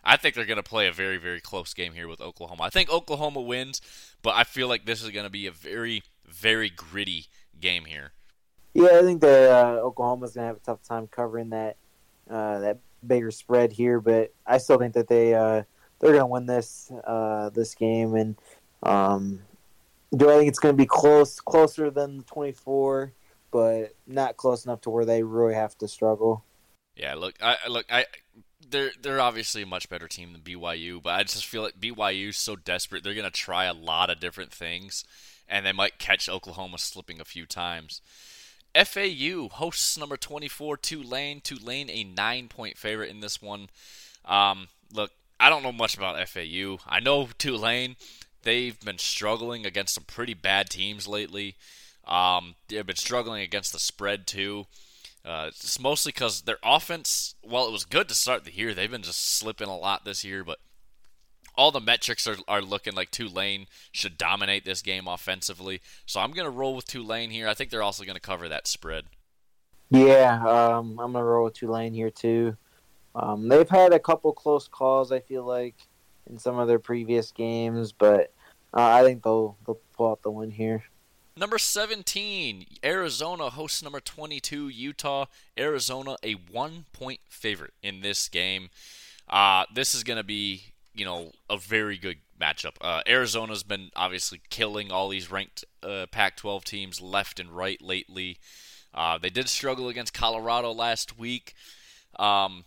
I 0.08 0.16
think 0.16 0.34
they're 0.34 0.46
going 0.46 0.56
to 0.56 0.62
play 0.62 0.88
a 0.88 0.92
very 0.92 1.18
very 1.18 1.40
close 1.40 1.74
game 1.74 1.92
here 1.92 2.08
with 2.08 2.20
Oklahoma. 2.20 2.62
I 2.62 2.70
think 2.70 2.90
Oklahoma 2.90 3.42
wins, 3.42 3.82
but 4.22 4.34
I 4.34 4.44
feel 4.44 4.66
like 4.66 4.86
this 4.86 5.02
is 5.02 5.10
going 5.10 5.24
to 5.24 5.30
be 5.30 5.46
a 5.46 5.52
very 5.52 6.02
very 6.26 6.70
gritty 6.70 7.26
game 7.60 7.84
here. 7.84 8.12
Yeah, 8.74 8.98
I 8.98 9.02
think 9.02 9.20
that 9.20 9.50
uh, 9.50 9.80
Oklahoma's 9.80 10.34
gonna 10.34 10.46
have 10.46 10.56
a 10.56 10.60
tough 10.60 10.82
time 10.82 11.08
covering 11.08 11.50
that 11.50 11.76
uh, 12.30 12.60
that 12.60 12.78
bigger 13.06 13.30
spread 13.30 13.72
here, 13.72 14.00
but 14.00 14.32
I 14.46 14.58
still 14.58 14.78
think 14.78 14.94
that 14.94 15.08
they 15.08 15.34
uh, 15.34 15.62
they're 15.98 16.12
gonna 16.12 16.26
win 16.26 16.46
this 16.46 16.90
uh, 17.04 17.50
this 17.50 17.74
game. 17.74 18.14
And 18.14 18.36
um, 18.82 19.42
do 20.16 20.30
I 20.30 20.38
think 20.38 20.48
it's 20.48 20.58
gonna 20.58 20.74
be 20.74 20.86
close, 20.86 21.40
closer 21.40 21.90
than 21.90 22.18
the 22.18 22.24
twenty 22.24 22.52
four, 22.52 23.12
but 23.50 23.94
not 24.06 24.36
close 24.36 24.64
enough 24.64 24.80
to 24.82 24.90
where 24.90 25.04
they 25.04 25.22
really 25.22 25.54
have 25.54 25.76
to 25.78 25.88
struggle. 25.88 26.44
Yeah, 26.94 27.14
look, 27.14 27.36
I 27.40 27.56
look, 27.68 27.86
I 27.90 28.06
they're 28.70 28.92
they're 29.00 29.20
obviously 29.20 29.62
a 29.62 29.66
much 29.66 29.88
better 29.88 30.08
team 30.08 30.32
than 30.32 30.42
BYU, 30.42 31.02
but 31.02 31.14
I 31.14 31.22
just 31.22 31.46
feel 31.46 31.62
like 31.62 31.80
BYU 31.80 32.28
is 32.28 32.36
so 32.36 32.56
desperate. 32.56 33.02
They're 33.02 33.14
gonna 33.14 33.30
try 33.30 33.64
a 33.64 33.74
lot 33.74 34.10
of 34.10 34.20
different 34.20 34.52
things, 34.52 35.04
and 35.48 35.64
they 35.64 35.72
might 35.72 35.98
catch 35.98 36.28
Oklahoma 36.28 36.78
slipping 36.78 37.20
a 37.20 37.24
few 37.24 37.46
times. 37.46 38.00
FAU 38.74 39.48
hosts 39.50 39.98
number 39.98 40.16
24 40.16 40.76
Tulane. 40.76 41.40
Tulane 41.40 41.90
a 41.90 42.04
nine 42.04 42.48
point 42.48 42.78
favorite 42.78 43.10
in 43.10 43.20
this 43.20 43.40
one. 43.40 43.70
Um, 44.24 44.68
look, 44.92 45.10
I 45.40 45.48
don't 45.48 45.62
know 45.62 45.72
much 45.72 45.96
about 45.96 46.28
FAU. 46.28 46.78
I 46.86 47.00
know 47.00 47.28
Tulane. 47.38 47.96
They've 48.42 48.78
been 48.80 48.98
struggling 48.98 49.66
against 49.66 49.94
some 49.94 50.04
pretty 50.04 50.34
bad 50.34 50.70
teams 50.70 51.08
lately. 51.08 51.56
Um, 52.06 52.54
they've 52.68 52.86
been 52.86 52.96
struggling 52.96 53.42
against 53.42 53.72
the 53.72 53.78
spread 53.78 54.26
too. 54.26 54.66
Uh, 55.28 55.48
it's 55.48 55.78
mostly 55.78 56.10
because 56.10 56.42
their 56.42 56.56
offense, 56.62 57.34
while 57.42 57.68
it 57.68 57.72
was 57.72 57.84
good 57.84 58.08
to 58.08 58.14
start 58.14 58.44
the 58.44 58.52
year, 58.52 58.72
they've 58.72 58.90
been 58.90 59.02
just 59.02 59.36
slipping 59.36 59.68
a 59.68 59.76
lot 59.76 60.06
this 60.06 60.24
year. 60.24 60.42
But 60.42 60.58
all 61.54 61.70
the 61.70 61.80
metrics 61.80 62.26
are, 62.26 62.36
are 62.48 62.62
looking 62.62 62.94
like 62.94 63.10
Tulane 63.10 63.66
should 63.92 64.16
dominate 64.16 64.64
this 64.64 64.80
game 64.80 65.06
offensively. 65.06 65.82
So 66.06 66.20
I'm 66.20 66.30
going 66.30 66.46
to 66.46 66.50
roll 66.50 66.74
with 66.74 66.86
Tulane 66.86 67.28
here. 67.28 67.46
I 67.46 67.52
think 67.52 67.68
they're 67.68 67.82
also 67.82 68.04
going 68.04 68.14
to 68.14 68.20
cover 68.22 68.48
that 68.48 68.66
spread. 68.66 69.04
Yeah, 69.90 70.42
um, 70.46 70.98
I'm 70.98 71.12
going 71.12 71.22
to 71.22 71.24
roll 71.24 71.44
with 71.44 71.54
Tulane 71.54 71.92
here 71.92 72.10
too. 72.10 72.56
Um, 73.14 73.48
they've 73.48 73.68
had 73.68 73.92
a 73.92 73.98
couple 73.98 74.32
close 74.32 74.66
calls, 74.66 75.12
I 75.12 75.20
feel 75.20 75.44
like, 75.44 75.74
in 76.30 76.38
some 76.38 76.58
of 76.58 76.68
their 76.68 76.78
previous 76.78 77.32
games, 77.32 77.92
but 77.92 78.32
uh, 78.72 78.82
I 78.82 79.02
think 79.02 79.22
they'll 79.22 79.58
they'll 79.66 79.80
pull 79.94 80.10
out 80.10 80.22
the 80.22 80.30
win 80.30 80.50
here. 80.50 80.84
Number 81.38 81.58
17, 81.58 82.66
Arizona 82.84 83.50
hosts 83.50 83.80
number 83.80 84.00
22, 84.00 84.70
Utah. 84.70 85.26
Arizona, 85.56 86.16
a 86.24 86.32
one 86.32 86.86
point 86.92 87.20
favorite 87.28 87.74
in 87.80 88.00
this 88.00 88.28
game. 88.28 88.70
Uh, 89.30 89.64
this 89.72 89.94
is 89.94 90.02
going 90.02 90.16
to 90.16 90.24
be, 90.24 90.72
you 90.94 91.04
know, 91.04 91.30
a 91.48 91.56
very 91.56 91.96
good 91.96 92.16
matchup. 92.40 92.72
Uh, 92.80 93.02
Arizona's 93.06 93.62
been 93.62 93.90
obviously 93.94 94.40
killing 94.50 94.90
all 94.90 95.08
these 95.08 95.30
ranked 95.30 95.64
uh, 95.80 96.06
Pac 96.10 96.36
12 96.36 96.64
teams 96.64 97.00
left 97.00 97.38
and 97.38 97.50
right 97.50 97.80
lately. 97.80 98.38
Uh, 98.92 99.16
they 99.16 99.30
did 99.30 99.48
struggle 99.48 99.88
against 99.88 100.12
Colorado 100.12 100.72
last 100.72 101.20
week. 101.20 101.54
Um, 102.18 102.64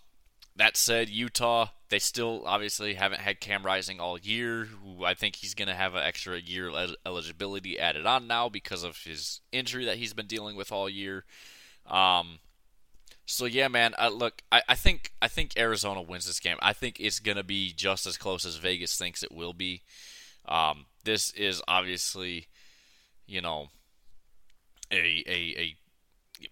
that 0.62 0.78
said, 0.78 1.09
Utah, 1.09 1.70
they 1.89 1.97
still 1.97 2.43
obviously 2.45 2.93
haven't 2.93 3.22
had 3.22 3.39
Cam 3.39 3.66
Rising 3.66 3.99
all 3.99 4.20
year. 4.20 4.68
I 5.03 5.16
think 5.16 5.38
he's 5.38 5.55
going 5.55 5.70
to 5.70 5.74
have 5.74 5.95
an 5.95 6.03
extra 6.03 6.39
year 6.39 6.72
eligibility 7.03 7.80
added 7.80 8.05
on 8.05 8.28
now 8.28 8.47
because 8.47 8.84
of 8.84 8.95
his 9.03 9.41
injury 9.51 9.86
that 9.86 9.97
he's 9.97 10.14
been 10.14 10.28
dealing 10.28 10.55
with 10.55 10.72
all 10.72 10.88
year. 10.88 11.26
Um, 11.88 12.38
so 13.26 13.45
yeah, 13.45 13.70
man. 13.70 13.95
Uh, 13.97 14.12
look, 14.14 14.43
I, 14.51 14.62
I 14.70 14.76
think 14.76 15.12
I 15.20 15.28
think 15.28 15.57
Arizona 15.57 16.03
wins 16.03 16.28
this 16.28 16.39
game. 16.39 16.57
I 16.62 16.74
think 16.74 16.99
it's 16.99 17.20
going 17.20 17.38
to 17.38 17.43
be 17.43 17.74
just 17.74 18.05
as 18.05 18.16
close 18.16 18.45
as 18.45 18.57
Vegas 18.57 18.95
thinks 18.95 19.24
it 19.24 19.32
will 19.32 19.53
be. 19.53 19.82
Um, 20.47 20.86
this 21.05 21.32
is 21.32 21.59
obviously, 21.68 22.49
you 23.26 23.41
know, 23.41 23.70
a, 24.91 25.24
a 25.26 25.55
a 25.57 25.76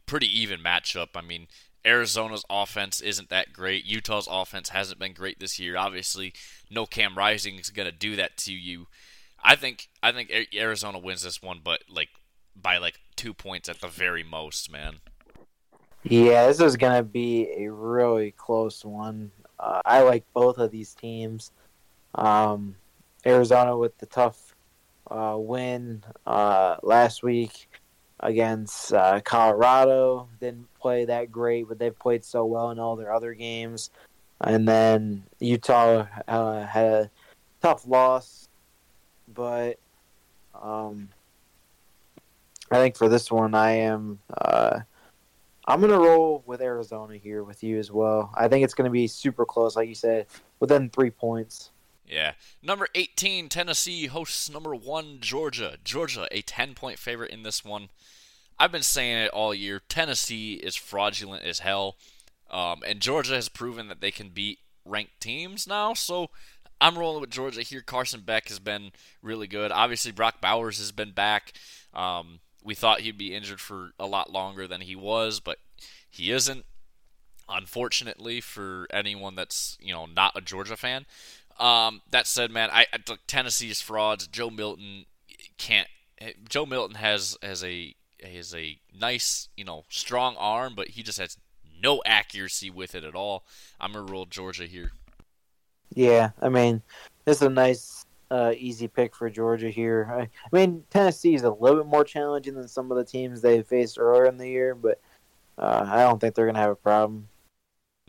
pretty 0.08 0.28
even 0.40 0.62
matchup. 0.62 1.10
I 1.14 1.22
mean, 1.22 1.46
Arizona's 1.86 2.44
offense 2.50 3.02
isn't 3.02 3.30
that 3.30 3.54
great. 3.54 3.86
Utah's 3.86 4.28
offense 4.30 4.70
hasn't 4.70 5.00
been 5.00 5.14
great 5.14 5.40
this 5.40 5.60
year. 5.60 5.78
Obviously, 5.78 6.34
no 6.70 6.86
Cam 6.86 7.18
Rising 7.18 7.58
is 7.58 7.70
going 7.70 7.88
to 7.88 7.92
do 7.92 8.16
that 8.18 8.38
to 8.38 8.54
you. 8.54 8.88
I 9.44 9.56
think 9.56 9.88
I 10.04 10.12
think 10.12 10.32
Arizona 10.54 11.00
wins 11.00 11.24
this 11.24 11.42
one, 11.42 11.62
but 11.64 11.82
like 11.90 12.10
by 12.62 12.78
like 12.78 13.00
two 13.16 13.34
points 13.34 13.70
at 13.70 13.80
the 13.80 13.88
very 13.88 14.24
most, 14.24 14.72
man. 14.72 14.98
Yeah, 16.04 16.48
this 16.48 16.60
is 16.60 16.78
going 16.78 16.96
to 16.96 17.04
be 17.04 17.50
a 17.58 17.72
really 17.72 18.32
close 18.32 18.84
one. 18.86 19.32
Uh, 19.60 19.82
I 19.86 20.02
like 20.02 20.24
both 20.34 20.58
of 20.58 20.72
these 20.72 20.94
teams. 20.94 21.52
Um, 22.16 22.76
Arizona 23.26 23.78
with 23.78 23.98
the 23.98 24.06
tough 24.06 24.56
uh, 25.12 25.36
win 25.38 26.04
uh, 26.26 26.78
last 26.84 27.24
week 27.24 27.70
against 28.20 28.94
uh, 28.94 29.22
Colorado. 29.22 30.28
Didn't 30.40 30.68
play 30.80 31.06
that 31.06 31.32
great, 31.32 31.68
but 31.68 31.80
they've 31.80 31.98
played 31.98 32.24
so 32.24 32.46
well 32.46 32.72
in 32.72 32.80
all 32.80 32.96
their 32.96 33.14
other 33.14 33.34
games. 33.34 33.90
And 34.42 34.68
then 34.68 35.24
Utah 35.40 36.08
uh, 36.28 36.66
had 36.66 36.86
a 36.86 37.12
tough 37.62 37.86
loss, 37.86 38.48
but 39.34 39.80
um, 40.62 41.10
I 42.72 42.76
think 42.76 42.96
for 42.96 43.10
this 43.10 43.32
one, 43.32 43.54
I 43.54 43.72
am. 43.72 44.20
Uh, 44.36 44.82
I'm 45.66 45.82
gonna 45.82 46.00
roll 46.00 46.44
with 46.48 46.62
Arizona 46.62 47.18
here 47.18 47.44
with 47.44 47.64
you 47.64 47.78
as 47.78 47.92
well. 47.92 48.34
I 48.36 48.48
think 48.48 48.64
it's 48.64 48.74
gonna 48.74 48.90
be 48.90 49.08
super 49.08 49.46
close, 49.46 49.76
like 49.76 49.90
you 49.90 49.96
said, 49.96 50.28
within 50.60 50.90
three 50.90 51.12
points. 51.12 51.72
Yeah. 52.10 52.34
Number 52.64 52.88
18, 52.96 53.50
Tennessee 53.50 54.08
hosts 54.08 54.50
number 54.50 54.74
1, 54.74 55.20
Georgia. 55.22 55.78
Georgia, 55.84 56.28
a 56.32 56.42
10 56.42 56.74
point 56.74 56.98
favorite 56.98 57.32
in 57.32 57.44
this 57.44 57.64
one. 57.64 57.90
I've 58.58 58.72
been 58.72 58.84
saying 58.84 59.18
it 59.18 59.32
all 59.32 59.54
year. 59.54 59.82
Tennessee 59.88 60.56
is 60.56 60.76
fraudulent 60.76 61.44
as 61.44 61.60
hell. 61.60 61.96
Um, 62.50 62.82
and 62.86 63.00
Georgia 63.00 63.36
has 63.36 63.48
proven 63.48 63.88
that 63.88 64.02
they 64.02 64.12
can 64.12 64.30
beat 64.30 64.60
ranked 64.84 65.22
teams 65.22 65.68
now. 65.68 65.94
So 65.94 66.30
I'm 66.82 66.98
rolling 66.98 67.22
with 67.22 67.30
Georgia 67.30 67.62
here. 67.62 67.82
Carson 67.82 68.22
Beck 68.22 68.50
has 68.50 68.60
been 68.60 68.92
really 69.22 69.48
good. 69.48 69.72
Obviously, 69.72 70.12
Brock 70.12 70.42
Bowers 70.42 70.80
has 70.80 70.92
been 70.92 71.12
back. 71.12 71.54
Um, 71.94 72.40
we 72.64 72.76
thought 72.76 73.02
he'd 73.02 73.18
be 73.18 73.36
injured 73.36 73.62
for 73.62 73.92
a 74.00 74.08
lot 74.08 74.32
longer 74.32 74.68
than 74.68 74.82
he 74.82 74.96
was, 74.96 75.40
but 75.40 75.60
he 76.10 76.32
isn't. 76.32 76.66
Unfortunately, 77.48 78.42
for 78.42 78.88
anyone 78.92 79.36
that's 79.36 79.76
you 79.82 79.92
know 79.92 80.06
not 80.06 80.38
a 80.38 80.42
Georgia 80.42 80.78
fan, 80.78 81.06
um, 81.60 82.02
that 82.12 82.28
said, 82.28 82.52
man, 82.52 82.70
I, 82.72 82.86
I 82.94 82.98
Tennessee's 83.28 83.82
frauds. 83.82 84.28
Joe 84.28 84.50
Milton 84.50 85.06
can't. 85.58 85.88
Joe 86.48 86.66
Milton 86.66 86.96
has 86.96 87.38
has 87.42 87.64
a 87.64 87.96
has 88.24 88.54
a 88.56 88.80
nice, 88.98 89.50
you 89.56 89.66
know, 89.66 89.86
strong 89.90 90.36
arm, 90.38 90.74
but 90.76 90.90
he 90.90 91.04
just 91.04 91.20
has 91.20 91.38
no 91.82 92.02
accuracy 92.06 92.70
with 92.70 92.96
it 92.96 93.04
at 93.04 93.16
all. 93.16 93.46
I'm 93.80 93.94
gonna 93.94 94.12
roll 94.12 94.26
Georgia 94.26 94.66
here. 94.66 94.92
Yeah, 95.94 96.32
I 96.42 96.50
mean, 96.50 96.82
this 97.26 97.38
is 97.38 97.44
a 97.44 97.50
nice, 97.50 98.06
uh, 98.30 98.54
easy 98.58 98.88
pick 98.88 99.16
for 99.16 99.30
Georgia 99.30 99.70
here. 99.70 100.08
I, 100.12 100.22
I, 100.22 100.30
mean, 100.52 100.84
Tennessee 100.90 101.34
is 101.34 101.44
a 101.44 101.50
little 101.50 101.78
bit 101.78 101.88
more 101.88 102.04
challenging 102.04 102.54
than 102.54 102.68
some 102.68 102.92
of 102.92 102.98
the 102.98 103.04
teams 103.04 103.42
they 103.42 103.62
faced 103.64 103.98
earlier 103.98 104.26
in 104.26 104.38
the 104.38 104.48
year, 104.48 104.76
but 104.76 105.00
uh, 105.58 105.86
I 105.90 106.04
don't 106.04 106.20
think 106.20 106.36
they're 106.36 106.46
gonna 106.46 106.60
have 106.60 106.72
a 106.72 106.76
problem. 106.76 107.28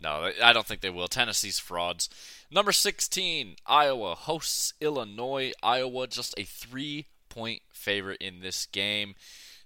No, 0.01 0.31
I 0.43 0.51
don't 0.53 0.65
think 0.65 0.81
they 0.81 0.89
will. 0.89 1.07
Tennessee's 1.07 1.59
frauds. 1.59 2.09
Number 2.49 2.71
16, 2.71 3.55
Iowa 3.65 4.15
hosts 4.15 4.73
Illinois. 4.81 5.51
Iowa 5.61 6.07
just 6.07 6.33
a 6.37 6.43
three 6.43 7.07
point 7.29 7.61
favorite 7.71 8.21
in 8.21 8.39
this 8.41 8.65
game. 8.65 9.15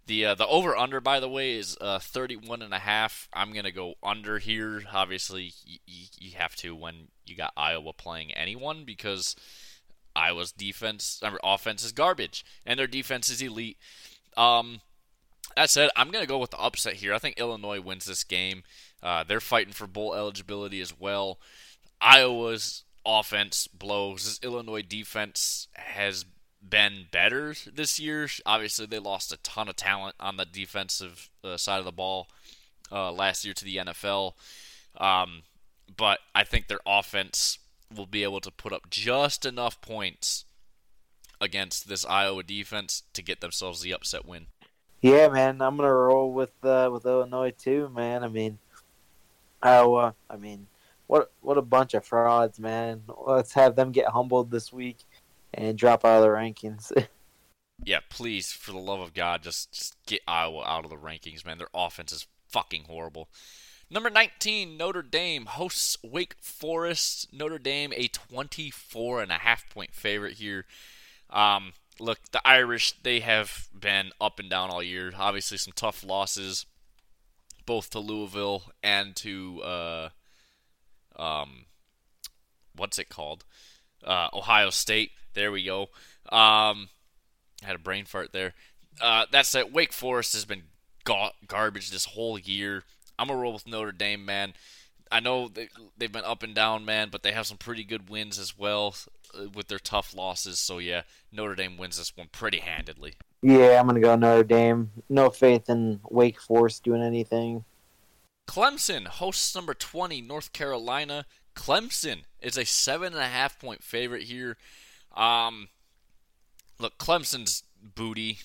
The 0.08 0.26
uh, 0.26 0.36
the 0.36 0.46
over 0.48 0.76
under 0.76 1.02
by 1.02 1.20
the 1.20 1.30
way 1.30 1.56
is 1.56 1.78
uh, 1.82 1.98
31 2.00 2.62
and 2.62 2.74
a 2.74 2.80
half. 2.80 3.28
I'm 3.34 3.52
to 3.66 3.72
go 3.72 3.96
under 4.04 4.38
here. 4.38 4.84
Obviously, 4.94 5.54
y- 5.68 5.80
y- 5.88 6.10
you 6.20 6.38
have 6.38 6.56
to 6.58 6.76
when 6.76 7.08
you 7.26 7.36
got 7.36 7.54
Iowa 7.58 7.92
playing 7.94 8.32
anyone 8.34 8.84
because 8.86 9.36
Iowa's 10.16 10.52
defense 10.52 11.20
or 11.24 11.40
offense 11.44 11.84
is 11.84 11.92
garbage 11.92 12.46
and 12.66 12.78
their 12.78 12.88
defense 12.88 13.30
is 13.30 13.42
elite. 13.42 13.78
Um, 14.38 14.82
that 15.56 15.70
said, 15.70 15.90
I'm 15.96 16.12
going 16.12 16.24
to 16.24 16.28
go 16.28 16.38
with 16.38 16.52
the 16.52 16.60
upset 16.60 16.96
here. 16.96 17.14
I 17.14 17.20
think 17.20 17.40
Illinois 17.40 17.80
wins 17.82 18.06
this 18.06 18.24
game. 18.24 18.64
Uh, 19.02 19.24
they're 19.24 19.40
fighting 19.40 19.74
for 19.74 19.88
bowl 19.88 20.14
eligibility 20.14 20.82
as 20.82 20.98
well. 21.00 21.40
Iowa's 22.02 22.84
offense 23.06 23.68
blows. 23.68 24.26
This 24.26 24.40
Illinois 24.44 24.82
defense 24.82 25.68
has 25.76 26.26
been 26.62 27.06
better 27.12 27.56
this 27.72 28.00
year. 28.00 28.28
Obviously, 28.46 28.86
they 28.86 29.00
lost 29.00 29.32
a 29.32 29.38
ton 29.38 29.70
of 29.70 29.76
talent 29.76 30.16
on 30.20 30.38
the 30.38 30.46
defensive 30.46 31.30
uh, 31.44 31.58
side 31.58 31.80
of 31.80 31.86
the 31.86 31.92
ball 31.92 32.28
uh, 32.92 33.12
last 33.12 33.46
year 33.46 33.54
to 33.54 33.66
the 33.66 33.78
NFL. 33.78 34.34
Um, 34.98 35.44
but 35.96 36.20
I 36.34 36.44
think 36.44 36.68
their 36.68 36.80
offense 36.86 37.60
will 37.96 38.08
be 38.08 38.24
able 38.24 38.42
to 38.42 38.52
put 38.52 38.74
up 38.74 38.90
just 38.90 39.46
enough 39.46 39.80
points 39.82 40.46
against 41.40 41.88
this 41.88 42.06
Iowa 42.06 42.44
defense 42.44 43.04
to 43.14 43.22
get 43.22 43.42
themselves 43.42 43.82
the 43.82 43.94
upset 43.94 44.26
win. 44.26 44.48
Yeah, 45.06 45.28
man, 45.28 45.62
I'm 45.62 45.78
gonna 45.78 45.94
roll 45.94 46.34
with 46.34 46.50
uh, 46.64 46.90
with 46.92 47.06
Illinois 47.06 47.54
too, 47.56 47.90
man. 47.90 48.24
I 48.24 48.28
mean, 48.28 48.58
Iowa. 49.62 50.16
I 50.32 50.36
mean, 50.36 50.66
what 51.06 51.32
what 51.42 51.60
a 51.60 51.62
bunch 51.62 51.94
of 51.94 52.04
frauds, 52.04 52.60
man. 52.60 53.04
Let's 53.24 53.54
have 53.54 53.76
them 53.76 53.92
get 53.92 54.08
humbled 54.08 54.50
this 54.50 54.74
week 54.74 54.98
and 55.54 55.78
drop 55.78 56.06
out 56.06 56.18
of 56.18 56.24
the 56.24 56.30
rankings. 56.30 56.92
yeah, 57.84 58.00
please, 58.10 58.52
for 58.52 58.72
the 58.72 58.80
love 58.80 59.00
of 59.00 59.14
God, 59.14 59.44
just, 59.44 59.72
just 59.72 59.96
get 60.08 60.22
Iowa 60.28 60.64
out 60.66 60.86
of 60.86 60.90
the 60.90 60.98
rankings, 60.98 61.46
man. 61.46 61.60
Their 61.60 61.68
offense 61.72 62.12
is 62.12 62.26
fucking 62.50 62.86
horrible. 62.86 63.30
Number 63.92 64.10
19, 64.10 64.76
Notre 64.76 65.04
Dame 65.04 65.46
hosts 65.46 65.98
Wake 66.04 66.36
Forest. 66.42 67.32
Notre 67.32 67.60
Dame, 67.60 67.94
a 67.96 68.08
24 68.08 69.22
and 69.22 69.32
a 69.32 69.36
half 69.36 69.70
point 69.70 69.94
favorite 69.94 70.38
here. 70.38 70.66
Um, 71.30 71.74
look, 72.00 72.20
the 72.32 72.46
Irish, 72.46 72.94
they 73.04 73.20
have 73.22 73.68
been 73.78 74.12
up 74.20 74.40
and 74.40 74.50
down 74.50 74.70
all 74.70 74.84
year. 74.84 75.14
Obviously, 75.18 75.58
some 75.58 75.74
tough 75.76 76.04
losses, 76.04 76.66
both 77.66 77.90
to 77.92 78.00
Louisville 78.00 78.64
and 78.84 79.16
to, 79.18 79.62
uh, 79.64 80.10
um, 81.18 81.66
what's 82.76 83.00
it 83.00 83.10
called? 83.10 83.46
Uh, 84.04 84.28
Ohio 84.34 84.70
State. 84.70 85.12
There 85.34 85.52
we 85.52 85.64
go. 85.64 85.84
Um, 86.30 86.90
I 87.64 87.68
had 87.68 87.76
a 87.76 87.80
brain 87.80 88.06
fart 88.06 88.34
there. 88.34 88.54
Uh, 89.02 89.26
that 89.32 89.46
said, 89.46 89.74
Wake 89.74 89.94
Forest 89.94 90.34
has 90.34 90.46
been 90.46 90.64
ga- 91.04 91.34
garbage 91.48 91.92
this 91.92 92.06
whole 92.06 92.38
year. 92.40 92.84
I'm 93.18 93.28
gonna 93.28 93.40
roll 93.40 93.54
with 93.54 93.68
Notre 93.68 93.92
Dame, 93.92 94.26
man. 94.26 94.54
I 95.12 95.20
know 95.20 95.48
they, 95.48 95.70
they've 95.98 96.12
been 96.12 96.26
up 96.26 96.44
and 96.44 96.54
down, 96.54 96.84
man, 96.84 97.10
but 97.12 97.24
they 97.24 97.32
have 97.32 97.48
some 97.48 97.58
pretty 97.58 97.84
good 97.84 98.10
wins 98.10 98.40
as 98.40 98.58
well 98.58 98.96
with 99.54 99.68
their 99.68 99.80
tough 99.80 100.16
losses. 100.16 100.60
So 100.60 100.80
yeah, 100.80 101.04
Notre 101.32 101.56
Dame 101.56 101.78
wins 101.78 101.98
this 101.98 102.16
one 102.16 102.28
pretty 102.32 102.60
handedly. 102.60 103.14
Yeah, 103.42 103.80
I'm 103.80 103.88
gonna 103.88 104.00
go 104.00 104.16
Notre 104.16 104.44
Dame. 104.44 104.92
No 105.10 105.30
faith 105.30 105.70
in 105.70 106.00
Wake 106.10 106.42
Forest 106.42 106.84
doing 106.84 107.02
anything. 107.02 107.64
Clemson 108.48 109.08
hosts 109.08 109.56
number 109.56 109.74
20 109.74 110.22
North 110.22 110.54
Carolina. 110.54 111.26
Clemson 111.56 112.24
is 112.42 112.58
a 112.58 112.66
seven 112.66 113.14
and 113.14 113.22
a 113.22 113.28
half 113.28 113.60
point 113.60 113.84
favorite 113.84 114.24
here. 114.24 114.58
Um, 115.16 115.70
look, 116.80 116.98
Clemson's 116.98 117.64
booty. 117.82 118.40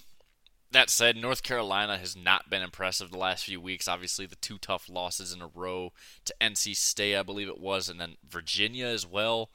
That 0.73 0.89
said, 0.89 1.17
North 1.17 1.43
Carolina 1.43 1.99
has 1.99 2.17
not 2.17 2.49
been 2.49 2.63
impressive 2.63 3.11
the 3.11 3.19
last 3.19 3.45
few 3.45 3.61
weeks. 3.61 3.89
Obviously, 3.89 4.25
the 4.27 4.37
two 4.37 4.57
tough 4.57 4.89
losses 4.89 5.33
in 5.33 5.43
a 5.43 5.51
row 5.53 5.93
to 6.25 6.35
NC 6.41 6.77
State, 6.77 7.17
I 7.17 7.25
believe 7.25 7.49
it 7.49 7.59
was, 7.59 7.89
and 7.89 8.01
then 8.01 8.17
Virginia 8.29 8.87
as 8.87 9.05
well. 9.05 9.51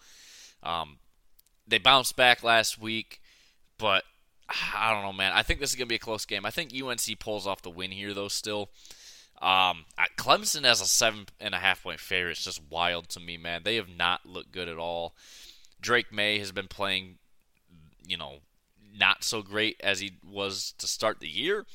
Um, 0.61 0.97
they 1.67 1.77
bounced 1.77 2.15
back 2.15 2.43
last 2.43 2.79
week, 2.79 3.21
but 3.77 4.03
I 4.73 4.91
don't 4.93 5.03
know, 5.03 5.13
man. 5.13 5.33
I 5.33 5.43
think 5.43 5.59
this 5.59 5.71
is 5.71 5.75
gonna 5.75 5.87
be 5.87 5.95
a 5.95 5.99
close 5.99 6.25
game. 6.25 6.45
I 6.45 6.51
think 6.51 6.71
UNC 6.73 7.19
pulls 7.19 7.47
off 7.47 7.61
the 7.61 7.69
win 7.69 7.91
here, 7.91 8.13
though. 8.13 8.27
Still, 8.27 8.69
um, 9.41 9.85
Clemson 10.17 10.63
as 10.65 10.81
a 10.81 10.85
seven 10.85 11.27
and 11.39 11.55
a 11.55 11.59
half 11.59 11.83
point 11.83 11.99
favorite 11.99 12.37
is 12.37 12.43
just 12.43 12.61
wild 12.69 13.09
to 13.09 13.19
me, 13.19 13.37
man. 13.37 13.61
They 13.63 13.75
have 13.75 13.89
not 13.89 14.25
looked 14.25 14.51
good 14.51 14.69
at 14.69 14.77
all. 14.77 15.15
Drake 15.81 16.11
Maye 16.11 16.39
has 16.39 16.51
been 16.51 16.67
playing, 16.67 17.17
you 18.05 18.17
know, 18.17 18.39
not 18.97 19.23
so 19.23 19.41
great 19.41 19.79
as 19.83 19.99
he 19.99 20.17
was 20.23 20.73
to 20.77 20.87
start 20.87 21.19
the 21.19 21.27
year. 21.27 21.65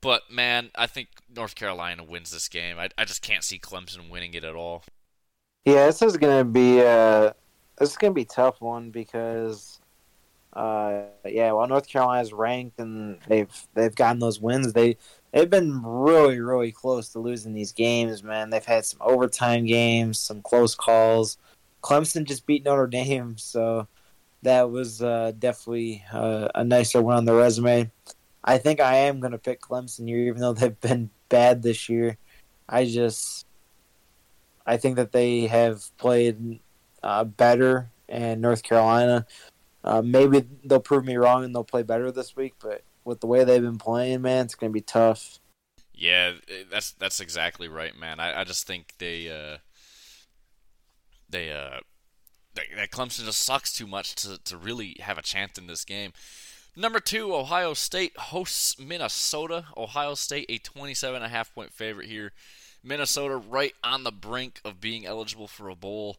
But 0.00 0.30
man, 0.30 0.70
I 0.74 0.86
think 0.86 1.08
North 1.34 1.54
Carolina 1.54 2.04
wins 2.04 2.30
this 2.30 2.48
game. 2.48 2.78
I, 2.78 2.90
I 2.98 3.04
just 3.04 3.22
can't 3.22 3.42
see 3.42 3.58
Clemson 3.58 4.10
winning 4.10 4.34
it 4.34 4.44
at 4.44 4.54
all. 4.54 4.84
Yeah, 5.64 5.86
this 5.86 6.02
is 6.02 6.18
gonna 6.18 6.44
be 6.44 6.80
a 6.80 7.34
this 7.78 7.90
is 7.90 7.96
gonna 7.96 8.14
be 8.14 8.22
a 8.22 8.26
tough 8.26 8.60
one 8.60 8.90
because, 8.90 9.80
uh, 10.52 11.02
yeah, 11.24 11.52
while 11.52 11.66
North 11.66 11.88
Carolina's 11.88 12.32
ranked 12.32 12.78
and 12.78 13.18
they've 13.28 13.50
they've 13.74 13.94
gotten 13.94 14.18
those 14.20 14.40
wins, 14.40 14.72
they 14.72 14.96
they've 15.32 15.50
been 15.50 15.82
really 15.82 16.40
really 16.40 16.72
close 16.72 17.08
to 17.10 17.18
losing 17.18 17.54
these 17.54 17.72
games. 17.72 18.22
Man, 18.22 18.50
they've 18.50 18.64
had 18.64 18.84
some 18.84 19.00
overtime 19.02 19.66
games, 19.66 20.18
some 20.18 20.42
close 20.42 20.74
calls. 20.74 21.38
Clemson 21.82 22.24
just 22.24 22.46
beat 22.46 22.64
Notre 22.64 22.86
Dame, 22.86 23.36
so 23.36 23.86
that 24.44 24.70
was 24.70 25.02
uh, 25.02 25.32
definitely 25.38 26.04
uh, 26.12 26.48
a 26.54 26.64
nicer 26.64 27.02
one 27.02 27.16
on 27.16 27.24
the 27.24 27.34
resume. 27.34 27.90
I 28.44 28.58
think 28.58 28.78
I 28.78 28.96
am 28.96 29.20
going 29.20 29.32
to 29.32 29.38
pick 29.38 29.60
Clemson 29.60 30.06
here, 30.06 30.18
even 30.18 30.40
though 30.40 30.52
they've 30.52 30.80
been 30.80 31.10
bad 31.28 31.62
this 31.62 31.88
year. 31.88 32.18
I 32.68 32.84
just, 32.84 33.46
I 34.66 34.76
think 34.76 34.96
that 34.96 35.12
they 35.12 35.46
have 35.46 35.84
played 35.96 36.60
uh, 37.04 37.22
better 37.22 37.90
in 38.08 38.40
North 38.40 38.62
Carolina. 38.62 39.26
Uh, 39.84 40.00
maybe 40.02 40.44
they'll 40.64 40.80
prove 40.80 41.04
me 41.04 41.16
wrong 41.16 41.44
and 41.44 41.54
they'll 41.54 41.62
play 41.62 41.82
better 41.82 42.10
this 42.10 42.34
week, 42.34 42.54
but 42.60 42.82
with 43.04 43.20
the 43.20 43.26
way 43.26 43.44
they've 43.44 43.62
been 43.62 43.78
playing, 43.78 44.22
man, 44.22 44.46
it's 44.46 44.54
going 44.54 44.70
to 44.70 44.74
be 44.74 44.80
tough. 44.80 45.38
Yeah, 45.94 46.32
that's 46.70 46.92
that's 46.92 47.20
exactly 47.20 47.68
right, 47.68 47.96
man. 47.96 48.18
I, 48.18 48.40
I 48.40 48.44
just 48.44 48.66
think 48.66 48.94
they 48.98 49.28
uh, 49.28 49.58
they 51.28 51.52
uh, 51.52 51.80
that 52.54 52.90
Clemson 52.90 53.26
just 53.26 53.42
sucks 53.42 53.72
too 53.72 53.86
much 53.86 54.14
to, 54.16 54.38
to 54.42 54.56
really 54.56 54.96
have 55.00 55.18
a 55.18 55.22
chance 55.22 55.58
in 55.58 55.66
this 55.66 55.84
game. 55.84 56.12
Number 56.74 56.98
two, 56.98 57.32
Ohio 57.32 57.74
State 57.74 58.16
hosts 58.16 58.80
Minnesota. 58.80 59.66
Ohio 59.76 60.14
State 60.14 60.46
a 60.48 60.58
27.5 60.58 61.54
point 61.54 61.72
favorite 61.72 62.08
here. 62.08 62.32
Minnesota 62.82 63.36
right 63.36 63.74
on 63.84 64.02
the 64.02 64.10
brink 64.10 64.60
of 64.64 64.80
being 64.80 65.06
eligible 65.06 65.46
for 65.46 65.68
a 65.68 65.76
bowl. 65.76 66.16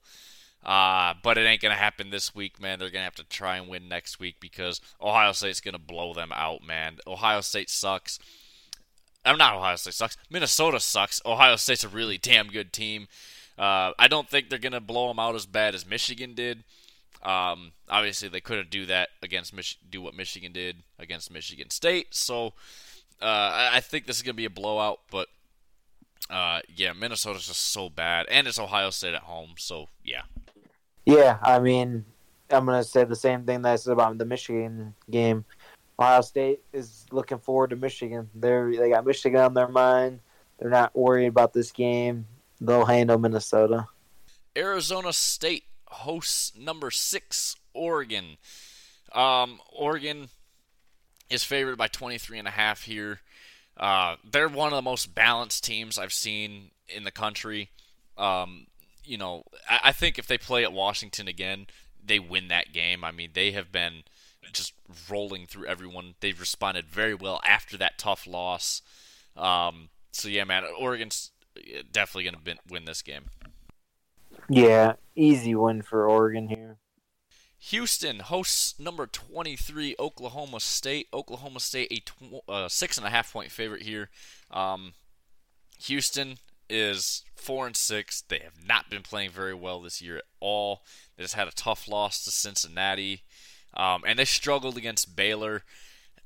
Uh, 0.66 1.14
but 1.22 1.38
it 1.38 1.42
ain't 1.42 1.62
going 1.62 1.74
to 1.74 1.80
happen 1.80 2.10
this 2.10 2.34
week, 2.34 2.60
man. 2.60 2.80
They're 2.80 2.90
going 2.90 3.02
to 3.02 3.06
have 3.06 3.16
to 3.16 3.24
try 3.24 3.58
and 3.58 3.68
win 3.68 3.88
next 3.88 4.20
week 4.20 4.38
because 4.40 4.82
Ohio 5.00 5.32
State's 5.32 5.62
going 5.62 5.74
to 5.74 5.80
blow 5.80 6.14
them 6.14 6.32
out, 6.34 6.64
man. 6.66 6.98
Ohio 7.06 7.42
State 7.42 7.70
sucks. 7.70 8.18
I'm 9.24 9.38
not 9.38 9.56
Ohio 9.56 9.76
State 9.76 9.94
sucks. 9.94 10.18
Minnesota 10.30 10.80
sucks. 10.80 11.22
Ohio 11.26 11.56
State's 11.56 11.84
a 11.84 11.90
really 11.90 12.18
damn 12.18 12.48
good 12.48 12.74
team. 12.74 13.08
Uh, 13.58 13.92
I 14.00 14.08
don't 14.08 14.30
think 14.30 14.50
they're 14.50 14.58
going 14.58 14.74
to 14.74 14.82
blow 14.82 15.08
them 15.08 15.20
out 15.20 15.36
as 15.36 15.46
bad 15.46 15.76
as 15.76 15.86
Michigan 15.86 16.34
did. 16.34 16.64
Um, 17.22 17.72
obviously, 17.90 18.30
they 18.30 18.42
couldn't 18.42 18.70
do 18.70 18.86
that 18.86 19.10
against 19.22 19.54
Mich- 19.54 19.80
do 19.90 20.02
what 20.02 20.16
Michigan 20.16 20.52
did 20.52 20.78
against 21.00 21.32
Michigan 21.32 21.70
State. 21.70 22.14
So 22.14 22.54
uh, 23.22 23.70
I-, 23.74 23.82
think 23.82 24.06
this 24.06 24.18
is 24.18 24.22
gonna 24.22 24.36
be 24.36 24.46
a 24.46 24.50
blowout. 24.50 25.00
But 25.10 25.30
uh, 26.30 26.60
yeah, 26.76 26.94
Minnesota's 26.94 27.48
just 27.48 27.62
so 27.62 27.90
bad, 27.90 28.28
and 28.30 28.48
it's 28.48 28.60
Ohio 28.60 28.92
State 28.92 29.16
at 29.16 29.24
home. 29.24 29.56
So 29.58 29.90
yeah. 30.04 30.24
Yeah, 31.06 31.38
I 31.42 31.60
mean, 31.60 32.06
I'm 32.50 32.66
gonna 32.66 32.84
say 32.84 33.04
the 33.04 33.16
same 33.16 33.46
thing 33.46 33.62
that 33.62 33.74
I 33.74 33.76
said 33.76 33.94
about 33.94 34.18
the 34.18 34.26
Michigan 34.26 34.94
game. 35.10 35.46
Ohio 36.00 36.22
State 36.22 36.62
is 36.74 37.06
looking 37.12 37.40
forward 37.40 37.70
to 37.70 37.76
Michigan. 37.76 38.30
They're 38.36 38.72
they 38.76 38.90
got 38.90 39.06
Michigan 39.06 39.40
on 39.40 39.54
their 39.54 39.68
mind. 39.68 40.20
They're 40.58 40.70
not 40.70 40.96
worried 40.96 41.28
about 41.28 41.54
this 41.54 41.72
game. 41.72 42.26
They'll 42.60 42.86
handle 42.86 43.18
Minnesota. 43.18 43.88
Arizona 44.58 45.14
State 45.14 45.66
hosts 45.88 46.54
number 46.58 46.92
six 46.92 47.56
Oregon. 47.74 48.38
Um, 49.12 49.60
Oregon 49.72 50.30
is 51.30 51.44
favored 51.44 51.78
by 51.78 51.88
23 51.88 52.40
and 52.40 52.48
a 52.48 52.52
half 52.52 52.84
here. 52.84 53.22
Uh, 53.78 54.16
they're 54.30 54.48
one 54.48 54.72
of 54.72 54.78
the 54.78 54.82
most 54.82 55.14
balanced 55.16 55.64
teams 55.64 55.98
I've 55.98 56.14
seen 56.14 56.72
in 56.88 57.04
the 57.04 57.12
country. 57.12 57.72
Um, 58.18 58.68
you 59.06 59.18
know, 59.18 59.44
I, 59.70 59.80
I 59.86 59.92
think 59.92 60.18
if 60.18 60.28
they 60.28 60.38
play 60.38 60.64
at 60.64 60.74
Washington 60.74 61.28
again, 61.28 61.68
they 62.04 62.20
win 62.20 62.48
that 62.50 62.74
game. 62.74 63.04
I 63.04 63.12
mean, 63.12 63.32
they 63.34 63.52
have 63.52 63.72
been 63.72 64.04
just 64.54 64.74
rolling 65.10 65.46
through 65.46 65.68
everyone. 65.68 66.16
They've 66.20 66.40
responded 66.40 66.86
very 66.86 67.16
well 67.16 67.42
after 67.46 67.78
that 67.78 67.98
tough 67.98 68.28
loss. 68.28 68.82
Um, 69.36 69.90
so 70.12 70.28
yeah, 70.28 70.44
man, 70.44 70.64
Oregon's 70.80 71.32
definitely 71.92 72.30
going 72.30 72.36
to 72.46 72.62
win 72.70 72.86
this 72.86 73.02
game. 73.02 73.26
Yeah, 74.50 74.94
easy 75.16 75.56
win 75.56 75.82
for 75.82 76.08
Oregon 76.08 76.48
here. 76.48 76.78
Houston 77.58 78.20
hosts 78.20 78.80
number 78.80 79.08
23 79.08 79.96
Oklahoma 79.98 80.60
State. 80.60 81.08
Oklahoma 81.12 81.60
State 81.60 81.92
a 81.92 82.00
tw- 82.00 82.48
uh, 82.48 82.68
six 82.70 82.98
and 82.98 83.08
a 83.08 83.10
half 83.10 83.34
point 83.34 83.50
favorite 83.52 83.82
here. 83.82 84.10
Um, 84.52 84.94
Houston 85.80 86.38
is 86.70 87.24
four 87.36 87.68
and 87.68 87.76
six. 87.76 88.22
They 88.22 88.40
have 88.40 88.66
not 88.68 88.90
been 88.90 89.04
playing 89.04 89.32
very 89.32 89.54
well 89.54 89.82
this 89.82 90.02
year 90.02 90.18
at 90.18 90.24
all. 90.40 90.84
They 91.16 91.24
just 91.24 91.36
had 91.36 91.48
a 91.48 91.52
tough 91.52 91.88
loss 91.88 92.24
to 92.24 92.32
Cincinnati, 92.32 93.24
um, 93.76 94.04
and 94.06 94.20
they 94.20 94.26
struggled 94.26 94.78
against 94.78 95.16
Baylor. 95.16 95.64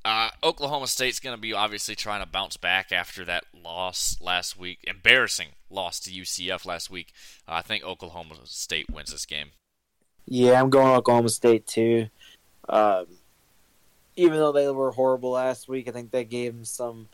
Uh, 0.05 0.29
Oklahoma 0.43 0.87
State's 0.87 1.19
going 1.19 1.35
to 1.35 1.41
be 1.41 1.51
obviously 1.51 1.93
trying 1.93 2.23
to 2.23 2.29
bounce 2.29 2.55
back 2.55 2.91
after 2.91 3.25
that 3.25 3.43
loss 3.53 4.17
last 4.21 4.57
week. 4.57 4.79
Embarrassing 4.87 5.49
loss 5.69 5.99
to 6.01 6.11
UCF 6.11 6.65
last 6.65 6.89
week. 6.89 7.11
Uh, 7.47 7.55
I 7.55 7.61
think 7.61 7.83
Oklahoma 7.83 8.35
State 8.45 8.89
wins 8.89 9.11
this 9.11 9.25
game. 9.25 9.51
Yeah, 10.25 10.61
I'm 10.61 10.69
going 10.69 10.95
Oklahoma 10.95 11.29
State 11.29 11.67
too. 11.67 12.07
Um, 12.69 13.07
even 14.15 14.37
though 14.37 14.51
they 14.51 14.69
were 14.69 14.91
horrible 14.91 15.31
last 15.31 15.67
week, 15.67 15.87
I 15.87 15.91
think 15.91 16.11
that 16.11 16.29
gave 16.29 16.53
them 16.53 16.65
some 16.65 17.09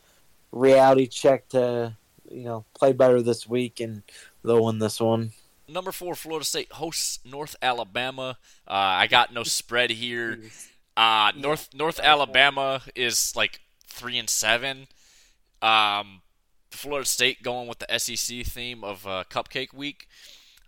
reality 0.51 1.07
check 1.07 1.47
to, 1.49 1.95
you 2.29 2.43
know, 2.43 2.65
play 2.73 2.93
better 2.93 3.21
this 3.21 3.47
week 3.47 3.79
and 3.79 4.03
they'll 4.43 4.63
win 4.63 4.79
this 4.79 4.99
one. 4.99 5.31
Number 5.67 5.91
four, 5.91 6.15
Florida 6.15 6.45
State 6.45 6.71
hosts 6.73 7.19
North 7.25 7.55
Alabama. 7.61 8.37
Uh, 8.67 8.73
I 8.73 9.07
got 9.07 9.33
no 9.33 9.43
spread 9.43 9.91
here. 9.91 10.39
Uh, 10.97 11.33
North 11.35 11.73
North 11.73 11.99
Alabama 11.99 12.81
is 12.95 13.35
like 13.35 13.59
three 13.85 14.17
and 14.17 14.29
seven. 14.29 14.87
Um, 15.61 16.21
Florida 16.71 17.05
State 17.05 17.43
going 17.43 17.67
with 17.67 17.79
the 17.79 17.99
SEC 17.99 18.45
theme 18.45 18.81
of 18.83 19.05
uh, 19.05 19.25
Cupcake 19.29 19.73
Week. 19.73 20.07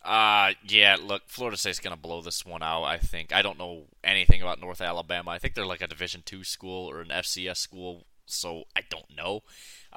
Uh, 0.03 0.51
yeah, 0.67 0.97
look, 1.01 1.23
Florida 1.27 1.57
State's 1.57 1.79
gonna 1.79 1.95
blow 1.95 2.21
this 2.21 2.45
one 2.45 2.63
out. 2.63 2.83
I 2.83 2.97
think. 2.97 3.33
I 3.33 3.41
don't 3.41 3.57
know 3.57 3.83
anything 4.03 4.41
about 4.41 4.59
North 4.59 4.81
Alabama. 4.81 5.31
I 5.31 5.39
think 5.39 5.53
they're 5.53 5.65
like 5.65 5.81
a 5.81 5.87
Division 5.87 6.23
two 6.25 6.43
school 6.43 6.89
or 6.89 7.01
an 7.01 7.07
FCS 7.07 7.57
school, 7.57 8.05
so 8.25 8.65
I 8.75 8.81
don't 8.89 9.15
know. 9.15 9.43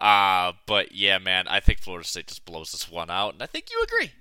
Uh, 0.01 0.53
but 0.67 0.93
yeah, 0.93 1.19
man, 1.19 1.47
I 1.49 1.61
think 1.61 1.81
Florida 1.81 2.07
State 2.07 2.29
just 2.29 2.45
blows 2.45 2.73
this 2.73 2.91
one 2.91 3.11
out, 3.11 3.35
and 3.35 3.43
I 3.43 3.47
think 3.47 3.67
you 3.71 3.83
agree. 3.83 4.13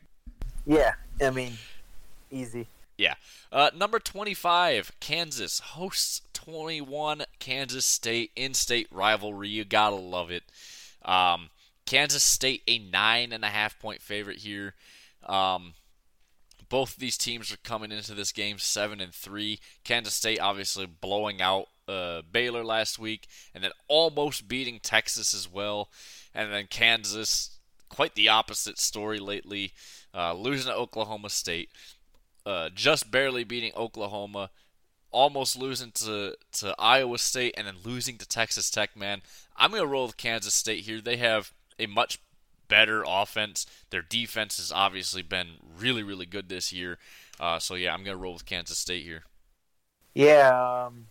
Yeah, 0.66 0.94
I 1.22 1.30
mean, 1.30 1.54
easy. 2.32 2.68
Yeah. 2.98 3.14
Uh, 3.52 3.70
number 3.76 3.98
25, 3.98 4.92
Kansas 5.00 5.60
hosts 5.60 6.22
21 6.34 7.24
Kansas 7.40 7.86
State 7.86 8.32
in-state 8.36 8.88
rivalry. 8.92 9.48
You 9.48 9.64
gotta 9.64 9.96
love 9.96 10.32
it. 10.32 10.44
Um, 11.06 11.50
Kansas 11.86 12.24
State 12.24 12.62
a 12.68 12.78
nine 12.78 13.32
and 13.32 13.46
a 13.46 13.50
half 13.50 13.80
point 13.80 14.02
favorite 14.02 14.40
here. 14.40 14.76
Um, 15.26 15.74
both 16.68 16.98
these 16.98 17.18
teams 17.18 17.52
are 17.52 17.58
coming 17.58 17.92
into 17.92 18.14
this 18.14 18.32
game 18.32 18.60
seven 18.60 19.00
and 19.00 19.14
three. 19.14 19.60
Kansas 19.84 20.14
State 20.14 20.40
obviously 20.40 20.86
blowing 20.86 21.42
out 21.42 21.68
uh, 21.90 22.22
Baylor 22.32 22.64
last 22.64 23.00
week, 23.00 23.28
and 23.54 23.64
then 23.64 23.72
almost 23.88 24.48
beating 24.48 24.80
Texas 24.80 25.34
as 25.34 25.52
well. 25.52 25.90
And 26.34 26.54
then 26.54 26.68
Kansas, 26.70 27.58
quite 27.90 28.16
the 28.16 28.30
opposite 28.30 28.78
story 28.78 29.20
lately, 29.20 29.74
uh, 30.14 30.34
losing 30.34 30.72
to 30.72 30.78
Oklahoma 30.78 31.30
State 31.30 31.70
uh, 32.46 32.70
just 32.74 33.12
barely 33.12 33.44
beating 33.44 33.72
Oklahoma, 33.76 34.50
almost 35.12 35.58
losing 35.58 35.92
to, 35.92 36.36
to 36.54 36.76
Iowa 36.80 37.18
State, 37.18 37.54
and 37.58 37.68
then 37.68 37.76
losing 37.84 38.18
to 38.18 38.28
Texas 38.28 38.70
Tech, 38.70 38.96
man. 38.96 39.22
I'm 39.56 39.72
to 39.84 39.88
roll 39.88 40.08
with 40.08 40.18
Kansas 40.18 40.54
State 40.54 40.86
here. 40.86 41.02
They 41.02 41.18
have 41.18 41.54
a 41.78 41.86
much 41.86 42.20
better 42.68 43.04
offense. 43.08 43.66
Their 43.90 44.02
defense 44.02 44.58
has 44.58 44.72
obviously 44.72 45.22
been 45.22 45.58
really, 45.78 46.04
really 46.04 46.26
good 46.26 46.50
this 46.50 46.74
year. 46.74 46.98
Uh, 47.40 47.60
so, 47.60 47.76
yeah, 47.76 47.94
I'm 47.94 48.04
to 48.18 48.22
roll 48.22 48.34
with 48.34 48.46
Kansas 48.46 48.78
State 48.78 49.04
here. 49.04 49.24
Yeah, 50.14 50.86
um, 50.88 51.06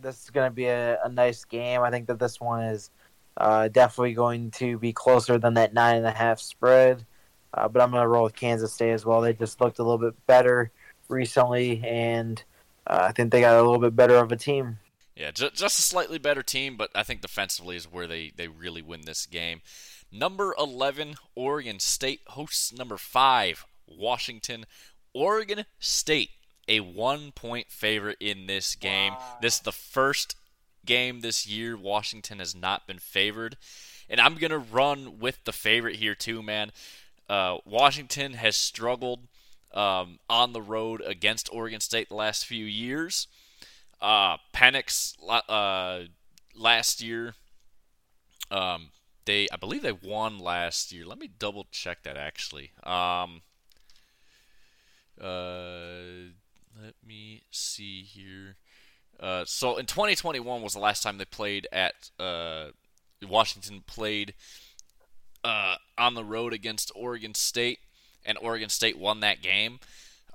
this 0.00 0.24
is 0.24 0.30
going 0.30 0.50
to 0.50 0.54
be 0.54 0.66
a, 0.66 0.98
a, 1.02 1.08
nice 1.08 1.44
game. 1.44 1.82
I 1.82 1.90
think 1.90 2.06
that 2.06 2.18
this 2.18 2.40
one 2.40 2.64
is 2.64 2.90
uh, 3.36 3.68
definitely 3.68 4.14
going 4.14 4.50
to 4.52 4.78
be 4.78 4.92
closer 4.92 5.38
than 5.38 5.54
that 5.54 5.74
nine 5.74 5.96
and 5.96 6.06
a 6.06 6.12
half 6.12 6.40
spread. 6.40 7.04
Uh, 7.54 7.68
but 7.68 7.80
I'm 7.80 7.90
going 7.90 8.02
to 8.02 8.08
roll 8.08 8.24
with 8.24 8.36
Kansas 8.36 8.72
State 8.72 8.92
as 8.92 9.06
well. 9.06 9.20
They 9.20 9.32
just 9.32 9.60
looked 9.60 9.78
a 9.78 9.82
little 9.82 9.98
bit 9.98 10.14
better 10.26 10.70
recently, 11.08 11.82
and 11.84 12.42
uh, 12.86 13.06
I 13.08 13.12
think 13.12 13.32
they 13.32 13.40
got 13.40 13.56
a 13.56 13.62
little 13.62 13.78
bit 13.78 13.96
better 13.96 14.16
of 14.16 14.30
a 14.30 14.36
team. 14.36 14.78
Yeah, 15.14 15.30
ju- 15.30 15.50
just 15.54 15.78
a 15.78 15.82
slightly 15.82 16.18
better 16.18 16.42
team, 16.42 16.76
but 16.76 16.90
I 16.94 17.02
think 17.02 17.22
defensively 17.22 17.76
is 17.76 17.90
where 17.90 18.06
they, 18.06 18.32
they 18.36 18.48
really 18.48 18.82
win 18.82 19.02
this 19.06 19.24
game. 19.24 19.62
Number 20.12 20.54
11, 20.58 21.14
Oregon 21.34 21.80
State 21.80 22.20
hosts 22.28 22.72
number 22.72 22.98
5, 22.98 23.66
Washington. 23.86 24.66
Oregon 25.14 25.64
State, 25.78 26.30
a 26.68 26.80
one 26.80 27.32
point 27.32 27.70
favorite 27.70 28.18
in 28.20 28.46
this 28.46 28.74
game. 28.74 29.12
Wow. 29.14 29.38
This 29.40 29.54
is 29.54 29.60
the 29.60 29.72
first 29.72 30.36
game 30.84 31.20
this 31.20 31.46
year 31.46 31.76
Washington 31.76 32.38
has 32.38 32.54
not 32.54 32.86
been 32.86 32.98
favored. 32.98 33.56
And 34.08 34.20
I'm 34.20 34.36
going 34.36 34.52
to 34.52 34.58
run 34.58 35.18
with 35.18 35.44
the 35.44 35.52
favorite 35.52 35.96
here, 35.96 36.14
too, 36.14 36.42
man. 36.42 36.70
Uh, 37.28 37.56
Washington 37.64 38.34
has 38.34 38.56
struggled 38.56 39.26
um, 39.74 40.20
on 40.30 40.52
the 40.52 40.62
road 40.62 41.02
against 41.04 41.52
Oregon 41.52 41.80
State 41.80 42.08
the 42.08 42.14
last 42.14 42.46
few 42.46 42.64
years. 42.64 43.26
Uh, 44.00 44.36
Penix 44.54 45.14
uh, 45.28 46.06
last 46.54 47.02
year, 47.02 47.34
um, 48.50 48.90
they 49.24 49.48
I 49.52 49.56
believe 49.56 49.82
they 49.82 49.92
won 49.92 50.38
last 50.38 50.92
year. 50.92 51.04
Let 51.04 51.18
me 51.18 51.28
double 51.38 51.66
check 51.70 52.04
that 52.04 52.16
actually. 52.16 52.70
Um, 52.84 53.42
uh, 55.20 56.30
let 56.82 56.94
me 57.06 57.42
see 57.50 58.02
here. 58.02 58.56
Uh, 59.18 59.44
so 59.46 59.76
in 59.76 59.86
2021 59.86 60.62
was 60.62 60.74
the 60.74 60.78
last 60.78 61.02
time 61.02 61.18
they 61.18 61.24
played 61.24 61.66
at 61.72 62.10
uh, 62.18 62.66
Washington 63.26 63.82
played 63.86 64.34
uh, 65.44 65.76
on 65.96 66.14
the 66.14 66.24
road 66.24 66.52
against 66.52 66.92
Oregon 66.94 67.34
State, 67.34 67.78
and 68.24 68.36
Oregon 68.40 68.68
State 68.68 68.98
won 68.98 69.20
that 69.20 69.40
game. 69.40 69.78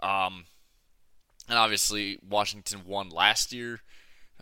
Um, 0.02 0.46
and 1.48 1.58
obviously 1.58 2.18
Washington 2.28 2.82
won 2.86 3.10
last 3.10 3.54
year, 3.54 3.82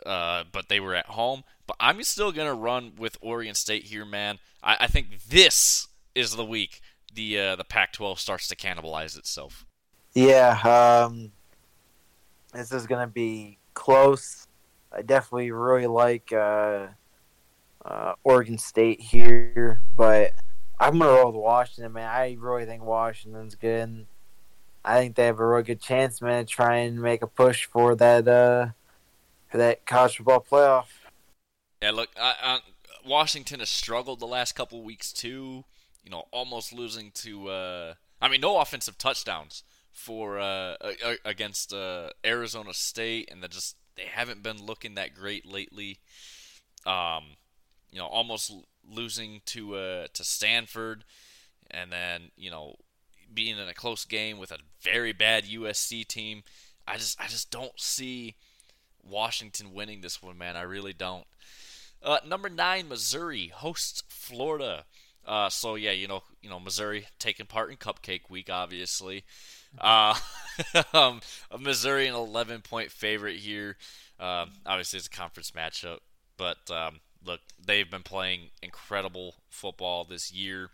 uh, 0.06 0.44
but 0.52 0.70
they 0.70 0.80
were 0.80 0.96
at 0.96 1.08
home. 1.08 1.44
But 1.68 1.76
I'm 1.80 2.02
still 2.04 2.32
gonna 2.32 2.54
run 2.54 2.94
with 2.98 3.18
Oregon 3.22 3.56
State 3.56 3.86
here, 3.86 4.06
man. 4.06 4.40
I, 4.64 4.78
I 4.82 4.88
think 4.88 5.24
this 5.28 5.88
is 6.16 6.36
the 6.36 6.46
week 6.46 6.82
the 7.14 7.40
uh, 7.40 7.56
the 7.56 7.64
Pac-12 7.64 8.20
starts 8.20 8.48
to 8.48 8.56
cannibalize 8.56 9.18
itself. 9.18 9.66
Yeah, 10.14 10.60
um, 10.64 11.32
this 12.54 12.72
is 12.72 12.88
gonna 12.88 13.08
be 13.08 13.58
close. 13.74 14.48
I 14.92 15.02
definitely 15.02 15.52
really 15.52 15.88
like 15.88 16.34
uh, 16.34 16.88
uh, 17.86 18.14
Oregon 18.24 18.58
State 18.58 19.00
here, 19.02 19.82
but 19.96 20.34
I'm 20.80 21.00
gonna 21.00 21.12
roll 21.12 21.32
with 21.32 21.42
Washington, 21.42 21.94
man. 21.94 22.10
I 22.10 22.36
really 22.40 22.66
think 22.66 22.84
Washington's 22.84 23.56
good. 23.56 24.08
I 24.84 25.00
think 25.00 25.16
they 25.16 25.26
have 25.26 25.40
a 25.40 25.46
really 25.46 25.64
good 25.64 25.82
chance, 25.82 26.22
man, 26.22 26.46
to 26.46 26.52
try 26.52 26.78
and 26.78 27.02
make 27.02 27.22
a 27.22 27.28
push 27.28 27.66
for 27.66 27.96
that 27.96 28.28
uh, 28.28 28.68
for 29.50 29.58
that 29.58 29.86
college 29.86 30.18
football 30.18 30.46
playoff. 30.50 30.86
Yeah, 31.82 31.92
look, 31.92 32.10
I, 32.20 32.34
I, 32.42 32.60
Washington 33.06 33.60
has 33.60 33.70
struggled 33.70 34.20
the 34.20 34.28
last 34.28 34.54
couple 34.54 34.82
weeks 34.82 35.14
too. 35.14 35.66
You 36.04 36.12
know, 36.12 36.24
almost 36.32 36.74
losing 36.74 37.12
to. 37.16 37.50
Uh, 37.50 37.94
I 38.22 38.28
mean, 38.28 38.42
no 38.42 38.60
offensive 38.60 38.98
touchdowns 38.98 39.64
for 40.00 40.40
uh, 40.40 40.76
against 41.26 41.74
uh, 41.74 42.10
Arizona 42.26 42.74
State, 42.74 43.30
and 43.30 43.44
they 43.44 43.50
just 43.50 43.76
they 43.98 44.06
haven't 44.06 44.42
been 44.42 44.66
looking 44.66 44.96
that 44.96 45.14
great 45.14 45.46
lately. 45.46 46.00
Um, 46.86 47.36
you 47.92 48.00
know, 48.00 48.06
almost 48.06 48.54
losing 48.90 49.42
to 49.48 49.76
uh, 49.76 50.08
to 50.14 50.24
Stanford, 50.24 51.04
and 51.70 51.92
then 51.92 52.32
you 52.38 52.50
know 52.50 52.76
being 53.32 53.58
in 53.58 53.68
a 53.68 53.74
close 53.74 54.06
game 54.06 54.38
with 54.38 54.52
a 54.52 54.60
very 54.82 55.12
bad 55.12 55.44
USC 55.44 56.08
team. 56.08 56.44
I 56.88 56.96
just 56.96 57.20
I 57.20 57.28
just 57.28 57.52
don't 57.52 57.78
see 57.78 58.36
Washington 59.04 59.74
winning 59.74 60.00
this 60.00 60.24
one, 60.24 60.38
man. 60.38 60.56
I 60.56 60.62
really 60.62 60.94
don't. 60.94 61.26
Uh, 62.02 62.20
number 62.26 62.48
nine, 62.50 62.88
Missouri 62.88 63.52
hosts 63.54 64.02
Florida. 64.08 64.86
Uh, 65.30 65.48
so 65.48 65.76
yeah, 65.76 65.92
you 65.92 66.08
know, 66.08 66.24
you 66.42 66.50
know, 66.50 66.60
Missouri 66.60 67.06
taking 67.20 67.46
part 67.46 67.70
in 67.70 67.78
Cupcake 67.78 68.32
Week, 68.32 68.50
obviously. 68.50 69.24
Uh, 69.80 70.16
um, 70.94 71.22
Missouri 71.58 72.08
an 72.08 72.16
11 72.16 72.62
point 72.62 72.92
favorite 72.92 73.38
here. 73.38 73.78
Um, 74.20 74.54
obviously, 74.66 74.98
it's 74.98 75.06
a 75.06 75.12
conference 75.12 75.52
matchup, 75.52 76.00
but 76.36 76.58
um, 76.72 77.02
look, 77.24 77.42
they've 77.64 77.90
been 77.90 78.02
playing 78.02 78.50
incredible 78.64 79.36
football 79.50 80.04
this 80.04 80.34
year. 80.34 80.72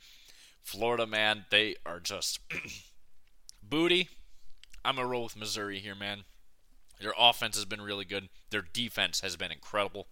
Florida, 0.62 1.06
man, 1.06 1.44
they 1.52 1.76
are 1.86 2.00
just 2.00 2.40
booty. 3.62 4.08
I'm 4.86 4.96
gonna 4.96 5.08
roll 5.10 5.24
with 5.26 5.36
Missouri 5.36 5.80
here, 5.80 5.96
man. 5.96 6.24
Their 7.02 7.14
offense 7.20 7.58
has 7.58 7.66
been 7.66 7.82
really 7.82 8.06
good. 8.06 8.30
Their 8.52 8.64
defense 8.72 9.20
has 9.20 9.36
been 9.36 9.52
incredible. 9.52 10.08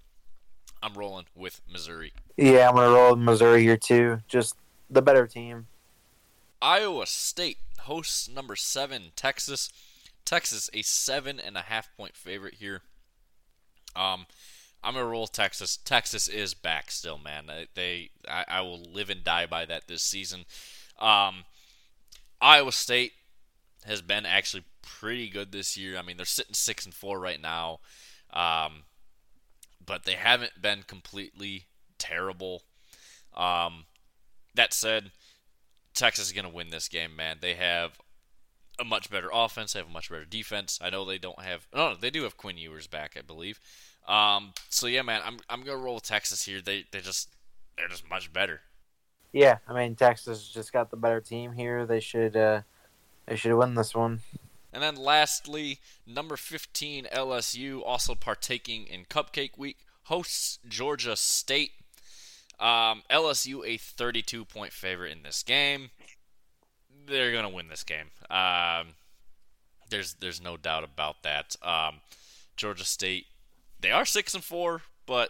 I'm 0.84 0.94
rolling 0.96 1.26
with 1.34 1.62
Missouri. 1.72 2.12
Yeah, 2.36 2.68
I'm 2.68 2.76
gonna 2.76 2.94
roll 2.94 3.12
with 3.12 3.24
Missouri 3.24 3.64
here 3.64 3.78
too. 3.78 4.20
Just 4.28 4.56
the 4.90 5.02
better 5.02 5.26
team. 5.26 5.68
Iowa 6.62 7.08
State 7.08 7.58
hosts 7.80 8.30
number 8.30 8.56
seven 8.56 9.12
Texas. 9.16 9.72
Texas 10.26 10.70
a 10.74 10.82
seven 10.82 11.40
and 11.40 11.58
a 11.58 11.62
half 11.62 11.90
point 11.96 12.16
favorite 12.16 12.56
here. 12.56 12.82
Um, 13.96 14.26
I'm 14.84 14.96
gonna 14.96 15.06
roll 15.06 15.28
Texas. 15.28 15.78
Texas 15.78 16.28
is 16.28 16.54
back 16.54 16.92
still, 16.92 17.18
man. 17.18 17.50
They, 17.76 18.10
I, 18.28 18.46
I 18.48 18.62
will 18.62 18.82
live 18.82 19.10
and 19.10 19.24
die 19.24 19.46
by 19.46 19.66
that 19.66 19.88
this 19.88 20.04
season. 20.04 20.46
Um, 21.00 21.46
Iowa 22.42 22.74
State 22.74 23.14
has 23.86 24.02
been 24.02 24.26
actually 24.26 24.64
pretty 24.82 25.30
good 25.30 25.52
this 25.52 25.78
year. 25.78 25.98
I 25.98 26.02
mean, 26.02 26.18
they're 26.18 26.26
sitting 26.26 26.54
six 26.54 26.84
and 26.86 26.94
four 26.94 27.20
right 27.20 27.42
now, 27.42 27.80
um, 28.34 28.84
but 29.86 30.06
they 30.06 30.14
haven't 30.14 30.62
been 30.62 30.84
completely 30.84 31.66
terrible. 31.98 32.64
Um, 33.36 33.86
that 34.56 34.74
said, 34.74 35.12
Texas 35.94 36.28
is 36.28 36.32
gonna 36.32 36.50
win 36.50 36.70
this 36.70 36.88
game, 36.88 37.16
man. 37.16 37.38
They 37.42 37.56
have 37.56 38.00
a 38.80 38.84
much 38.84 39.10
better 39.10 39.30
offense. 39.32 39.74
They 39.74 39.80
have 39.80 39.90
a 39.90 39.92
much 39.92 40.10
better 40.10 40.26
defense. 40.26 40.80
I 40.82 40.90
know 40.90 41.06
they 41.06 41.18
don't 41.18 41.42
have. 41.42 41.68
No, 41.74 41.96
they 41.96 42.10
do 42.10 42.24
have 42.24 42.38
Quinn 42.38 42.58
Ewers 42.58 42.88
back, 42.88 43.16
I 43.18 43.22
believe. 43.22 43.60
Um, 44.08 44.54
so 44.70 44.88
yeah, 44.88 45.02
man, 45.02 45.22
I'm 45.26 45.38
I'm 45.50 45.64
gonna 45.64 45.78
roll 45.78 46.00
Texas 46.00 46.44
here. 46.44 46.62
They 46.62 46.86
they 46.92 47.00
just 47.00 47.30
they're 47.78 47.88
just 47.88 48.10
much 48.10 48.34
better. 48.34 48.62
Yeah, 49.32 49.58
I 49.68 49.74
mean 49.74 49.96
Texas 49.96 50.48
just 50.48 50.74
got 50.74 50.92
the 50.92 50.98
better 50.98 51.22
team 51.22 51.54
here. 51.54 51.86
They 51.86 52.00
should 52.00 52.36
uh, 52.36 52.62
they 53.26 53.36
should 53.36 53.58
win 53.58 53.76
this 53.76 53.96
one. 53.96 54.22
And 54.74 54.82
then 54.82 54.96
lastly, 54.96 55.80
number 56.06 56.36
15 56.36 57.06
LSU 57.14 57.82
also 57.86 58.16
partaking 58.16 58.86
in 58.88 59.06
Cupcake 59.06 59.58
Week 59.58 59.78
hosts 60.04 60.60
Georgia 60.68 61.16
State. 61.16 61.72
Um, 62.60 63.04
LSU 63.10 63.66
a 63.66 63.78
32 63.78 64.46
point 64.46 64.74
favorite 64.74 65.12
in 65.12 65.24
this 65.24 65.44
game. 65.44 65.92
They're 67.06 67.32
gonna 67.32 67.50
win 67.50 67.68
this 67.68 67.84
game. 67.84 68.12
Um, 68.30 68.96
there's 69.90 70.16
there's 70.16 70.42
no 70.42 70.58
doubt 70.58 70.84
about 70.84 71.24
that. 71.24 71.56
Um, 71.62 72.02
Georgia 72.56 72.86
State 72.86 73.26
they 73.84 73.92
are 73.92 74.06
six 74.06 74.34
and 74.34 74.44
four, 74.44 74.82
but 75.06 75.30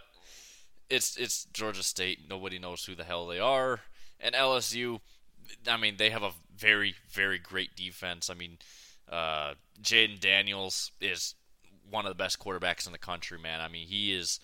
it's 0.88 1.16
it's 1.16 1.44
Georgia 1.52 1.82
State. 1.82 2.20
Nobody 2.30 2.58
knows 2.58 2.84
who 2.84 2.94
the 2.94 3.04
hell 3.04 3.26
they 3.26 3.40
are, 3.40 3.80
and 4.20 4.34
LSU. 4.34 5.00
I 5.66 5.76
mean, 5.76 5.96
they 5.98 6.10
have 6.10 6.22
a 6.22 6.32
very 6.56 6.94
very 7.10 7.38
great 7.38 7.74
defense. 7.76 8.30
I 8.30 8.34
mean, 8.34 8.58
uh, 9.10 9.54
Jayden 9.82 10.20
Daniels 10.20 10.92
is 11.00 11.34
one 11.90 12.06
of 12.06 12.10
the 12.10 12.22
best 12.22 12.38
quarterbacks 12.38 12.86
in 12.86 12.92
the 12.92 12.98
country, 12.98 13.38
man. 13.38 13.60
I 13.60 13.68
mean, 13.68 13.86
he 13.86 14.12
is 14.14 14.40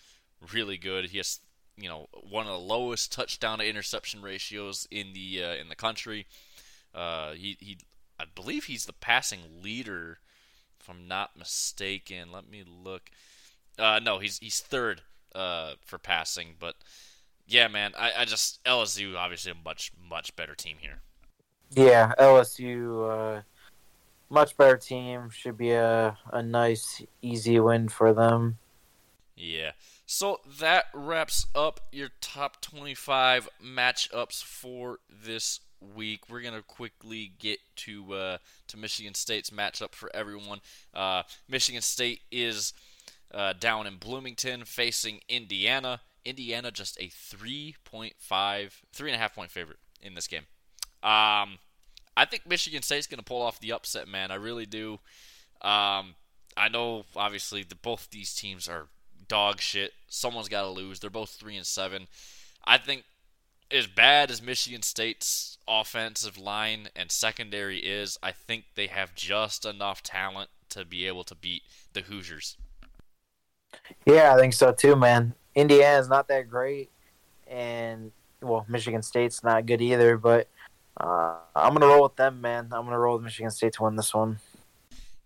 really 0.53 0.77
good. 0.77 1.07
He 1.07 1.19
has 1.19 1.41
you 1.77 1.89
know 1.89 2.09
one 2.13 2.47
of 2.47 2.53
the 2.53 2.59
lowest 2.59 3.13
touchdown 3.13 3.59
to 3.59 3.69
interception 3.69 4.23
ratios 4.23 4.87
in 4.91 5.13
the 5.13 5.43
uh, 5.43 5.55
in 5.55 5.69
the 5.69 5.77
country. 5.77 6.27
Uh, 6.95 7.33
he 7.33 7.57
he, 7.61 7.79
I 8.19 8.25
believe 8.35 8.65
he's 8.65 8.87
the 8.87 8.93
passing 8.93 9.41
leader, 9.63 10.19
if 10.81 10.89
I'm 10.89 11.09
not 11.09 11.37
mistaken. 11.39 12.33
Let 12.33 12.49
me 12.49 12.65
look. 12.67 13.11
Uh, 13.79 14.01
no, 14.03 14.19
he's 14.19 14.39
he's 14.39 14.61
third 14.61 15.03
uh, 15.35 15.75
for 15.85 15.99
passing, 15.99 16.55
but 16.59 16.77
yeah, 17.47 17.69
man, 17.69 17.93
I, 17.99 18.13
I 18.19 18.25
just 18.25 18.63
LSU 18.65 19.17
obviously 19.17 19.53
a 19.53 19.57
much 19.65 19.93
much 20.09 20.37
better 20.37 20.55
team 20.55 20.77
here. 20.81 21.01
Yeah, 21.71 22.13
LSU 22.19 23.39
uh, 23.39 23.43
much 24.31 24.57
better 24.57 24.77
team 24.77 25.29
should 25.31 25.59
be 25.59 25.73
a 25.73 26.17
a 26.33 26.43
nice 26.43 27.03
easy 27.21 27.61
win 27.61 27.89
for 27.89 28.15
them. 28.15 28.59
Yeah. 29.37 29.73
So 30.07 30.41
that 30.59 30.87
wraps 30.93 31.47
up 31.55 31.81
your 31.93 32.11
top 32.21 32.61
25 32.61 33.49
matchups 33.65 34.43
for 34.43 34.99
this 35.09 35.61
week. 35.95 36.29
We're 36.29 36.41
gonna 36.41 36.63
quickly 36.63 37.33
get 37.39 37.59
to 37.77 38.15
uh, 38.15 38.39
to 38.69 38.77
Michigan 38.77 39.15
State's 39.15 39.51
matchup 39.51 39.95
for 39.95 40.11
everyone. 40.15 40.61
Uh, 40.95 41.23
Michigan 41.49 41.83
State 41.83 42.21
is 42.31 42.73
uh, 43.33 43.53
down 43.59 43.87
in 43.87 43.97
Bloomington 43.97 44.65
facing 44.65 45.21
Indiana. 45.29 46.01
Indiana 46.25 46.71
just 46.71 47.01
a 47.01 47.05
3.5, 47.05 48.73
three 48.93 49.11
and 49.11 49.17
a 49.17 49.19
half 49.19 49.35
point 49.35 49.51
favorite 49.51 49.79
in 50.03 50.15
this 50.15 50.27
game. 50.27 50.43
Um, 51.03 51.59
I 52.17 52.25
think 52.25 52.47
Michigan 52.47 52.83
State's 52.83 53.07
going 53.07 53.19
to 53.19 53.25
pull 53.25 53.43
off 53.43 53.61
the 53.61 53.73
upset, 53.73 54.09
man. 54.09 54.31
I 54.31 54.35
really 54.35 54.67
do. 54.67 54.95
Um, 55.63 56.15
I 56.57 56.69
know, 56.71 57.05
obviously, 57.17 57.63
that 57.63 57.83
both 57.83 58.09
these 58.11 58.35
teams 58.35 58.69
are 58.69 58.89
dog 59.29 59.61
shit. 59.61 59.93
Someone's 60.09 60.49
got 60.49 60.63
to 60.63 60.69
lose. 60.69 61.01
They're 61.01 61.11
both 61.11 61.31
three 61.31 61.57
and 61.57 61.67
seven. 61.67 62.09
I 62.65 62.79
think 62.79 63.05
as 63.71 63.87
bad 63.87 64.31
as 64.31 64.43
Michigan 64.43 64.83
State's 64.83 65.59
offensive 65.69 66.37
line 66.37 66.89
and 66.97 67.11
secondary 67.11 67.79
is, 67.79 68.19
I 68.23 68.33
think 68.33 68.65
they 68.75 68.89
have 68.89 69.15
just 69.15 69.65
enough 69.65 70.03
talent 70.03 70.51
to 70.71 70.85
be 70.85 71.07
able 71.07 71.25
to 71.25 71.35
beat 71.35 71.63
the 71.93 72.03
Hoosiers. 72.03 72.57
Yeah, 74.05 74.35
I 74.35 74.39
think 74.39 74.55
so 74.55 74.73
too, 74.73 74.97
man. 74.97 75.35
Indiana's 75.55 76.09
not 76.09 76.29
that 76.29 76.49
great, 76.49 76.91
and 77.47 78.13
well, 78.41 78.65
Michigan 78.69 79.03
State's 79.03 79.45
not 79.45 79.67
good 79.67 79.81
either. 79.81 80.17
But 80.17 80.49
uh, 81.01 81.37
I'm 81.57 81.73
gonna 81.73 81.87
roll 81.87 82.05
with 82.05 82.17
them, 82.17 82.41
man. 82.41 82.69
I'm 82.73 82.85
gonna 82.85 82.99
roll 82.99 83.17
with 83.17 83.25
Michigan 83.25 83.51
State 83.51 83.73
to 83.75 83.85
win 83.85 83.97
this 83.97 84.15
one. 84.15 84.39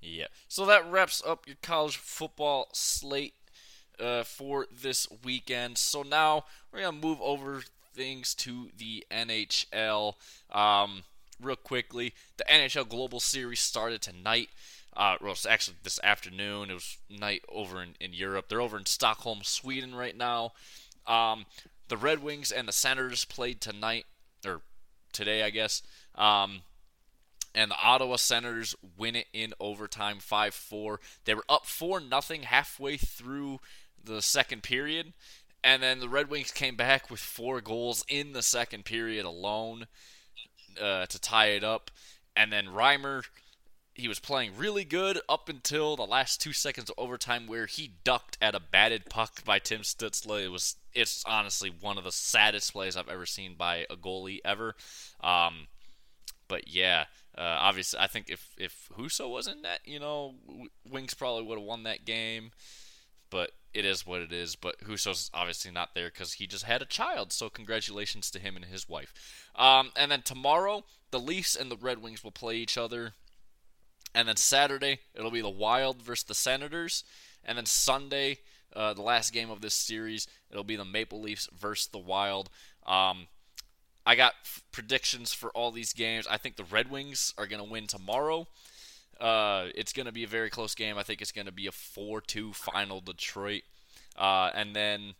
Yeah. 0.00 0.26
So 0.48 0.66
that 0.66 0.90
wraps 0.90 1.22
up 1.26 1.46
your 1.46 1.56
college 1.62 1.96
football 1.96 2.68
slate 2.72 3.34
uh, 3.98 4.22
for 4.22 4.66
this 4.70 5.08
weekend. 5.24 5.78
So 5.78 6.02
now 6.02 6.44
we're 6.72 6.82
gonna 6.82 6.96
move 6.96 7.20
over 7.20 7.62
things 7.94 8.34
to 8.36 8.70
the 8.76 9.04
NHL. 9.10 10.14
Um, 10.50 11.02
real 11.40 11.56
quickly, 11.56 12.14
the 12.36 12.44
NHL 12.44 12.88
Global 12.88 13.20
Series 13.20 13.60
started 13.60 14.00
tonight. 14.00 14.50
Uh, 14.96 15.16
well, 15.20 15.32
it's 15.32 15.46
actually 15.46 15.76
this 15.82 15.98
afternoon. 16.04 16.70
It 16.70 16.74
was 16.74 16.98
night 17.10 17.42
over 17.48 17.82
in, 17.82 17.96
in 18.00 18.12
Europe. 18.12 18.48
They're 18.48 18.60
over 18.60 18.78
in 18.78 18.86
Stockholm, 18.86 19.40
Sweden 19.42 19.94
right 19.94 20.16
now. 20.16 20.52
Um, 21.06 21.46
the 21.88 21.96
Red 21.96 22.22
Wings 22.22 22.52
and 22.52 22.68
the 22.68 22.72
Senators 22.72 23.24
played 23.24 23.60
tonight, 23.60 24.06
or 24.46 24.62
today, 25.14 25.42
I 25.42 25.50
guess. 25.50 25.82
Um, 26.14 26.62
and 27.54 27.70
the 27.70 27.76
Ottawa 27.82 28.16
Senators 28.16 28.74
win 28.98 29.16
it 29.16 29.26
in 29.32 29.54
overtime 29.60 30.18
5 30.18 30.54
4. 30.54 31.00
They 31.24 31.34
were 31.34 31.44
up 31.48 31.66
4 31.66 32.00
nothing 32.00 32.42
halfway 32.42 32.96
through 32.96 33.60
the 34.02 34.20
second 34.20 34.62
period. 34.62 35.12
And 35.62 35.82
then 35.82 35.98
the 35.98 36.10
Red 36.10 36.28
Wings 36.28 36.50
came 36.50 36.76
back 36.76 37.10
with 37.10 37.20
four 37.20 37.62
goals 37.62 38.04
in 38.06 38.34
the 38.34 38.42
second 38.42 38.84
period 38.84 39.24
alone 39.24 39.86
uh, 40.78 41.06
to 41.06 41.18
tie 41.18 41.46
it 41.46 41.64
up. 41.64 41.90
And 42.36 42.52
then 42.52 42.66
Reimer, 42.66 43.22
he 43.94 44.08
was 44.08 44.18
playing 44.18 44.52
really 44.56 44.84
good 44.84 45.20
up 45.28 45.48
until 45.48 45.96
the 45.96 46.06
last 46.06 46.40
two 46.40 46.52
seconds 46.52 46.90
of 46.90 46.98
overtime, 46.98 47.46
where 47.46 47.66
he 47.66 47.94
ducked 48.02 48.36
at 48.42 48.54
a 48.54 48.60
batted 48.60 49.06
puck 49.08 49.44
by 49.44 49.58
Tim 49.58 49.82
Stützle. 49.82 50.44
It 50.44 50.48
was 50.48 50.76
it's 50.92 51.24
honestly 51.26 51.70
one 51.70 51.98
of 51.98 52.04
the 52.04 52.12
saddest 52.12 52.72
plays 52.72 52.96
I've 52.96 53.08
ever 53.08 53.26
seen 53.26 53.54
by 53.54 53.86
a 53.90 53.96
goalie 53.96 54.40
ever. 54.44 54.74
Um, 55.20 55.68
but 56.48 56.68
yeah, 56.68 57.04
uh, 57.36 57.56
obviously, 57.60 58.00
I 58.00 58.06
think 58.06 58.30
if 58.30 58.54
if 58.58 58.88
Husso 58.96 59.30
was 59.30 59.46
in 59.46 59.62
that, 59.62 59.80
you 59.84 60.00
know, 60.00 60.34
Wings 60.90 61.14
probably 61.14 61.44
would 61.44 61.58
have 61.58 61.66
won 61.66 61.84
that 61.84 62.04
game. 62.04 62.50
But 63.30 63.52
it 63.72 63.84
is 63.84 64.06
what 64.06 64.20
it 64.20 64.32
is. 64.32 64.54
But 64.54 64.80
Husso's 64.80 65.30
obviously 65.34 65.72
not 65.72 65.94
there 65.94 66.08
because 66.08 66.34
he 66.34 66.46
just 66.46 66.64
had 66.64 66.82
a 66.82 66.86
child. 66.86 67.32
So 67.32 67.48
congratulations 67.48 68.30
to 68.30 68.38
him 68.38 68.54
and 68.54 68.64
his 68.64 68.88
wife. 68.88 69.12
Um, 69.56 69.90
and 69.96 70.12
then 70.12 70.22
tomorrow, 70.22 70.84
the 71.10 71.18
Leafs 71.18 71.56
and 71.56 71.70
the 71.70 71.76
Red 71.76 72.00
Wings 72.00 72.22
will 72.22 72.30
play 72.30 72.56
each 72.56 72.78
other. 72.78 73.14
And 74.14 74.28
then 74.28 74.36
Saturday, 74.36 75.00
it'll 75.14 75.30
be 75.30 75.40
the 75.40 75.50
Wild 75.50 76.02
versus 76.02 76.24
the 76.24 76.34
Senators. 76.34 77.04
And 77.44 77.58
then 77.58 77.66
Sunday, 77.66 78.38
uh, 78.74 78.94
the 78.94 79.02
last 79.02 79.32
game 79.32 79.50
of 79.50 79.60
this 79.60 79.74
series, 79.74 80.26
it'll 80.50 80.64
be 80.64 80.76
the 80.76 80.84
Maple 80.84 81.20
Leafs 81.20 81.48
versus 81.58 81.88
the 81.88 81.98
Wild. 81.98 82.48
Um, 82.86 83.26
I 84.06 84.14
got 84.14 84.34
f- 84.42 84.62
predictions 84.70 85.32
for 85.32 85.50
all 85.50 85.72
these 85.72 85.92
games. 85.92 86.26
I 86.30 86.36
think 86.36 86.56
the 86.56 86.64
Red 86.64 86.90
Wings 86.90 87.34
are 87.38 87.46
going 87.46 87.64
to 87.64 87.70
win 87.70 87.86
tomorrow. 87.86 88.46
Uh, 89.20 89.66
it's 89.74 89.92
going 89.92 90.06
to 90.06 90.12
be 90.12 90.24
a 90.24 90.28
very 90.28 90.50
close 90.50 90.74
game. 90.74 90.98
I 90.98 91.02
think 91.02 91.22
it's 91.22 91.32
going 91.32 91.46
to 91.46 91.52
be 91.52 91.66
a 91.66 91.72
4 91.72 92.20
2 92.20 92.52
final 92.52 93.00
Detroit. 93.00 93.62
Uh, 94.16 94.50
and 94.54 94.74
then 94.76 95.14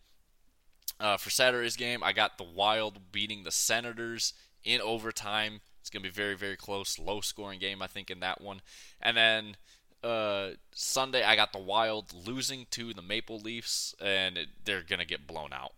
uh, 1.01 1.17
for 1.17 1.31
Saturday's 1.31 1.77
game, 1.77 2.03
I 2.03 2.13
got 2.13 2.39
the 2.39 2.45
Wild 2.45 3.13
beating 3.13 3.43
the 3.43 3.51
Senators 3.51 4.35
in 4.65 4.81
overtime. 4.81 5.61
It's 5.85 5.91
going 5.91 6.03
to 6.03 6.09
be 6.09 6.15
very, 6.15 6.35
very 6.35 6.57
close, 6.57 6.99
low 6.99 7.21
scoring 7.21 7.59
game, 7.59 7.83
I 7.83 7.87
think, 7.87 8.11
in 8.11 8.21
that 8.21 8.41
one. 8.41 8.63
And 9.03 9.19
then 9.19 9.57
uh, 10.03 10.53
Sunday, 10.73 11.23
I 11.23 11.37
got 11.37 11.53
the 11.53 11.59
Wild 11.59 12.15
losing 12.27 12.65
to 12.71 12.95
the 12.95 13.03
Maple 13.03 13.39
Leafs, 13.39 13.95
and 14.01 14.39
it, 14.39 14.49
they're 14.65 14.81
going 14.81 15.01
to 15.01 15.05
get 15.05 15.27
blown 15.27 15.53
out. 15.53 15.73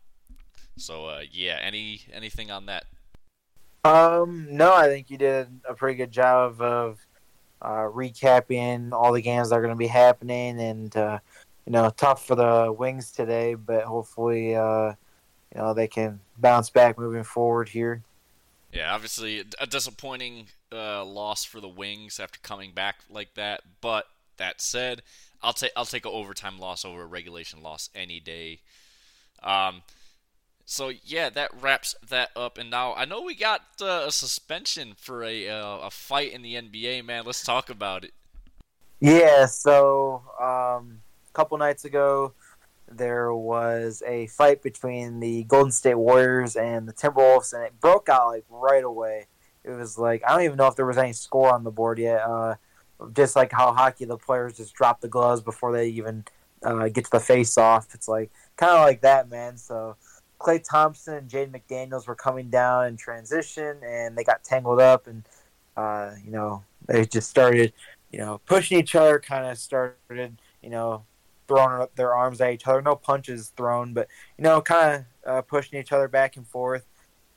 So, 0.77 1.07
uh, 1.07 1.23
yeah, 1.33 1.59
any 1.61 2.03
anything 2.13 2.53
on 2.53 2.67
that? 2.67 2.85
Um, 3.85 4.47
no, 4.49 4.73
I 4.73 4.87
think 4.87 5.11
you 5.11 5.19
did 5.19 5.49
a 5.69 5.75
pretty 5.75 5.97
good 5.97 6.13
job 6.13 6.61
of 6.61 7.05
uh, 7.61 7.89
recapping 7.91 8.93
all 8.93 9.13
the 9.13 9.21
games 9.21 9.51
that 9.51 9.57
are 9.57 9.61
going 9.61 9.75
to 9.75 9.77
be 9.77 9.89
happening, 9.89 10.61
and 10.61 10.97
uh, 10.97 11.19
you 11.67 11.73
know, 11.73 11.91
tough 11.97 12.25
for 12.25 12.37
the 12.37 12.73
Wings 12.73 13.11
today, 13.11 13.55
but 13.55 13.83
hopefully, 13.83 14.55
uh, 14.55 14.93
you 15.53 15.61
know, 15.61 15.75
they 15.75 15.89
can 15.89 16.21
bounce 16.39 16.71
back 16.71 16.97
moving 16.97 17.25
forward 17.25 17.69
here. 17.69 18.05
Yeah, 18.77 18.95
obviously 18.95 19.43
a 19.59 19.67
disappointing 19.67 20.49
uh, 20.71 21.03
loss 21.03 21.45
for 21.45 21.61
the 21.61 21.69
Wings 21.69 22.21
after 22.21 22.39
coming 22.43 22.73
back 22.73 22.97
like 23.09 23.33
that. 23.35 23.63
But 23.81 24.07
that 24.37 24.61
said, 24.61 25.01
I'll 25.43 25.55
take 25.55 25.73
I'll 25.75 25.87
take 25.87 26.05
an 26.05 26.13
overtime 26.13 26.59
loss 26.59 26.85
over 26.85 27.03
a 27.03 27.07
regulation 27.07 27.63
loss 27.63 27.89
any 27.95 28.21
day. 28.21 28.61
Um, 29.43 29.83
so 30.67 30.93
yeah, 31.03 31.31
that 31.31 31.51
wraps 31.59 31.95
that 32.07 32.31
up. 32.37 32.59
And 32.59 32.71
now 32.71 32.93
I 32.95 33.07
know 33.07 33.23
we 33.23 33.35
got 33.35 33.63
uh, 33.81 34.05
a 34.09 34.13
suspension 34.13 34.93
for 34.95 35.25
a 35.25 35.49
uh, 35.49 35.79
a 35.79 35.91
fight 35.91 36.33
in 36.33 36.43
the 36.43 36.57
NBA. 36.57 37.03
Man, 37.03 37.25
let's 37.25 37.43
talk 37.43 37.71
about 37.71 38.05
it. 38.05 38.13
Yeah. 39.01 39.47
So 39.47 40.23
um, 40.39 41.01
a 41.31 41.33
couple 41.33 41.57
nights 41.57 41.87
ago, 41.87 42.35
there 42.89 43.35
was 43.35 44.03
a 44.07 44.27
fight 44.29 44.63
between 44.63 45.21
the 45.21 45.45
Golden 45.45 45.73
State 45.73 45.97
Warriors 45.97 46.57
and 46.57 46.89
the 46.89 46.93
Timberwolves, 46.93 47.53
and 47.53 47.65
it 47.65 47.81
broke 47.81 48.09
out 48.09 48.29
like 48.29 48.45
right 48.49 48.85
away. 48.85 49.27
It 49.65 49.71
was 49.71 49.99
like 49.99 50.23
I 50.27 50.33
don't 50.33 50.45
even 50.45 50.57
know 50.57 50.69
if 50.69 50.77
there 50.77 50.87
was 50.87 50.99
any 50.99 51.13
score 51.13 51.53
on 51.53 51.65
the 51.65 51.71
board 51.71 51.99
yet. 51.99 52.21
Uh, 52.23 52.55
just 53.13 53.37
like 53.37 53.53
how 53.53 53.73
hockey, 53.73 54.05
the 54.05 54.17
players 54.17 54.57
just 54.57 54.75
drop 54.75 55.01
the 55.01 55.09
gloves 55.09 55.43
before 55.43 55.73
they 55.73 55.89
even 55.89 56.25
uh, 56.63 56.89
get 56.89 57.05
to 57.05 57.11
the 57.11 57.21
face 57.21 57.59
off. 57.59 57.95
It's 57.95 58.09
like 58.09 58.31
kind 58.57 58.73
of 58.73 58.81
like 58.81 59.03
that, 59.03 59.29
man. 59.29 59.57
So 59.57 59.97
Klay 60.39 60.63
Thompson 60.63 61.15
and 61.15 61.31
Jaden 61.31 61.51
McDaniels 61.51 62.07
were 62.07 62.15
coming 62.15 62.51
down 62.51 62.87
in 62.87 62.97
transition, 62.97 63.79
and 63.85 64.17
they 64.17 64.25
got 64.25 64.45
tangled 64.45 64.81
up, 64.81 65.07
and 65.07 65.25
uh, 65.77 66.13
you 66.25 66.31
know 66.31 66.63
they 66.87 67.05
just 67.05 67.29
started, 67.29 67.73
you 68.13 68.19
know, 68.19 68.41
pushing 68.47 68.79
each 68.79 68.95
other. 68.95 69.19
Kind 69.19 69.47
of 69.47 69.59
started, 69.59 70.41
you 70.63 70.71
know, 70.71 71.05
throwing 71.49 71.81
up 71.81 71.95
their 71.97 72.15
arms 72.15 72.41
at 72.41 72.53
each 72.53 72.67
other. 72.67 72.83
No 72.83 72.97
punches 72.97 73.53
thrown, 73.57 73.95
but 73.95 74.09
you 74.39 74.45
know, 74.45 74.61
kind 74.61 75.05
of 75.25 75.31
uh, 75.31 75.43
pushing 75.43 75.79
each 75.79 75.93
other 75.93 76.09
back 76.09 76.37
and 76.37 76.47
forth. 76.47 76.85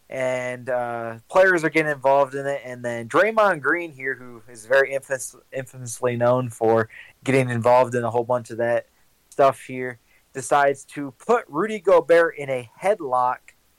And 0.10 0.70
uh, 0.70 1.20
players 1.30 1.64
are 1.64 1.70
getting 1.70 1.92
involved 1.92 2.34
in 2.34 2.48
it, 2.48 2.62
and 2.66 2.84
then 2.84 3.08
Draymond 3.08 3.62
Green 3.62 3.92
here, 3.92 4.16
who 4.16 4.42
is 4.52 4.66
very 4.66 4.94
infamous, 4.94 5.36
infamously 5.54 6.18
known 6.18 6.50
for 6.50 6.90
getting 7.24 7.50
involved 7.52 7.94
in 7.94 8.04
a 8.04 8.10
whole 8.10 8.24
bunch 8.24 8.50
of 8.50 8.58
that 8.58 8.88
stuff 9.30 9.62
here 9.62 10.00
decides 10.34 10.84
to 10.86 11.14
put 11.18 11.46
Rudy 11.48 11.80
Gobert 11.80 12.38
in 12.38 12.50
a 12.50 12.70
headlock 12.82 13.38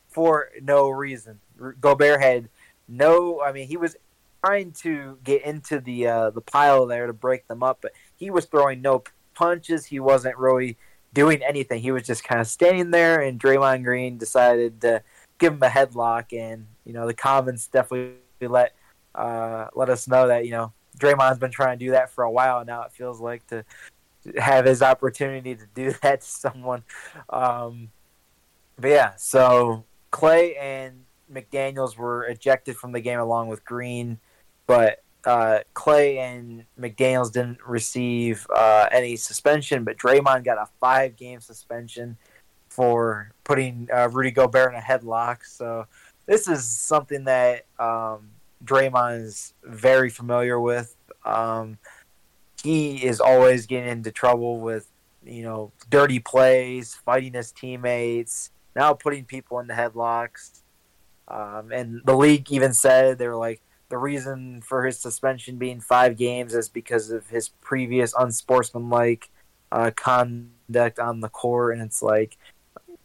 for 0.08 0.50
no 0.62 0.88
reason. 0.88 1.40
Gobert 1.80 2.20
had 2.20 2.48
no, 2.88 3.40
I 3.40 3.52
mean, 3.52 3.68
he 3.68 3.76
was 3.76 3.96
trying 4.44 4.72
to 4.72 5.18
get 5.22 5.42
into 5.42 5.80
the 5.80 6.06
uh, 6.06 6.30
the 6.30 6.40
pile 6.40 6.86
there 6.86 7.06
to 7.06 7.12
break 7.12 7.46
them 7.46 7.62
up, 7.62 7.78
but 7.82 7.92
he 8.16 8.30
was 8.30 8.46
throwing 8.46 8.82
no 8.82 9.04
punches. 9.40 9.86
He 9.86 10.00
wasn't 10.00 10.36
really 10.36 10.76
doing 11.14 11.42
anything. 11.42 11.80
He 11.80 11.92
was 11.92 12.02
just 12.02 12.22
kind 12.22 12.40
of 12.40 12.46
standing 12.46 12.90
there, 12.90 13.22
and 13.22 13.40
Draymond 13.40 13.84
Green 13.84 14.18
decided 14.18 14.82
to 14.82 15.02
give 15.38 15.54
him 15.54 15.62
a 15.62 15.68
headlock. 15.68 16.38
And 16.38 16.66
you 16.84 16.92
know, 16.92 17.06
the 17.06 17.14
comments 17.14 17.66
definitely 17.66 18.16
let 18.42 18.74
uh, 19.14 19.68
let 19.74 19.88
us 19.88 20.06
know 20.06 20.28
that 20.28 20.44
you 20.44 20.52
know 20.52 20.72
Draymond's 20.98 21.38
been 21.38 21.50
trying 21.50 21.78
to 21.78 21.84
do 21.86 21.92
that 21.92 22.10
for 22.10 22.22
a 22.22 22.30
while 22.30 22.58
and 22.58 22.66
now. 22.66 22.82
It 22.82 22.92
feels 22.92 23.18
like 23.18 23.46
to 23.46 23.64
have 24.36 24.66
his 24.66 24.82
opportunity 24.82 25.54
to 25.54 25.66
do 25.74 25.94
that 26.02 26.20
to 26.20 26.26
someone. 26.26 26.84
Um, 27.30 27.90
but 28.78 28.88
yeah, 28.88 29.14
so 29.16 29.84
Klay 30.12 30.54
and 30.60 31.04
McDaniels 31.32 31.96
were 31.96 32.24
ejected 32.26 32.76
from 32.76 32.92
the 32.92 33.00
game 33.00 33.18
along 33.18 33.48
with 33.48 33.64
Green, 33.64 34.18
but 34.66 35.02
uh, 35.24 35.60
Klay 35.74 36.18
and 36.18 36.64
McDaniels 36.78 37.32
didn't 37.32 37.58
receive 37.66 38.46
uh, 38.54 38.88
any 38.90 39.16
suspension, 39.16 39.84
but 39.84 39.96
Draymond 39.96 40.44
got 40.44 40.58
a 40.58 40.68
five 40.80 41.16
game 41.16 41.40
suspension 41.40 42.16
for 42.68 43.32
putting 43.44 43.88
uh, 43.92 44.08
Rudy 44.10 44.30
Gobert 44.30 44.72
in 44.72 44.78
a 44.78 44.82
headlock. 44.82 45.44
So 45.44 45.86
this 46.26 46.48
is 46.48 46.64
something 46.66 47.24
that 47.24 47.66
um, 47.78 48.30
Draymond 48.64 49.24
is 49.24 49.54
very 49.64 50.10
familiar 50.10 50.60
with. 50.60 50.94
Um, 51.24 51.78
he 52.62 53.04
is 53.04 53.20
always 53.20 53.66
getting 53.66 53.88
into 53.88 54.10
trouble 54.10 54.60
with 54.60 54.86
you 55.24 55.42
know 55.42 55.72
dirty 55.88 56.18
plays, 56.18 56.94
fighting 56.94 57.34
his 57.34 57.52
teammates, 57.52 58.50
now 58.74 58.94
putting 58.94 59.24
people 59.24 59.58
in 59.58 59.66
the 59.66 59.74
headlocks. 59.74 60.60
Um, 61.28 61.70
and 61.72 62.00
the 62.04 62.16
league 62.16 62.50
even 62.50 62.72
said 62.72 63.18
they 63.18 63.28
were 63.28 63.36
like 63.36 63.60
the 63.90 63.98
reason 63.98 64.62
for 64.62 64.86
his 64.86 64.98
suspension 64.98 65.56
being 65.56 65.80
five 65.80 66.16
games 66.16 66.54
is 66.54 66.68
because 66.68 67.10
of 67.10 67.28
his 67.28 67.48
previous 67.48 68.14
unsportsmanlike 68.18 69.28
uh, 69.70 69.90
conduct 69.94 70.98
on 70.98 71.20
the 71.20 71.28
court, 71.28 71.74
and 71.74 71.82
it's 71.82 72.00
like, 72.00 72.38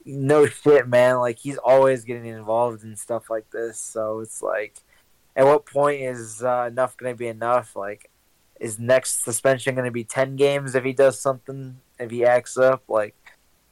no 0.06 0.46
shit, 0.46 0.88
man. 0.88 1.18
Like 1.18 1.40
he's 1.40 1.58
always 1.58 2.06
getting 2.06 2.28
involved 2.28 2.84
in 2.84 2.96
stuff 2.96 3.30
like 3.30 3.50
this. 3.50 3.80
So 3.80 4.20
it's 4.20 4.42
like, 4.42 4.76
at 5.36 5.46
what 5.46 5.66
point 5.66 6.02
is 6.02 6.44
uh, 6.44 6.70
enough 6.72 6.96
going 6.96 7.14
to 7.14 7.18
be 7.18 7.28
enough? 7.28 7.76
Like, 7.76 8.10
is 8.60 8.80
next 8.80 9.24
suspension 9.26 9.76
going 9.76 9.86
to 9.86 9.92
be 9.92 10.04
ten 10.06 10.36
games 10.36 10.76
if 10.76 10.84
he 10.84 10.94
does 10.94 11.20
something? 11.20 11.82
If 12.00 12.12
he 12.12 12.24
acts 12.24 12.58
up, 12.58 12.84
like, 12.88 13.16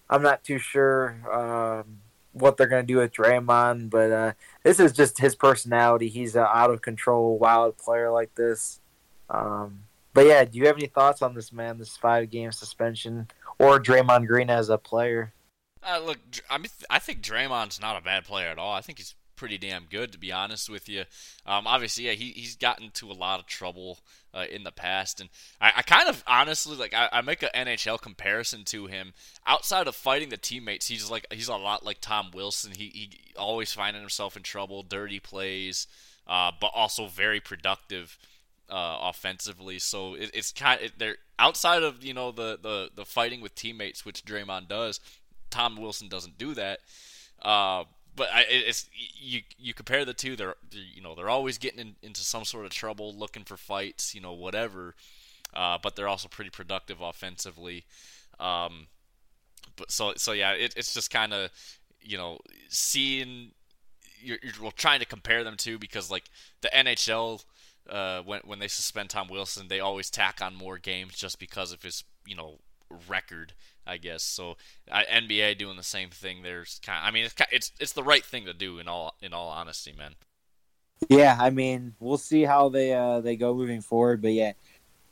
I'm 0.09 0.23
not 0.23 0.43
too 0.43 0.57
sure 0.57 1.15
um, 1.31 1.99
what 2.33 2.57
they're 2.57 2.67
going 2.67 2.85
to 2.85 2.93
do 2.93 2.97
with 2.97 3.13
Draymond, 3.13 3.89
but 3.89 4.11
uh, 4.11 4.33
this 4.63 4.79
is 4.79 4.91
just 4.91 5.19
his 5.19 5.35
personality. 5.35 6.09
He's 6.09 6.35
an 6.35 6.45
out 6.51 6.71
of 6.71 6.81
control, 6.81 7.37
wild 7.37 7.77
player 7.77 8.11
like 8.11 8.35
this. 8.35 8.81
Um, 9.29 9.83
but 10.13 10.25
yeah, 10.25 10.43
do 10.43 10.57
you 10.57 10.67
have 10.67 10.77
any 10.77 10.87
thoughts 10.87 11.21
on 11.21 11.33
this 11.33 11.53
man? 11.53 11.77
This 11.77 11.95
five 11.95 12.29
game 12.29 12.51
suspension 12.51 13.27
or 13.59 13.79
Draymond 13.79 14.27
Green 14.27 14.49
as 14.49 14.69
a 14.69 14.77
player? 14.77 15.33
Uh, 15.81 15.99
look, 16.03 16.17
I 16.49 16.57
mean, 16.57 16.69
I 16.89 16.99
think 16.99 17.21
Draymond's 17.21 17.81
not 17.81 17.97
a 17.97 18.01
bad 18.01 18.25
player 18.25 18.47
at 18.47 18.57
all. 18.57 18.73
I 18.73 18.81
think 18.81 18.99
he's 18.99 19.15
pretty 19.43 19.57
damn 19.57 19.87
good, 19.89 20.09
to 20.13 20.17
be 20.17 20.31
honest 20.31 20.69
with 20.69 20.87
you. 20.87 21.03
Um, 21.45 21.67
obviously, 21.67 22.05
yeah, 22.05 22.13
he, 22.13 22.31
he's 22.31 22.55
gotten 22.55 22.85
into 22.85 23.11
a 23.11 23.13
lot 23.13 23.41
of 23.41 23.45
trouble 23.45 23.99
uh, 24.33 24.45
in 24.49 24.63
the 24.63 24.71
past, 24.71 25.19
and 25.19 25.29
I, 25.59 25.73
I 25.75 25.81
kind 25.81 26.07
of 26.07 26.23
honestly 26.25 26.77
like 26.77 26.93
I, 26.93 27.09
I, 27.11 27.19
make 27.19 27.43
an 27.43 27.49
NHL 27.53 27.99
comparison 28.01 28.63
to 28.67 28.85
him. 28.85 29.11
Outside 29.45 29.89
of 29.89 29.97
fighting 29.97 30.29
the 30.29 30.37
teammates, 30.37 30.87
he's 30.87 31.11
like 31.11 31.27
he's 31.29 31.49
a 31.49 31.57
lot 31.57 31.85
like 31.85 31.97
Tom 31.99 32.31
Wilson. 32.33 32.71
He 32.73 32.85
he 32.85 33.09
always 33.35 33.73
finding 33.73 34.01
himself 34.01 34.37
in 34.37 34.43
trouble, 34.43 34.81
dirty 34.81 35.19
plays, 35.19 35.87
uh, 36.25 36.53
but 36.61 36.71
also 36.73 37.07
very 37.07 37.41
productive. 37.41 38.17
Uh, 38.69 38.97
offensively, 39.09 39.77
so 39.77 40.13
it, 40.13 40.31
it's 40.33 40.53
kind 40.53 40.81
of 40.81 40.91
they're 40.97 41.17
outside 41.37 41.83
of 41.83 42.01
you 42.01 42.13
know 42.13 42.31
the, 42.31 42.57
the 42.63 42.89
the 42.95 43.03
fighting 43.03 43.41
with 43.41 43.53
teammates, 43.53 44.05
which 44.05 44.23
Draymond 44.23 44.69
does. 44.69 45.01
Tom 45.49 45.75
Wilson 45.75 46.07
doesn't 46.07 46.37
do 46.37 46.53
that. 46.53 46.79
Uh, 47.41 47.83
but 48.15 48.29
I, 48.33 48.45
it's 48.47 48.89
you 48.93 49.41
you 49.57 49.73
compare 49.73 50.05
the 50.05 50.13
two. 50.13 50.35
They're, 50.35 50.55
they're 50.71 50.81
you 50.81 51.01
know 51.01 51.15
they're 51.15 51.29
always 51.29 51.57
getting 51.57 51.79
in, 51.79 51.95
into 52.01 52.21
some 52.21 52.45
sort 52.45 52.65
of 52.65 52.71
trouble, 52.71 53.13
looking 53.13 53.43
for 53.43 53.57
fights, 53.57 54.13
you 54.13 54.21
know 54.21 54.33
whatever. 54.33 54.95
Uh, 55.53 55.77
but 55.81 55.95
they're 55.95 56.07
also 56.07 56.27
pretty 56.27 56.49
productive 56.49 56.99
offensively. 57.01 57.85
Um, 58.39 58.87
but 59.75 59.91
so 59.91 60.13
so 60.17 60.31
yeah, 60.31 60.53
it, 60.53 60.73
it's 60.75 60.93
just 60.93 61.11
kind 61.11 61.33
of 61.33 61.49
you 62.01 62.17
know 62.17 62.39
seeing 62.69 63.51
you're, 64.21 64.39
you're 64.41 64.71
trying 64.71 64.99
to 64.99 65.05
compare 65.05 65.43
them 65.43 65.57
to 65.57 65.77
because 65.77 66.09
like 66.09 66.25
the 66.61 66.69
NHL 66.69 67.43
uh, 67.89 68.21
when 68.21 68.41
when 68.45 68.59
they 68.59 68.67
suspend 68.67 69.09
Tom 69.09 69.27
Wilson, 69.27 69.67
they 69.67 69.79
always 69.79 70.09
tack 70.09 70.39
on 70.41 70.55
more 70.55 70.77
games 70.77 71.15
just 71.15 71.39
because 71.39 71.71
of 71.71 71.83
his 71.83 72.03
you 72.25 72.35
know 72.35 72.59
record, 73.07 73.53
I 73.85 73.97
guess. 73.97 74.23
So 74.23 74.57
uh, 74.91 75.01
NBA 75.11 75.57
doing 75.57 75.77
the 75.77 75.83
same 75.83 76.09
thing. 76.09 76.43
There's 76.43 76.79
kind. 76.85 76.99
Of, 76.99 77.07
I 77.07 77.11
mean, 77.11 77.25
it's 77.25 77.35
it's 77.51 77.71
it's 77.79 77.93
the 77.93 78.03
right 78.03 78.23
thing 78.23 78.45
to 78.45 78.53
do 78.53 78.79
in 78.79 78.87
all 78.87 79.15
in 79.21 79.33
all 79.33 79.49
honesty, 79.49 79.93
man. 79.97 80.15
Yeah, 81.09 81.37
I 81.39 81.49
mean, 81.49 81.95
we'll 81.99 82.17
see 82.17 82.43
how 82.43 82.69
they 82.69 82.93
uh 82.93 83.21
they 83.21 83.35
go 83.35 83.53
moving 83.53 83.81
forward, 83.81 84.21
but 84.21 84.31
yeah, 84.31 84.53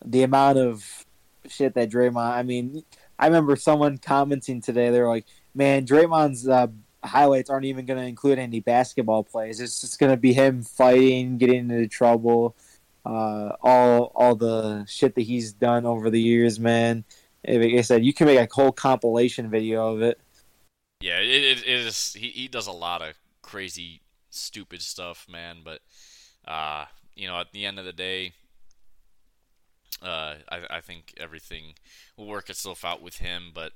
the 0.06 0.24
amount 0.24 0.58
of 0.58 1.06
shit 1.48 1.74
that 1.76 1.90
Draymond. 1.90 2.18
I 2.18 2.44
mean, 2.44 2.84
I 3.20 3.28
remember 3.28 3.56
someone 3.56 3.98
commenting 3.98 4.62
today. 4.62 4.90
They're 4.90 5.08
like, 5.08 5.26
"Man, 5.54 5.86
Draymond's 5.86 6.48
uh, 6.48 6.68
highlights 7.04 7.50
aren't 7.50 7.66
even 7.66 7.86
going 7.86 8.00
to 8.00 8.06
include 8.06 8.40
any 8.40 8.60
basketball 8.60 9.24
plays. 9.24 9.60
It's 9.60 9.82
just 9.82 10.00
going 10.00 10.12
to 10.12 10.18
be 10.18 10.34
him 10.34 10.64
fighting, 10.64 11.38
getting 11.38 11.70
into 11.70 11.88
trouble, 11.88 12.56
uh, 13.06 13.54
all 13.62 14.12
all 14.16 14.36
the 14.36 14.86
shit 14.88 15.16
that 15.16 15.22
he's 15.22 15.54
done 15.54 15.86
over 15.86 16.10
the 16.10 16.22
years, 16.22 16.60
man." 16.60 17.04
Like 17.48 17.74
I 17.74 17.82
said, 17.82 18.06
you 18.06 18.14
can 18.14 18.28
make 18.28 18.40
a 18.40 18.54
whole 18.54 18.72
compilation 18.72 19.50
video 19.50 19.94
of 19.94 20.02
it. 20.02 20.20
Yeah, 21.02 21.20
it, 21.20 21.60
it, 21.60 21.68
is. 21.68 22.14
He, 22.14 22.28
he 22.30 22.48
does 22.48 22.68
a 22.68 22.72
lot 22.72 23.02
of 23.02 23.16
crazy, 23.42 24.02
stupid 24.30 24.82
stuff, 24.82 25.26
man. 25.30 25.58
But 25.64 25.82
uh, 26.48 26.86
you 27.16 27.28
know, 27.28 27.40
at 27.40 27.52
the 27.52 27.66
end 27.66 27.80
of 27.80 27.86
the 27.86 27.94
day, 27.94 28.34
uh, 30.02 30.36
I, 30.50 30.60
I 30.70 30.82
think 30.82 31.14
everything 31.18 31.74
will 32.18 32.28
work 32.28 32.50
itself 32.50 32.86
out 32.86 33.02
with 33.02 33.18
him. 33.18 33.52
But 33.54 33.74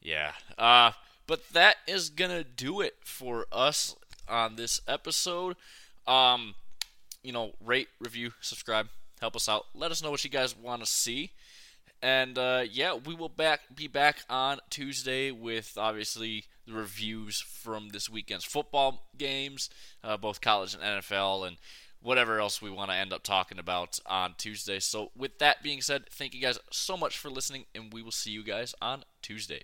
yeah, 0.00 0.32
uh, 0.56 0.92
but 1.26 1.48
that 1.52 1.76
is 1.86 2.08
gonna 2.08 2.44
do 2.44 2.80
it 2.80 2.96
for 3.04 3.46
us 3.52 3.96
on 4.28 4.56
this 4.56 4.80
episode. 4.88 5.56
Um, 6.06 6.54
you 7.22 7.32
know, 7.32 7.52
rate, 7.62 7.88
review, 8.00 8.32
subscribe, 8.40 8.88
help 9.20 9.36
us 9.36 9.48
out. 9.48 9.66
Let 9.74 9.90
us 9.90 10.02
know 10.02 10.10
what 10.10 10.24
you 10.24 10.30
guys 10.30 10.56
want 10.56 10.82
to 10.82 10.90
see. 10.90 11.32
And 12.04 12.36
uh, 12.36 12.64
yeah, 12.70 12.92
we 12.92 13.14
will 13.14 13.30
back 13.30 13.60
be 13.74 13.88
back 13.88 14.18
on 14.28 14.58
Tuesday 14.68 15.30
with 15.30 15.78
obviously 15.78 16.44
the 16.66 16.74
reviews 16.74 17.40
from 17.40 17.88
this 17.88 18.10
weekend's 18.10 18.44
football 18.44 19.08
games, 19.16 19.70
uh, 20.02 20.18
both 20.18 20.42
college 20.42 20.74
and 20.74 20.82
NFL, 20.82 21.48
and 21.48 21.56
whatever 22.02 22.40
else 22.40 22.60
we 22.60 22.68
want 22.68 22.90
to 22.90 22.94
end 22.94 23.14
up 23.14 23.22
talking 23.22 23.58
about 23.58 23.98
on 24.04 24.34
Tuesday. 24.36 24.80
So, 24.80 25.12
with 25.16 25.38
that 25.38 25.62
being 25.62 25.80
said, 25.80 26.04
thank 26.10 26.34
you 26.34 26.42
guys 26.42 26.58
so 26.70 26.94
much 26.98 27.16
for 27.16 27.30
listening, 27.30 27.64
and 27.74 27.90
we 27.90 28.02
will 28.02 28.10
see 28.10 28.32
you 28.32 28.44
guys 28.44 28.74
on 28.82 29.04
Tuesday. 29.22 29.62